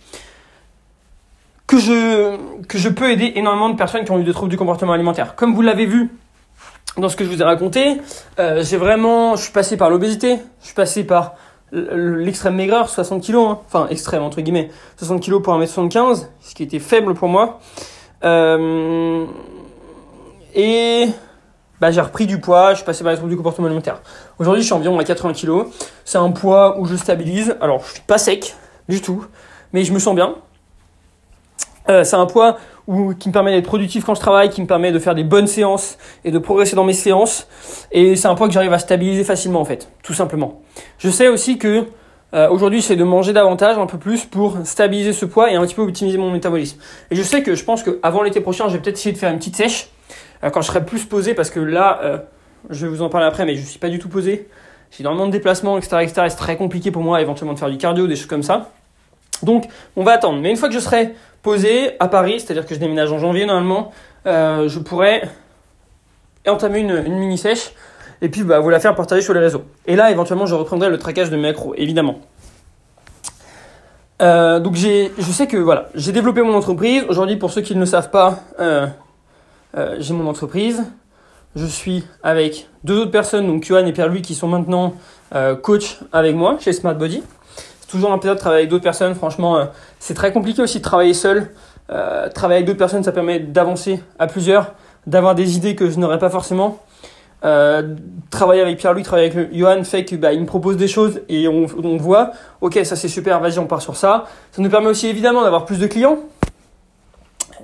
que 1.66 1.78
je, 1.78 2.88
peux 2.88 3.10
aider 3.10 3.32
énormément 3.36 3.70
de 3.70 3.76
personnes 3.76 4.04
qui 4.04 4.10
ont 4.10 4.18
eu 4.18 4.24
des 4.24 4.32
troubles 4.32 4.50
du 4.50 4.58
comportement 4.58 4.92
alimentaire. 4.92 5.34
Comme 5.34 5.54
vous 5.54 5.62
l'avez 5.62 5.86
vu 5.86 6.10
dans 6.98 7.08
ce 7.08 7.16
que 7.16 7.24
je 7.24 7.30
vous 7.30 7.40
ai 7.40 7.44
raconté, 7.44 8.00
euh, 8.38 8.62
j'ai 8.62 8.76
vraiment, 8.76 9.34
je 9.36 9.42
suis 9.44 9.52
passé 9.52 9.76
par 9.76 9.90
l'obésité, 9.90 10.38
je 10.60 10.66
suis 10.66 10.74
passé 10.74 11.04
par 11.04 11.34
l'extrême 11.72 12.54
maigreur, 12.54 12.88
60 12.88 13.22
kilos, 13.22 13.50
hein. 13.50 13.58
enfin 13.66 13.88
extrême 13.88 14.22
entre 14.22 14.40
guillemets, 14.40 14.70
60 14.98 15.20
kilos 15.20 15.42
pour 15.42 15.58
1m75, 15.58 16.26
ce 16.40 16.54
qui 16.54 16.62
était 16.62 16.78
faible 16.78 17.14
pour 17.14 17.28
moi. 17.28 17.58
Euh, 18.22 19.24
et 20.54 21.08
bah, 21.80 21.90
j'ai 21.90 22.00
repris 22.00 22.26
du 22.26 22.40
poids, 22.40 22.70
je 22.70 22.76
suis 22.76 22.84
passé 22.84 23.02
par 23.02 23.10
les 23.10 23.16
troubles 23.16 23.32
du 23.32 23.36
comportement 23.36 23.66
alimentaire. 23.66 24.00
Aujourd'hui, 24.40 24.62
je 24.62 24.66
suis 24.66 24.74
environ 24.74 24.98
à 24.98 25.04
80 25.04 25.32
kg. 25.32 25.66
C'est 26.04 26.18
un 26.18 26.30
poids 26.32 26.80
où 26.80 26.86
je 26.86 26.96
stabilise. 26.96 27.56
Alors, 27.60 27.84
je 27.86 27.92
suis 27.92 28.00
pas 28.00 28.18
sec 28.18 28.56
du 28.88 29.00
tout, 29.00 29.24
mais 29.72 29.84
je 29.84 29.92
me 29.92 30.00
sens 30.00 30.14
bien. 30.14 30.34
Euh, 31.88 32.02
c'est 32.02 32.16
un 32.16 32.26
poids 32.26 32.56
où, 32.88 33.14
qui 33.14 33.28
me 33.28 33.32
permet 33.32 33.52
d'être 33.52 33.66
productif 33.66 34.04
quand 34.04 34.16
je 34.16 34.20
travaille, 34.20 34.50
qui 34.50 34.60
me 34.60 34.66
permet 34.66 34.90
de 34.90 34.98
faire 34.98 35.14
des 35.14 35.22
bonnes 35.22 35.46
séances 35.46 35.98
et 36.24 36.32
de 36.32 36.38
progresser 36.38 36.74
dans 36.74 36.82
mes 36.82 36.94
séances. 36.94 37.46
Et 37.92 38.16
c'est 38.16 38.26
un 38.26 38.34
poids 38.34 38.48
que 38.48 38.54
j'arrive 38.54 38.72
à 38.72 38.78
stabiliser 38.80 39.22
facilement, 39.22 39.60
en 39.60 39.64
fait, 39.64 39.88
tout 40.02 40.14
simplement. 40.14 40.62
Je 40.98 41.10
sais 41.10 41.28
aussi 41.28 41.58
que 41.58 41.84
euh, 42.34 42.48
aujourd'hui, 42.48 42.80
j'essaie 42.80 42.96
de 42.96 43.04
manger 43.04 43.32
davantage, 43.32 43.78
un 43.78 43.86
peu 43.86 43.98
plus, 43.98 44.24
pour 44.24 44.56
stabiliser 44.64 45.12
ce 45.12 45.26
poids 45.26 45.52
et 45.52 45.54
un 45.54 45.64
petit 45.64 45.76
peu 45.76 45.82
optimiser 45.82 46.18
mon 46.18 46.32
métabolisme. 46.32 46.78
Et 47.12 47.14
je 47.14 47.22
sais 47.22 47.44
que 47.44 47.54
je 47.54 47.62
pense 47.62 47.84
qu'avant 47.84 48.22
l'été 48.22 48.40
prochain, 48.40 48.66
je 48.66 48.72
vais 48.72 48.82
peut-être 48.82 48.96
essayer 48.96 49.12
de 49.12 49.18
faire 49.18 49.30
une 49.30 49.38
petite 49.38 49.56
sèche 49.56 49.90
euh, 50.42 50.50
quand 50.50 50.60
je 50.60 50.66
serai 50.66 50.84
plus 50.84 51.04
posé, 51.04 51.34
parce 51.34 51.50
que 51.50 51.60
là, 51.60 52.24
je 52.70 52.86
vais 52.86 52.92
vous 52.92 53.02
en 53.02 53.08
parler 53.08 53.26
après, 53.26 53.44
mais 53.44 53.56
je 53.56 53.64
suis 53.64 53.78
pas 53.78 53.88
du 53.88 53.98
tout 53.98 54.08
posé. 54.08 54.48
J'ai 54.90 55.02
énormément 55.02 55.26
de 55.26 55.32
déplacements, 55.32 55.76
etc., 55.76 55.98
etc. 56.02 56.22
Et 56.26 56.30
c'est 56.30 56.36
très 56.36 56.56
compliqué 56.56 56.90
pour 56.90 57.02
moi, 57.02 57.20
éventuellement, 57.20 57.54
de 57.54 57.58
faire 57.58 57.70
du 57.70 57.78
cardio, 57.78 58.06
des 58.06 58.16
choses 58.16 58.26
comme 58.26 58.42
ça. 58.42 58.70
Donc, 59.42 59.66
on 59.96 60.04
va 60.04 60.12
attendre. 60.12 60.40
Mais 60.40 60.50
une 60.50 60.56
fois 60.56 60.68
que 60.68 60.74
je 60.74 60.80
serai 60.80 61.14
posé 61.42 61.92
à 62.00 62.08
Paris, 62.08 62.40
c'est-à-dire 62.40 62.66
que 62.66 62.74
je 62.74 62.80
déménage 62.80 63.12
en 63.12 63.18
janvier 63.18 63.46
normalement, 63.46 63.92
euh, 64.26 64.68
je 64.68 64.78
pourrais 64.78 65.28
entamer 66.46 66.80
une, 66.80 67.02
une 67.04 67.18
mini 67.18 67.38
sèche 67.38 67.72
et 68.22 68.28
puis 68.28 68.42
bah, 68.42 68.60
vous 68.60 68.70
la 68.70 68.80
faire 68.80 68.94
partager 68.94 69.20
sur 69.20 69.34
les 69.34 69.40
réseaux. 69.40 69.64
Et 69.86 69.96
là, 69.96 70.10
éventuellement, 70.10 70.46
je 70.46 70.54
reprendrai 70.54 70.88
le 70.88 70.98
traquage 70.98 71.30
de 71.30 71.36
mes 71.36 71.42
macros, 71.42 71.74
évidemment. 71.76 72.20
Euh, 74.22 74.60
donc 74.60 74.74
j'ai, 74.76 75.12
je 75.18 75.32
sais 75.32 75.48
que 75.48 75.56
voilà, 75.56 75.88
j'ai 75.94 76.12
développé 76.12 76.40
mon 76.40 76.54
entreprise. 76.54 77.04
Aujourd'hui, 77.08 77.36
pour 77.36 77.50
ceux 77.50 77.62
qui 77.62 77.74
ne 77.74 77.80
le 77.80 77.86
savent 77.86 78.10
pas, 78.10 78.38
euh, 78.60 78.86
j'ai 79.98 80.14
mon 80.14 80.28
entreprise. 80.28 80.84
Je 81.56 81.66
suis 81.66 82.04
avec 82.24 82.68
deux 82.82 82.98
autres 82.98 83.12
personnes, 83.12 83.46
donc 83.46 83.66
Yohan 83.68 83.86
et 83.86 83.92
Pierre-Louis, 83.92 84.22
qui 84.22 84.34
sont 84.34 84.48
maintenant 84.48 84.94
euh, 85.36 85.54
coach 85.54 86.00
avec 86.12 86.34
moi 86.34 86.56
chez 86.58 86.72
Smart 86.72 86.96
Body. 86.96 87.22
C'est 87.80 87.86
toujours 87.88 88.12
un 88.12 88.18
plaisir 88.18 88.34
de 88.34 88.40
travailler 88.40 88.62
avec 88.62 88.70
d'autres 88.70 88.82
personnes. 88.82 89.14
Franchement, 89.14 89.56
euh, 89.56 89.64
c'est 90.00 90.14
très 90.14 90.32
compliqué 90.32 90.60
aussi 90.62 90.78
de 90.78 90.82
travailler 90.82 91.14
seul. 91.14 91.50
Euh, 91.90 92.28
travailler 92.28 92.56
avec 92.56 92.66
d'autres 92.66 92.78
personnes, 92.78 93.04
ça 93.04 93.12
permet 93.12 93.38
d'avancer 93.38 94.02
à 94.18 94.26
plusieurs, 94.26 94.72
d'avoir 95.06 95.36
des 95.36 95.56
idées 95.56 95.76
que 95.76 95.88
je 95.88 95.98
n'aurais 96.00 96.18
pas 96.18 96.28
forcément. 96.30 96.80
Euh, 97.44 97.94
travailler 98.30 98.62
avec 98.62 98.78
Pierre-Louis, 98.78 99.04
travailler 99.04 99.30
avec 99.30 99.54
Johan 99.54 99.84
fait 99.84 100.04
que 100.04 100.16
bah, 100.16 100.34
me 100.34 100.46
propose 100.46 100.76
des 100.76 100.88
choses 100.88 101.20
et 101.28 101.46
on, 101.46 101.66
voit, 101.98 102.32
ok, 102.62 102.80
ça 102.84 102.96
c'est 102.96 103.06
super, 103.06 103.38
vas-y, 103.38 103.60
on 103.60 103.66
part 103.66 103.82
sur 103.82 103.94
ça. 103.94 104.24
Ça 104.50 104.60
nous 104.60 104.70
permet 104.70 104.88
aussi 104.88 105.06
évidemment 105.06 105.42
d'avoir 105.42 105.66
plus 105.66 105.78
de 105.78 105.86
clients 105.86 106.18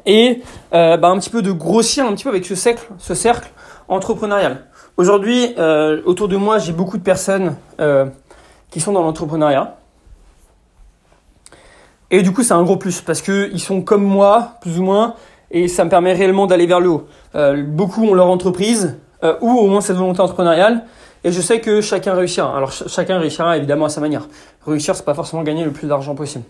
et 0.05 0.43
bah, 0.71 0.99
un 1.03 1.19
petit 1.19 1.31
peu 1.31 1.41
de 1.43 1.51
grossir 1.51 2.05
un 2.05 2.13
petit 2.13 2.25
peu 2.25 2.31
avec 2.31 2.45
ce 2.45 2.55
cercle, 2.55 2.87
ce 2.99 3.15
cercle 3.15 3.51
entrepreneurial. 3.91 4.67
Aujourd'hui, 4.97 5.55
euh, 5.59 6.01
autour 6.05 6.29
de 6.29 6.37
moi, 6.37 6.59
j'ai 6.59 6.73
beaucoup 6.73 6.97
de 6.97 7.03
personnes 7.03 7.57
euh, 7.81 8.07
qui 8.71 8.81
sont 8.81 8.93
dans 8.93 9.03
l'entrepreneuriat. 9.03 9.77
Et 12.11 12.23
du 12.23 12.33
coup, 12.33 12.43
c'est 12.43 12.55
un 12.55 12.63
gros 12.63 12.77
plus 12.77 13.01
parce 13.01 13.21
que 13.21 13.51
ils 13.53 13.61
sont 13.61 13.83
comme 13.83 14.03
moi, 14.03 14.55
plus 14.63 14.79
ou 14.79 14.83
moins, 14.83 15.15
et 15.51 15.69
ça 15.69 15.85
me 15.85 15.91
permet 15.91 16.13
réellement 16.13 16.47
d'aller 16.47 16.67
vers 16.67 16.81
le 16.81 16.89
haut. 16.89 17.09
Euh, 17.35 17.63
beaucoup 17.63 18.05
ont 18.05 18.15
leur 18.15 18.29
entreprise, 18.29 18.97
ou 19.43 19.51
au 19.51 19.67
moins 19.67 19.83
cette 19.83 19.97
volonté 19.97 20.21
entrepreneuriale. 20.21 20.87
Et 21.25 21.33
je 21.33 21.43
sais 21.43 21.61
que 21.61 21.83
chacun 21.83 22.15
réussira. 22.15 22.57
Alors 22.57 22.73
ch 22.73 22.89
chacun 22.89 23.19
réussira 23.19 23.59
évidemment 23.59 23.85
à 23.85 23.91
sa 23.91 24.01
manière. 24.01 24.27
Réussir, 24.67 24.97
c'est 24.97 25.05
pas 25.05 25.13
forcément 25.13 25.43
gagner 25.43 25.63
le 25.63 25.73
plus 25.73 25.87
d'argent 25.87 26.15
possible. 26.15 26.45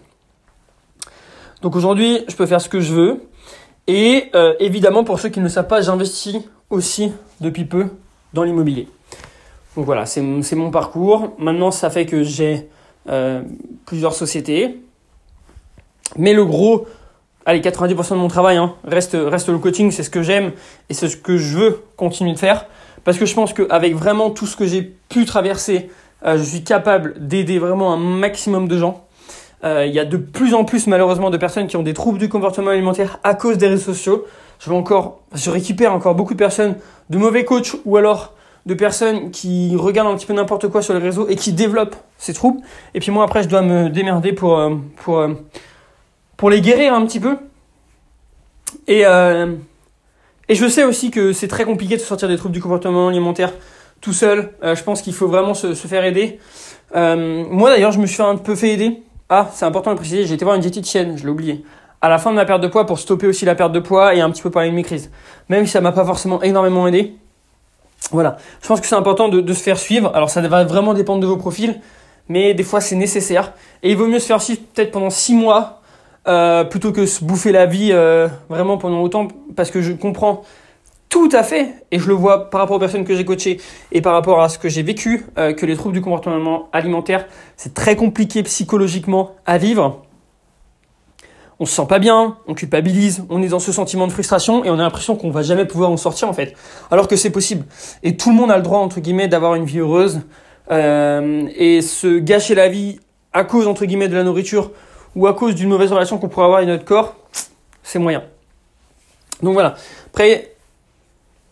Donc 1.62 1.74
aujourd'hui, 1.74 2.24
je 2.28 2.36
peux 2.36 2.46
faire 2.46 2.60
ce 2.60 2.68
que 2.68 2.78
je 2.80 2.94
veux. 2.94 3.22
Et 3.88 4.30
évidemment, 4.60 5.02
pour 5.02 5.18
ceux 5.18 5.30
qui 5.30 5.40
ne 5.40 5.48
savent 5.48 5.66
pas, 5.66 5.80
j'investis 5.80 6.36
aussi 6.70 7.12
depuis 7.40 7.64
peu 7.64 7.88
dans 8.32 8.42
l'immobilier. 8.42 8.88
Donc 9.76 9.84
voilà, 9.86 10.06
c'est 10.06 10.22
mon 10.22 10.70
parcours. 10.70 11.34
Maintenant, 11.38 11.70
ça 11.70 11.90
fait 11.90 12.06
que 12.06 12.22
j'ai 12.22 12.68
euh, 13.08 13.42
plusieurs 13.86 14.14
sociétés. 14.14 14.80
Mais 16.16 16.32
le 16.32 16.44
gros 16.44 16.86
allez, 17.46 17.60
90% 17.60 18.10
de 18.10 18.14
mon 18.16 18.28
travail 18.28 18.56
hein, 18.56 18.74
reste, 18.84 19.16
reste 19.18 19.48
le 19.48 19.58
coaching, 19.58 19.90
c'est 19.90 20.02
ce 20.02 20.10
que 20.10 20.22
j'aime 20.22 20.52
et 20.88 20.94
c'est 20.94 21.08
ce 21.08 21.16
que 21.16 21.36
je 21.36 21.58
veux 21.58 21.82
continuer 21.96 22.32
de 22.32 22.38
faire. 22.38 22.66
Parce 23.04 23.18
que 23.18 23.26
je 23.26 23.34
pense 23.34 23.52
qu'avec 23.52 23.94
vraiment 23.94 24.30
tout 24.30 24.46
ce 24.46 24.56
que 24.56 24.66
j'ai 24.66 24.82
pu 24.82 25.24
traverser, 25.24 25.90
euh, 26.24 26.36
je 26.36 26.42
suis 26.42 26.62
capable 26.62 27.14
d'aider 27.26 27.58
vraiment 27.58 27.92
un 27.92 27.96
maximum 27.96 28.68
de 28.68 28.78
gens. 28.78 29.06
Euh, 29.62 29.84
il 29.86 29.94
y 29.94 29.98
a 29.98 30.04
de 30.04 30.16
plus 30.16 30.54
en 30.54 30.64
plus 30.64 30.86
malheureusement 30.86 31.30
de 31.30 31.36
personnes 31.36 31.66
qui 31.66 31.76
ont 31.76 31.82
des 31.82 31.92
troubles 31.92 32.18
du 32.18 32.28
comportement 32.28 32.70
alimentaire 32.70 33.18
à 33.24 33.34
cause 33.34 33.58
des 33.58 33.68
réseaux 33.68 33.92
sociaux. 33.92 34.24
Je 34.58 34.70
encore, 34.70 35.20
je 35.34 35.50
récupère 35.50 35.92
encore 35.92 36.14
beaucoup 36.14 36.34
de 36.34 36.38
personnes, 36.38 36.76
de 37.08 37.18
mauvais 37.18 37.44
coachs 37.44 37.76
ou 37.84 37.96
alors 37.96 38.34
de 38.66 38.74
personnes 38.74 39.30
qui 39.30 39.74
regardent 39.76 40.08
un 40.08 40.16
petit 40.16 40.26
peu 40.26 40.34
n'importe 40.34 40.68
quoi 40.68 40.82
sur 40.82 40.94
les 40.94 41.00
réseaux 41.00 41.26
et 41.28 41.36
qui 41.36 41.52
développent 41.52 41.96
ces 42.18 42.34
troubles. 42.34 42.60
Et 42.94 43.00
puis 43.00 43.10
moi 43.10 43.24
après 43.24 43.42
je 43.42 43.48
dois 43.48 43.62
me 43.62 43.88
démerder 43.88 44.32
pour 44.32 44.58
euh, 44.58 44.74
pour 44.96 45.26
pour 46.36 46.50
les 46.50 46.60
guérir 46.60 46.94
un 46.94 47.04
petit 47.06 47.20
peu. 47.20 47.36
Et 48.86 49.04
et 50.50 50.56
je 50.56 50.66
sais 50.66 50.82
aussi 50.82 51.12
que 51.12 51.32
c'est 51.32 51.46
très 51.46 51.64
compliqué 51.64 51.96
de 51.96 52.00
sortir 52.00 52.26
des 52.26 52.36
troubles 52.36 52.52
du 52.52 52.60
comportement 52.60 53.06
alimentaire 53.06 53.52
tout 54.00 54.12
seul. 54.12 54.50
Euh, 54.64 54.74
je 54.74 54.82
pense 54.82 55.00
qu'il 55.00 55.14
faut 55.14 55.28
vraiment 55.28 55.54
se, 55.54 55.74
se 55.74 55.86
faire 55.86 56.04
aider. 56.04 56.40
Euh, 56.96 57.44
moi 57.48 57.70
d'ailleurs, 57.70 57.92
je 57.92 58.00
me 58.00 58.06
suis 58.06 58.20
un 58.20 58.34
peu 58.34 58.56
fait 58.56 58.70
aider. 58.70 59.00
Ah, 59.32 59.48
c'est 59.54 59.64
important 59.64 59.92
de 59.92 59.96
préciser, 59.96 60.26
j'ai 60.26 60.34
été 60.34 60.44
voir 60.44 60.56
une 60.56 60.60
diététicienne, 60.60 61.16
je 61.16 61.22
l'ai 61.22 61.30
oublié. 61.30 61.64
À 62.00 62.08
la 62.08 62.18
fin 62.18 62.30
de 62.32 62.34
ma 62.34 62.44
perte 62.44 62.60
de 62.62 62.66
poids 62.66 62.84
pour 62.84 62.98
stopper 62.98 63.28
aussi 63.28 63.44
la 63.44 63.54
perte 63.54 63.70
de 63.70 63.78
poids 63.78 64.12
et 64.12 64.20
un 64.20 64.28
petit 64.28 64.42
peu 64.42 64.50
parler 64.50 64.70
de 64.70 64.74
mes 64.74 64.82
crises. 64.82 65.12
Même 65.48 65.66
si 65.66 65.72
ça 65.72 65.80
m'a 65.80 65.92
pas 65.92 66.04
forcément 66.04 66.42
énormément 66.42 66.88
aidé. 66.88 67.14
Voilà. 68.10 68.38
Je 68.60 68.66
pense 68.66 68.80
que 68.80 68.88
c'est 68.88 68.96
important 68.96 69.28
de, 69.28 69.52
se 69.52 69.62
faire 69.62 69.78
suivre. 69.78 70.10
Alors 70.16 70.30
ça 70.30 70.40
va 70.40 70.64
vraiment 70.64 70.94
dépendre 70.94 71.20
de 71.20 71.28
vos 71.28 71.36
profils, 71.36 71.80
mais 72.28 72.54
des 72.54 72.64
fois 72.64 72.80
c'est 72.80 72.96
nécessaire. 72.96 73.52
Et 73.84 73.92
il 73.92 73.96
vaut 73.96 74.08
mieux 74.08 74.18
se 74.18 74.26
faire 74.26 74.42
suivre 74.42 74.62
peut-être 74.74 74.90
pendant 74.90 75.10
6 75.10 75.34
mois 75.34 75.80
euh, 76.26 76.64
plutôt 76.64 76.90
que 76.90 77.06
se 77.06 77.24
bouffer 77.24 77.52
la 77.52 77.66
vie 77.66 77.90
euh, 77.92 78.26
vraiment 78.48 78.78
pendant 78.78 79.00
autant, 79.00 79.28
parce 79.54 79.70
que 79.70 79.80
je 79.80 79.92
comprends 79.92 80.42
tout 81.10 81.28
à 81.32 81.42
fait, 81.42 81.74
et 81.90 81.98
je 81.98 82.06
le 82.06 82.14
vois 82.14 82.50
par 82.50 82.60
rapport 82.60 82.76
aux 82.76 82.80
personnes 82.80 83.04
que 83.04 83.16
j'ai 83.16 83.24
coachées 83.24 83.60
et 83.90 84.00
par 84.00 84.14
rapport 84.14 84.40
à 84.40 84.48
ce 84.48 84.58
que 84.58 84.68
j'ai 84.68 84.82
vécu, 84.82 85.26
euh, 85.38 85.52
que 85.52 85.66
les 85.66 85.76
troubles 85.76 85.94
du 85.94 86.00
comportement 86.00 86.68
alimentaire, 86.72 87.26
c'est 87.56 87.74
très 87.74 87.96
compliqué 87.96 88.44
psychologiquement 88.44 89.32
à 89.44 89.58
vivre. 89.58 90.02
On 91.58 91.66
se 91.66 91.74
sent 91.74 91.86
pas 91.88 91.98
bien, 91.98 92.38
on 92.46 92.54
culpabilise, 92.54 93.24
on 93.28 93.42
est 93.42 93.48
dans 93.48 93.58
ce 93.58 93.72
sentiment 93.72 94.06
de 94.06 94.12
frustration 94.12 94.64
et 94.64 94.70
on 94.70 94.74
a 94.74 94.82
l'impression 94.82 95.16
qu'on 95.16 95.30
va 95.30 95.42
jamais 95.42 95.66
pouvoir 95.66 95.90
en 95.90 95.96
sortir 95.96 96.28
en 96.28 96.32
fait, 96.32 96.54
alors 96.92 97.08
que 97.08 97.16
c'est 97.16 97.30
possible. 97.30 97.66
Et 98.04 98.16
tout 98.16 98.30
le 98.30 98.36
monde 98.36 98.50
a 98.52 98.56
le 98.56 98.62
droit 98.62 98.78
entre 98.78 99.00
guillemets 99.00 99.28
d'avoir 99.28 99.56
une 99.56 99.64
vie 99.64 99.80
heureuse 99.80 100.20
et 100.70 101.82
se 101.82 102.18
gâcher 102.20 102.54
la 102.54 102.68
vie 102.68 103.00
à 103.32 103.42
cause 103.42 103.66
entre 103.66 103.84
guillemets 103.84 104.08
de 104.08 104.14
la 104.14 104.22
nourriture 104.22 104.70
ou 105.16 105.26
à 105.26 105.34
cause 105.34 105.56
d'une 105.56 105.68
mauvaise 105.68 105.92
relation 105.92 106.18
qu'on 106.18 106.28
pourrait 106.28 106.44
avoir 106.44 106.58
avec 106.58 106.68
notre 106.70 106.84
corps, 106.84 107.16
c'est 107.82 107.98
moyen. 107.98 108.22
Donc 109.42 109.54
voilà. 109.54 109.74
Après, 110.06 110.52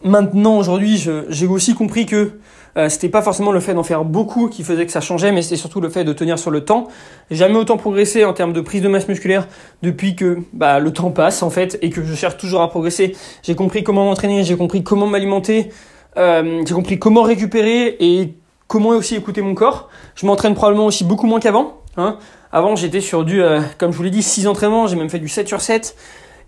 maintenant, 0.04 0.56
aujourd'hui, 0.56 0.96
j'ai 1.28 1.46
aussi 1.46 1.74
compris 1.74 2.06
que 2.06 2.32
euh, 2.76 2.88
c'était 2.88 3.08
pas 3.08 3.22
forcément 3.22 3.50
le 3.50 3.60
fait 3.60 3.74
d'en 3.74 3.82
faire 3.82 4.04
beaucoup 4.04 4.48
qui 4.48 4.62
faisait 4.62 4.86
que 4.86 4.92
ça 4.92 5.00
changeait, 5.00 5.32
mais 5.32 5.42
c'était 5.42 5.56
surtout 5.56 5.80
le 5.80 5.88
fait 5.88 6.04
de 6.04 6.12
tenir 6.12 6.38
sur 6.38 6.50
le 6.50 6.64
temps. 6.64 6.88
Jamais 7.30 7.56
autant 7.56 7.76
progressé 7.76 8.24
en 8.24 8.32
termes 8.32 8.52
de 8.52 8.60
prise 8.60 8.82
de 8.82 8.88
masse 8.88 9.08
musculaire 9.08 9.48
depuis 9.82 10.14
que 10.14 10.38
bah, 10.52 10.78
le 10.78 10.92
temps 10.92 11.10
passe 11.10 11.42
en 11.42 11.50
fait 11.50 11.78
et 11.82 11.90
que 11.90 12.04
je 12.04 12.14
cherche 12.14 12.36
toujours 12.36 12.62
à 12.62 12.68
progresser. 12.68 13.16
J'ai 13.42 13.54
compris 13.54 13.82
comment 13.82 14.04
m'entraîner, 14.04 14.44
j'ai 14.44 14.56
compris 14.56 14.84
comment 14.84 15.06
m'alimenter, 15.06 15.70
euh, 16.16 16.62
j'ai 16.66 16.74
compris 16.74 16.98
comment 16.98 17.22
récupérer 17.22 17.96
et 17.98 18.34
comment 18.68 18.90
aussi 18.90 19.16
écouter 19.16 19.42
mon 19.42 19.54
corps. 19.54 19.88
Je 20.14 20.26
m'entraîne 20.26 20.54
probablement 20.54 20.86
aussi 20.86 21.04
beaucoup 21.04 21.26
moins 21.26 21.40
qu'avant. 21.40 21.78
Hein. 21.96 22.18
Avant, 22.52 22.76
j'étais 22.76 23.00
sur 23.00 23.24
du, 23.24 23.42
euh, 23.42 23.60
comme 23.76 23.92
je 23.92 23.96
vous 23.96 24.02
l'ai 24.04 24.10
dit, 24.10 24.22
6 24.22 24.46
entraînements, 24.46 24.86
j'ai 24.86 24.96
même 24.96 25.10
fait 25.10 25.18
du 25.18 25.28
7 25.28 25.48
sur 25.48 25.60
7. 25.60 25.96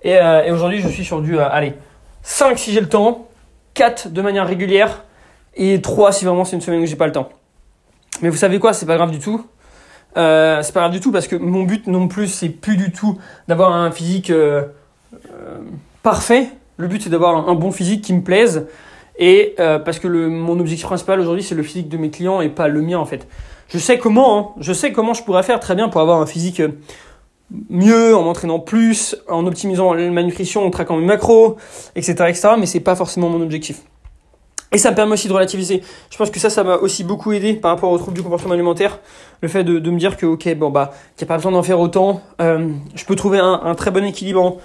Et, 0.03 0.17
euh, 0.17 0.45
et 0.45 0.53
aujourd'hui, 0.53 0.81
je 0.81 0.89
suis 0.89 1.05
sur 1.05 1.21
du, 1.21 1.39
euh, 1.39 1.49
allez, 1.51 1.75
5 2.23 2.59
si 2.59 2.73
j'ai 2.73 2.81
le 2.81 2.89
temps, 2.89 3.27
4 3.81 4.13
de 4.13 4.23
manière 4.23 4.47
régulière, 4.47 5.05
et 5.55 5.81
3 5.81 6.13
si 6.13 6.25
vraiment 6.27 6.45
c'est 6.45 6.55
une 6.55 6.61
semaine 6.61 6.83
où 6.83 6.87
j'ai 6.87 6.97
pas 6.97 7.07
le 7.07 7.13
temps. 7.13 7.31
Mais 8.21 8.29
vous 8.29 8.37
savez 8.37 8.59
quoi, 8.59 8.75
c'est 8.75 8.85
pas 8.87 8.97
grave 8.97 9.11
du 9.11 9.19
tout. 9.19 9.47
Euh, 10.17 10.63
c'est 10.63 10.73
pas 10.73 10.81
grave 10.81 10.93
du 10.93 11.01
tout 11.01 11.13
parce 11.13 11.27
que 11.27 11.37
mon 11.37 11.63
but 11.63 11.87
non 11.87 12.07
plus, 12.07 12.29
c'est 12.29 12.51
plus 12.51 12.77
du 12.77 12.93
tout 12.93 13.17
d'avoir 13.49 13.73
un 13.73 13.91
physique 13.91 14.31
parfait. 16.03 16.49
Le 16.77 16.89
but, 16.89 17.03
c'est 17.03 17.11
d'avoir 17.11 17.49
un, 17.49 17.55
bon 17.55 17.73
physique 17.73 18.03
qui 18.03 18.13
me 18.13 18.23
plaise. 18.23 18.67
Et 19.19 19.55
parce 19.57 19.99
que 19.99 20.09
mon 20.09 20.61
objectif 20.61 20.87
principal 20.87 21.19
aujourd'hui, 21.19 21.43
c'est 21.43 21.55
le 21.55 21.63
physique 21.63 21.89
de 21.89 21.97
mes 21.97 22.11
clients 22.11 22.43
et 22.43 22.51
pas 22.51 22.69
le 22.69 22.83
mien 22.83 22.99
en 22.99 23.07
fait 23.07 23.27
je 23.73 23.79
sais 23.79 23.99
comment, 23.99 24.39
hein. 24.39 24.61
je 24.61 24.73
sais 24.73 24.93
comment 24.93 25.15
je 25.15 25.23
pourrais 25.23 25.43
faire 25.43 25.61
très 25.61 25.75
bien 25.75 25.89
pour 25.89 26.01
avoir 26.01 26.21
un 26.21 26.27
physique 26.27 26.61
euh, 26.61 26.73
mieux, 27.69 28.15
en 28.17 28.23
m'entraînant 28.23 28.61
plus, 28.61 29.17
en 29.29 29.47
optimisant 29.47 29.95
ma 29.95 30.23
nutrition, 30.23 30.65
en 30.65 30.71
traquant 30.71 30.97
mes 30.97 31.05
macros, 31.05 31.57
etc., 31.97 32.13
etc., 32.29 32.49
mais 32.59 32.67
c'est 32.67 32.81
pas 32.81 32.95
forcément 32.95 33.29
mon 33.29 33.41
objectif. 33.43 33.83
Et 34.73 34.79
ça 34.79 34.91
me 34.93 34.97
permet 34.97 35.15
aussi 35.15 35.27
de 35.27 35.33
relativiser. 35.33 35.83
Je 36.11 36.17
pense 36.17 36.31
que 36.31 36.39
ça, 36.39 36.49
ça 36.49 36.63
m'a 36.63 36.77
aussi 36.77 37.03
beaucoup 37.03 37.33
aidé 37.33 37.55
par 37.55 37.73
rapport 37.73 37.91
aux 37.91 37.99
troubles 37.99 38.17
du 38.17 38.23
comportement 38.23 38.55
alimentaire. 38.55 39.01
Le 39.41 39.49
fait 39.49 39.65
de, 39.65 39.81
de 39.81 39.91
me 39.91 39.99
dire 39.99 40.17
que, 40.17 40.27
ok, 40.27 40.55
bon, 40.55 40.71
bah, 40.71 40.93
qu'il 41.17 41.27
n'y 41.27 41.29
a 41.29 41.35
pas 41.35 41.37
besoin 41.37 41.51
d'en 41.51 41.65
faire 41.65 41.81
autant. 41.81 42.23
Euh, 42.41 42.69
je 42.95 43.05
peux 43.05 43.17
trouver 43.17 43.41
un, 43.41 43.61
un, 43.65 43.75
très 43.75 43.91
bon 43.91 44.05
équilibre 44.05 44.41
en 44.41 44.59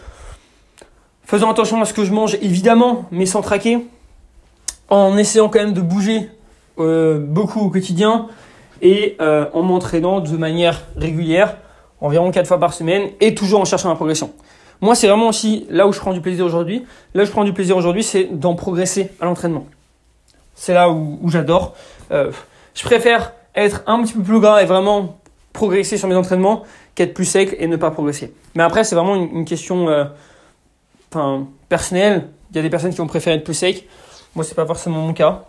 faisant 1.24 1.50
attention 1.50 1.82
à 1.82 1.86
ce 1.86 1.94
que 1.94 2.06
je 2.06 2.12
mange, 2.12 2.38
évidemment, 2.42 3.06
mais 3.10 3.26
sans 3.26 3.42
traquer. 3.42 3.80
En 4.90 5.18
essayant 5.18 5.50
quand 5.50 5.60
même 5.60 5.74
de 5.74 5.82
bouger 5.82 6.30
euh, 6.78 7.18
beaucoup 7.20 7.62
au 7.62 7.70
quotidien 7.70 8.28
et 8.82 9.16
euh, 9.22 9.46
en 9.54 9.64
m'entraînant 9.64 10.20
de 10.20 10.38
manière 10.38 10.84
régulière, 10.98 11.58
environ 12.06 12.32
4 12.32 12.48
fois 12.48 12.60
par 12.60 12.74
semaine, 12.74 13.10
et 13.20 13.34
toujours 13.36 13.62
en 13.62 13.66
cherchant 13.66 13.90
la 13.90 13.96
progression. 13.96 14.32
Moi, 14.82 14.96
c'est 14.96 15.08
vraiment 15.08 15.30
aussi 15.30 15.66
là 15.70 15.88
où 15.88 15.94
je 15.94 16.00
prends 16.00 16.14
du 16.14 16.22
plaisir 16.22 16.46
aujourd'hui. 16.46 16.86
Là 17.14 17.24
où 17.24 17.26
je 17.26 17.32
prends 17.32 17.44
du 17.44 17.54
plaisir 17.54 17.76
aujourd'hui, 17.78 18.04
c'est 18.04 18.26
d'en 18.26 18.56
progresser 18.56 19.12
à 19.20 19.26
l'entraînement. 19.26 19.66
C'est 20.54 20.74
là 20.74 20.90
où, 20.90 21.20
j'adore. 21.30 21.76
Euh, 22.12 22.32
je 22.74 22.84
préfère 22.84 23.34
être 23.56 23.84
un 23.88 24.04
petit 24.04 24.14
peu 24.14 24.22
plus 24.22 24.40
gras 24.40 24.62
et 24.62 24.66
vraiment 24.66 25.18
progresser 25.54 25.98
sur 25.98 26.08
mes 26.08 26.16
entraînements 26.16 26.64
qu'être 26.94 27.14
plus 27.14 27.26
sec 27.26 27.56
et 27.58 27.68
ne 27.68 27.78
pas 27.78 27.92
progresser. 27.92 28.34
Mais 28.54 28.64
après, 28.64 28.84
c'est 28.84 28.96
vraiment 28.96 29.16
une, 29.16 29.46
question 29.46 29.90
euh, 29.90 30.06
personnelle. 31.70 32.28
Il 32.52 32.58
y 32.58 32.60
a 32.60 32.62
des 32.62 32.70
personnes 32.70 32.92
qui 32.92 32.98
vont 32.98 33.08
préférer 33.08 33.38
être 33.38 33.44
plus 33.44 33.54
sec. 33.54 33.88
Moi, 34.36 34.44
c'est 34.44 34.56
pas 34.56 34.66
forcément 34.66 35.02
mon 35.02 35.14
cas. 35.14 35.46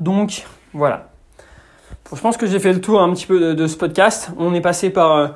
Donc, 0.00 0.44
voilà 0.72 1.08
je 2.14 2.20
pense 2.20 2.36
que 2.36 2.46
j'ai 2.46 2.60
fait 2.60 2.72
le 2.72 2.80
tour 2.80 3.00
un 3.00 3.12
petit 3.12 3.26
peu 3.26 3.54
de, 3.54 3.66
ce 3.66 3.76
podcast. 3.76 4.30
On 4.38 4.54
est 4.54 4.60
passé 4.60 4.90
par, 4.90 5.16
euh, 5.16 5.28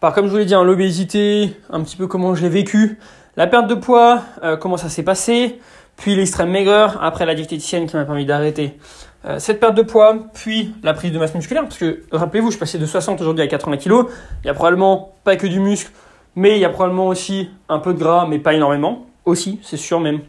par 0.00 0.14
comme 0.14 0.26
je 0.26 0.30
vous 0.30 0.38
l'ai 0.38 0.46
dit, 0.46 0.54
hein, 0.54 0.64
l'obésité, 0.64 1.54
un 1.70 1.82
petit 1.82 1.96
peu 1.96 2.06
comment 2.06 2.34
j'ai 2.34 2.48
vécu, 2.48 2.98
la 3.36 3.46
perte 3.46 3.66
de 3.66 3.74
poids, 3.74 4.22
euh, 4.42 4.56
comment 4.56 4.76
ça 4.76 4.88
s'est 4.88 5.02
passé, 5.02 5.58
puis 5.96 6.16
l'extrême 6.16 6.50
maigreur, 6.50 6.98
après 7.02 7.26
la 7.26 7.34
diététicienne 7.34 7.86
qui 7.86 7.96
m'a 7.96 8.04
permis 8.04 8.24
d'arrêter 8.24 8.78
euh, 9.26 9.38
cette 9.38 9.60
perte 9.60 9.74
de 9.74 9.82
poids, 9.82 10.16
puis 10.32 10.74
la 10.82 10.94
prise 10.94 11.12
de 11.12 11.18
masse 11.18 11.34
musculaire, 11.34 11.64
parce 11.64 11.78
que 11.78 12.02
rappelez-vous, 12.10 12.50
je 12.50 12.58
passais 12.58 12.78
de 12.78 12.86
60 12.86 13.20
aujourd'hui 13.20 13.44
à 13.44 13.46
80 13.46 13.76
kg. 13.78 14.06
Il 14.44 14.46
y 14.46 14.50
a 14.50 14.54
probablement 14.54 15.14
pas 15.24 15.36
que 15.36 15.46
du 15.46 15.60
muscle, 15.60 15.90
mais 16.36 16.56
il 16.56 16.60
y 16.60 16.64
a 16.64 16.70
probablement 16.70 17.08
aussi 17.08 17.50
un 17.68 17.78
peu 17.78 17.92
de 17.92 17.98
gras, 17.98 18.26
mais 18.28 18.38
pas 18.38 18.54
énormément. 18.54 19.06
Aussi, 19.26 19.60
c'est 19.62 19.76
sûr 19.76 20.00
même, 20.00 20.20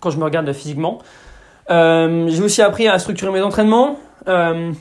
quand 0.00 0.10
je 0.10 0.18
me 0.18 0.24
regarde 0.24 0.52
physiquement. 0.52 0.98
j'ai 1.68 2.42
aussi 2.42 2.62
appris 2.62 2.88
à 2.88 2.98
structurer 2.98 3.32
mes 3.32 3.42
entraînements. 3.42 3.98
Euh, 4.26 4.72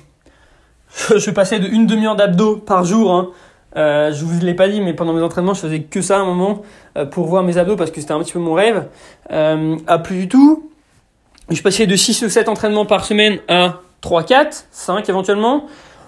je 1.16 1.32
passais 1.32 1.60
de 1.60 1.68
une 1.68 1.86
demi-heure 1.86 2.16
d'abdos 2.16 2.58
par 2.58 2.84
jour. 2.86 3.14
Hein. 3.14 3.30
Euh, 3.76 4.12
je 4.12 4.26
vous 4.26 4.40
l'ai 4.44 4.54
pas 4.54 4.70
dit, 4.70 4.82
mais 4.82 4.94
pendant 4.94 5.14
mes 5.14 5.22
entraînements, 5.22 5.54
je 5.54 5.62
faisais 5.62 5.82
que 5.82 6.02
ça 6.02 6.18
à 6.18 6.20
un 6.22 6.26
moment 6.26 6.62
euh, 6.98 7.06
pour 7.06 7.28
voir 7.28 7.44
mes 7.44 7.58
abdos 7.58 7.76
parce 7.76 7.92
que 7.92 8.02
c'était 8.02 8.14
un 8.14 8.20
petit 8.20 8.34
peu 8.34 8.40
mon 8.40 8.54
rêve. 8.54 8.88
Euh, 9.32 9.78
à 9.88 10.00
plus 10.00 10.18
du 10.18 10.28
tout. 10.28 10.70
Je 11.50 11.62
passais 11.62 11.88
de 11.88 11.96
6 11.96 12.24
ou 12.24 12.30
7 12.30 12.50
entraînements 12.50 12.86
par 12.86 13.06
semaine 13.06 13.40
à 13.48 13.82
3, 14.02 14.24
4, 14.24 14.66
5 14.72 15.08
éventuellement. 15.08 15.66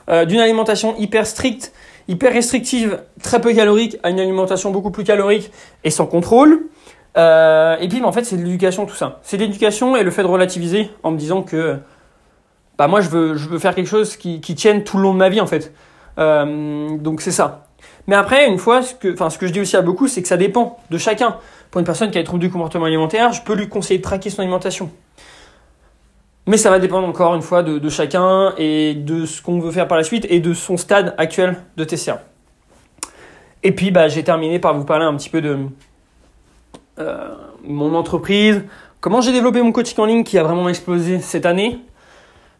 Euh, 0.09 0.25
D'une 0.25 0.39
alimentation 0.39 0.97
hyper 0.97 1.25
stricte, 1.27 1.71
hyper 2.07 2.33
restrictive, 2.33 3.01
très 3.21 3.39
peu 3.39 3.53
calorique, 3.53 3.97
à 4.03 4.09
une 4.09 4.19
alimentation 4.19 4.71
beaucoup 4.71 4.91
plus 4.91 5.03
calorique 5.03 5.51
et 5.83 5.91
sans 5.91 6.07
contrôle. 6.07 6.65
Euh, 7.17 7.77
et 7.79 7.87
puis, 7.87 8.03
en 8.03 8.11
fait, 8.11 8.23
c'est 8.23 8.37
de 8.37 8.43
l'éducation 8.43 8.85
tout 8.85 8.95
ça. 8.95 9.19
C'est 9.23 9.37
l'éducation 9.37 9.95
et 9.95 10.03
le 10.03 10.11
fait 10.11 10.23
de 10.23 10.27
relativiser 10.27 10.89
en 11.03 11.11
me 11.11 11.17
disant 11.17 11.41
que 11.41 11.77
bah 12.79 12.87
moi 12.87 13.01
je 13.01 13.09
veux, 13.09 13.35
je 13.35 13.47
veux 13.49 13.59
faire 13.59 13.75
quelque 13.75 13.89
chose 13.89 14.15
qui, 14.15 14.39
tienne 14.39 14.85
tout 14.85 14.97
le 14.97 15.03
long 15.03 15.13
de 15.13 15.19
ma 15.19 15.29
vie 15.29 15.41
en 15.41 15.45
fait. 15.45 15.73
Euh, 16.17 16.97
donc 16.97 17.21
c'est 17.21 17.31
ça. 17.31 17.65
Mais 18.07 18.15
après, 18.15 18.47
une 18.47 18.57
fois, 18.57 18.81
ce 18.81 18.95
que, 18.95 19.13
je 19.47 19.51
dis 19.51 19.59
aussi 19.59 19.75
à 19.77 19.81
beaucoup, 19.81 20.07
c'est 20.07 20.21
que 20.21 20.27
ça 20.27 20.37
dépend 20.37 20.79
de 20.89 20.97
chacun. 20.97 21.35
Pour 21.69 21.79
une 21.79 21.85
personne 21.85 22.09
qui 22.09 22.17
a 22.17 22.21
des 22.21 22.25
troubles 22.25 22.41
du 22.41 22.49
comportement 22.49 22.85
alimentaire, 22.85 23.33
je 23.33 23.43
peux 23.43 23.53
lui 23.53 23.69
conseiller 23.69 23.99
de 23.99 24.03
traquer 24.03 24.29
son 24.31 24.41
alimentation. 24.41 24.89
Mais 26.47 26.57
ça 26.57 26.71
va 26.71 26.79
dépendre 26.79 27.07
encore 27.07 27.35
une 27.35 27.43
fois 27.43 27.61
de, 27.61 27.77
de 27.77 27.89
chacun 27.89 28.53
et 28.57 28.95
de 28.95 29.25
ce 29.25 29.41
qu'on 29.41 29.59
veut 29.59 29.71
faire 29.71 29.87
par 29.87 29.97
la 29.97 30.03
suite 30.03 30.25
et 30.29 30.39
de 30.39 30.53
son 30.53 30.77
stade 30.77 31.13
actuel 31.17 31.57
de 31.77 31.83
TCA. 31.83 32.23
Et 33.61 33.73
puis, 33.73 33.91
bah, 33.91 34.07
j'ai 34.07 34.23
terminé 34.23 34.57
par 34.57 34.73
vous 34.73 34.85
parler 34.85 35.05
un 35.05 35.15
petit 35.15 35.29
peu 35.29 35.41
de 35.41 35.57
euh, 36.97 37.35
mon 37.63 37.93
entreprise, 37.93 38.63
comment 39.01 39.21
j'ai 39.21 39.33
développé 39.33 39.61
mon 39.61 39.71
coaching 39.71 39.99
en 39.99 40.05
ligne 40.05 40.23
qui 40.23 40.37
a 40.37 40.43
vraiment 40.43 40.67
explosé 40.67 41.19
cette 41.19 41.45
année, 41.45 41.79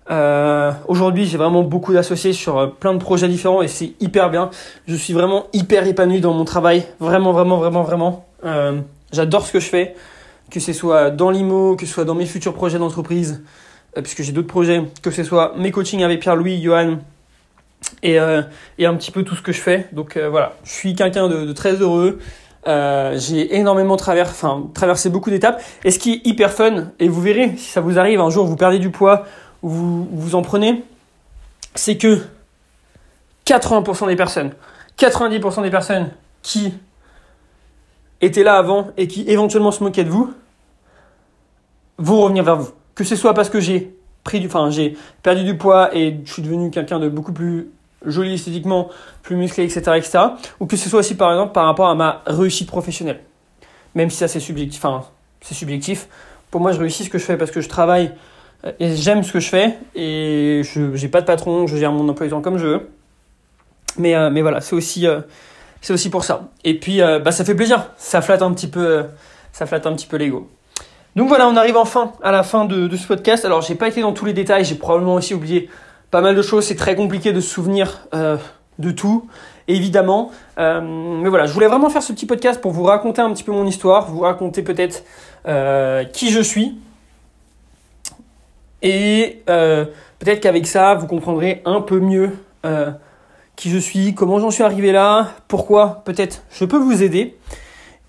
Euh, 0.10 0.72
Aujourd'hui, 0.88 1.26
j'ai 1.26 1.38
vraiment 1.38 1.62
beaucoup 1.62 1.93
d'associés 1.93 2.34
sur 2.34 2.57
euh, 2.57 2.68
plein 2.68 2.93
de 2.93 2.99
projets 2.99 3.28
différents 3.28 3.62
et 3.62 3.68
c'est 3.68 3.93
hyper 3.99 4.30
bien. 4.30 4.49
Je 4.88 4.95
suis 4.95 5.14
vraiment 5.14 5.45
hyper 5.53 5.86
épanoui 5.86 6.22
dans 6.22 6.34
mon 6.34 6.45
travail. 6.45 6.86
Vraiment, 6.99 7.32
vraiment, 7.32 7.57
vraiment, 7.57 7.84
vraiment. 7.84 8.26
Euh, 8.45 8.80
J'adore 9.12 9.45
ce 9.45 9.51
que 9.51 9.60
je 9.60 9.68
fais, 9.68 9.95
que 10.51 10.60
ce 10.60 10.74
soit 10.74 11.10
dans 11.10 11.32
l'IMO, 11.32 11.76
que 11.76 11.86
ce 11.86 11.93
soit 11.93 12.05
dans 12.05 12.16
mes 12.16 12.26
futurs 12.26 12.53
projets 12.53 12.78
d'entreprise, 12.78 13.43
euh, 13.97 14.01
puisque 14.01 14.22
j'ai 14.22 14.32
d'autres 14.32 14.47
projets, 14.47 14.84
que 15.01 15.12
ce 15.12 15.24
soit 15.24 15.53
mes 15.57 15.72
coachings 15.72 16.03
avec 16.03 16.20
Pierre-Louis, 16.20 16.62
Johan 16.62 16.97
et, 18.03 18.20
euh, 18.20 18.41
et 18.78 18.86
un 18.86 18.93
petit 18.95 19.12
peu 19.12 19.24
tout 19.24 19.36
ce 19.36 19.41
que 19.41 19.51
je 19.51 19.62
fais. 19.62 19.88
Donc 19.93 20.18
voilà, 20.18 20.53
je 20.64 20.72
suis 20.72 20.93
quelqu'un 20.95 21.28
de, 21.28 21.45
de 21.45 21.53
très 21.53 21.74
heureux. 21.74 22.20
Euh, 22.68 23.18
j'ai 23.18 23.55
énormément 23.55 23.95
travers, 23.95 24.32
traversé 24.74 25.10
beaucoup 25.10 25.30
d'étapes. 25.30 25.62
Et 25.84 25.91
ce 25.91 25.99
qui 25.99 26.14
est 26.14 26.28
hyper 26.28 26.51
fun, 26.51 26.91
et 26.99 27.07
vous 27.07 27.22
verrez 27.22 27.53
si 27.57 27.72
ça 27.72 27.82
vous 27.82 27.97
arrive 27.97 28.20
un 28.20 28.30
jour, 28.30 28.45
vous 28.45 28.57
perdez 28.57 28.80
du 28.80 28.89
poids 28.89 29.26
vous, 29.62 30.07
vous 30.12 30.36
en 30.36 30.41
prenez, 30.41 30.84
c'est 31.76 31.97
que 31.97 32.22
80% 33.45 34.07
des 34.07 34.16
personnes, 34.16 34.53
90% 34.97 35.64
des 35.64 35.70
personnes 35.70 36.12
qui 36.41 36.74
étaient 38.22 38.43
là 38.43 38.57
avant 38.57 38.89
et 38.97 39.07
qui 39.07 39.24
éventuellement 39.28 39.72
se 39.72 39.84
moquaient 39.84 40.03
de 40.03 40.10
vous, 40.10 40.34
vont 41.97 42.22
revenir 42.22 42.43
vers 42.43 42.57
vous. 42.57 42.72
Que 42.95 43.03
ce 43.03 43.16
soit 43.16 43.34
parce 43.34 43.49
que 43.49 43.60
j'ai 43.60 43.95
pris 44.24 44.39
du, 44.39 44.47
enfin, 44.47 44.70
j'ai 44.70 44.97
perdu 45.24 45.43
du 45.43 45.57
poids 45.57 45.95
et 45.95 46.20
je 46.26 46.34
suis 46.34 46.41
devenu 46.41 46.72
quelqu'un 46.72 46.99
de 46.99 47.10
beaucoup 47.10 47.34
plus 47.34 47.70
joli 48.05 48.34
esthétiquement, 48.34 48.89
plus 49.24 49.36
musclé, 49.36 49.64
etc., 49.64 49.82
etc. 49.97 50.20
Ou 50.60 50.66
que 50.66 50.78
ce 50.78 50.89
soit 50.89 50.99
aussi, 50.99 51.16
par 51.16 51.32
exemple, 51.32 51.53
par 51.53 51.66
rapport 51.66 51.89
à 51.89 51.95
ma 51.95 52.22
réussite 52.26 52.68
professionnelle. 52.68 53.22
Même 53.95 54.10
si 54.10 54.18
ça, 54.18 54.28
c'est 54.28 54.39
subjectif, 54.39 54.84
enfin, 54.84 55.05
c'est 55.41 55.55
subjectif. 55.55 56.07
Pour 56.51 56.62
moi, 56.62 56.72
je 56.72 56.80
réussis 56.80 57.05
ce 57.05 57.10
que 57.10 57.18
je 57.18 57.26
fais 57.26 57.38
parce 57.38 57.51
que 57.51 57.62
je 57.62 57.70
travaille 57.70 58.12
et 58.80 58.95
j'aime 58.95 59.24
ce 59.24 59.32
que 59.32 59.39
je 59.39 59.49
fais 59.49 59.78
et 59.95 60.62
je, 60.64 60.95
j'ai 60.95 61.07
pas 61.07 61.22
de 61.22 61.26
patron, 61.26 61.68
je 61.68 61.78
gère 61.78 61.91
mon 61.91 62.07
emploi 62.10 62.28
comme 62.41 62.57
je 62.57 62.68
veux. 62.68 62.89
Mais, 63.97 64.16
euh, 64.16 64.30
mais 64.30 64.41
voilà, 64.41 64.62
c'est 64.62 64.76
aussi, 64.76 65.07
euh, 65.07 65.22
c'est 65.82 65.93
aussi 65.93 66.10
pour 66.10 66.24
ça. 66.24 66.49
Et 66.64 66.80
puis, 66.80 67.01
euh, 67.01 67.20
bah, 67.20 67.32
ça 67.32 67.45
fait 67.45 67.55
plaisir. 67.55 67.91
Ça 67.97 68.22
flatte 68.22 68.41
un 68.41 68.53
petit 68.53 68.68
peu, 68.68 68.86
euh, 68.86 69.03
ça 69.51 69.66
flatte 69.66 69.86
un 69.88 69.93
petit 69.93 70.07
peu 70.07 70.18
l'ego. 70.18 70.49
Donc 71.16 71.28
voilà, 71.28 71.47
on 71.47 71.55
arrive 71.55 71.78
enfin 71.78 72.14
à 72.22 72.32
la 72.32 72.43
fin 72.43 72.66
de, 72.66 72.88
de 72.88 72.95
ce 72.95 73.07
podcast. 73.07 73.45
Alors, 73.45 73.62
j'ai 73.62 73.76
pas 73.76 73.88
été 73.88 74.01
dans 74.01 74.14
tous 74.14 74.26
les 74.26 74.34
détails, 74.34 74.64
j'ai 74.64 74.76
probablement 74.76 75.16
aussi 75.16 75.34
oublié 75.34 75.70
pas 76.12 76.22
mal 76.22 76.36
de 76.36 76.41
choses. 76.41 76.66
C'est 76.66 76.76
très 76.76 76.95
compliqué 76.95 77.34
de 77.34 77.39
se 77.39 77.49
souvenir 77.49 78.07
euh, 78.14 78.38
de 78.78 78.91
tout, 78.91 79.28
évidemment. 79.68 80.32
Euh, 80.60 80.82
mais 80.82 81.30
voilà, 81.30 81.45
je 81.45 81.53
voulais 81.53 81.68
vraiment 81.68 81.89
faire 81.89 82.03
ce 82.03 82.14
petit 82.14 82.26
podcast 82.26 82.62
pour 82.62 82.72
vous 82.72 82.84
raconter 82.84 83.22
un 83.22 83.32
petit 83.34 83.43
peu 83.43 83.51
mon 83.51 83.66
histoire, 83.66 84.10
vous 84.10 84.22
raconter 84.22 84.62
peut-être 84.62 85.03
euh, 85.47 86.03
qui 86.03 86.32
je 86.32 86.41
suis. 86.41 86.78
Et 88.82 89.41
euh, 89.49 89.86
peut-être 90.19 90.39
qu'avec 90.39 90.67
ça, 90.67 90.95
vous 90.95 91.07
comprendrez 91.07 91.61
un 91.65 91.82
peu 91.82 91.99
mieux 91.99 92.32
euh, 92.65 92.91
qui 93.55 93.69
je 93.69 93.77
suis, 93.77 94.13
comment 94.13 94.39
j'en 94.39 94.51
suis 94.51 94.63
arrivé 94.63 94.91
là, 94.91 95.32
pourquoi 95.47 96.01
peut-être 96.05 96.43
je 96.51 96.65
peux 96.65 96.77
vous 96.77 97.03
aider. 97.03 97.36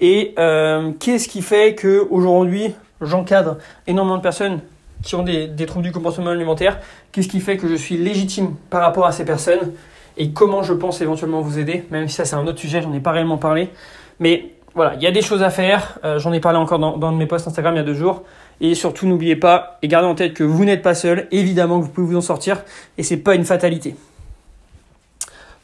Et 0.00 0.34
euh, 0.38 0.92
qu'est-ce 0.98 1.28
qui 1.28 1.42
fait 1.42 1.74
que 1.74 2.06
aujourd'hui 2.10 2.74
j'encadre 3.00 3.58
énormément 3.86 4.16
de 4.16 4.22
personnes 4.22 4.60
qui 5.02 5.14
ont 5.14 5.22
des, 5.22 5.46
des 5.48 5.66
troubles 5.66 5.84
du 5.84 5.92
comportement 5.92 6.30
alimentaire? 6.30 6.78
Qu'est-ce 7.12 7.28
qui 7.28 7.40
fait 7.40 7.56
que 7.56 7.68
je 7.68 7.74
suis 7.74 7.96
légitime 7.96 8.54
par 8.70 8.82
rapport 8.82 9.06
à 9.06 9.12
ces 9.12 9.24
personnes? 9.24 9.72
Et 10.16 10.30
comment 10.30 10.62
je 10.62 10.72
pense 10.72 11.00
éventuellement 11.00 11.40
vous 11.40 11.58
aider? 11.58 11.84
Même 11.90 12.08
si 12.08 12.14
ça 12.14 12.24
c'est 12.24 12.36
un 12.36 12.46
autre 12.46 12.58
sujet, 12.58 12.82
j'en 12.82 12.92
ai 12.92 13.00
pas 13.00 13.12
réellement 13.12 13.38
parlé. 13.38 13.70
Mais 14.18 14.52
voilà, 14.80 14.94
il 14.94 15.02
y 15.02 15.06
a 15.06 15.10
des 15.10 15.20
choses 15.20 15.42
à 15.42 15.50
faire. 15.50 15.98
Euh, 16.06 16.18
j'en 16.18 16.32
ai 16.32 16.40
parlé 16.40 16.56
encore 16.56 16.78
dans, 16.78 17.12
mes 17.12 17.26
posts 17.26 17.46
Instagram 17.46 17.74
il 17.74 17.76
y 17.76 17.80
a 17.80 17.84
deux 17.84 17.92
jours. 17.92 18.22
Et 18.62 18.74
surtout, 18.74 19.06
n'oubliez 19.06 19.36
pas 19.36 19.78
et 19.82 19.88
gardez 19.88 20.08
en 20.08 20.14
tête 20.14 20.32
que 20.32 20.42
vous 20.42 20.64
n'êtes 20.64 20.80
pas 20.80 20.94
seul. 20.94 21.28
Évidemment 21.32 21.80
vous 21.80 21.88
pouvez 21.88 22.06
vous 22.06 22.16
en 22.16 22.22
sortir 22.22 22.62
et 22.96 23.02
c'est 23.02 23.18
pas 23.18 23.34
une 23.34 23.44
fatalité. 23.44 23.94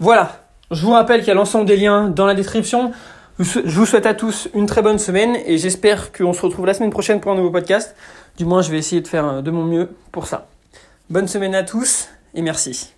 Voilà. 0.00 0.42
Je 0.70 0.84
vous 0.84 0.92
rappelle 0.92 1.20
qu'il 1.20 1.28
y 1.28 1.30
a 1.30 1.34
l'ensemble 1.34 1.64
des 1.64 1.78
liens 1.78 2.10
dans 2.10 2.26
la 2.26 2.34
description. 2.34 2.92
Je 3.38 3.60
vous 3.60 3.86
souhaite 3.86 4.04
à 4.04 4.12
tous 4.12 4.50
une 4.52 4.66
très 4.66 4.82
bonne 4.82 4.98
semaine 4.98 5.38
et 5.46 5.56
j'espère 5.56 6.12
qu'on 6.12 6.34
se 6.34 6.42
retrouve 6.42 6.66
la 6.66 6.74
semaine 6.74 6.90
prochaine 6.90 7.18
pour 7.18 7.32
un 7.32 7.36
nouveau 7.36 7.50
podcast. 7.50 7.96
Du 8.36 8.44
moins, 8.44 8.60
je 8.60 8.70
vais 8.70 8.76
essayer 8.76 9.00
de 9.00 9.08
faire 9.08 9.42
de 9.42 9.50
mon 9.50 9.64
mieux 9.64 9.88
pour 10.12 10.26
ça. 10.26 10.46
Bonne 11.08 11.26
semaine 11.26 11.54
à 11.54 11.62
tous 11.62 12.10
et 12.34 12.42
merci. 12.42 12.95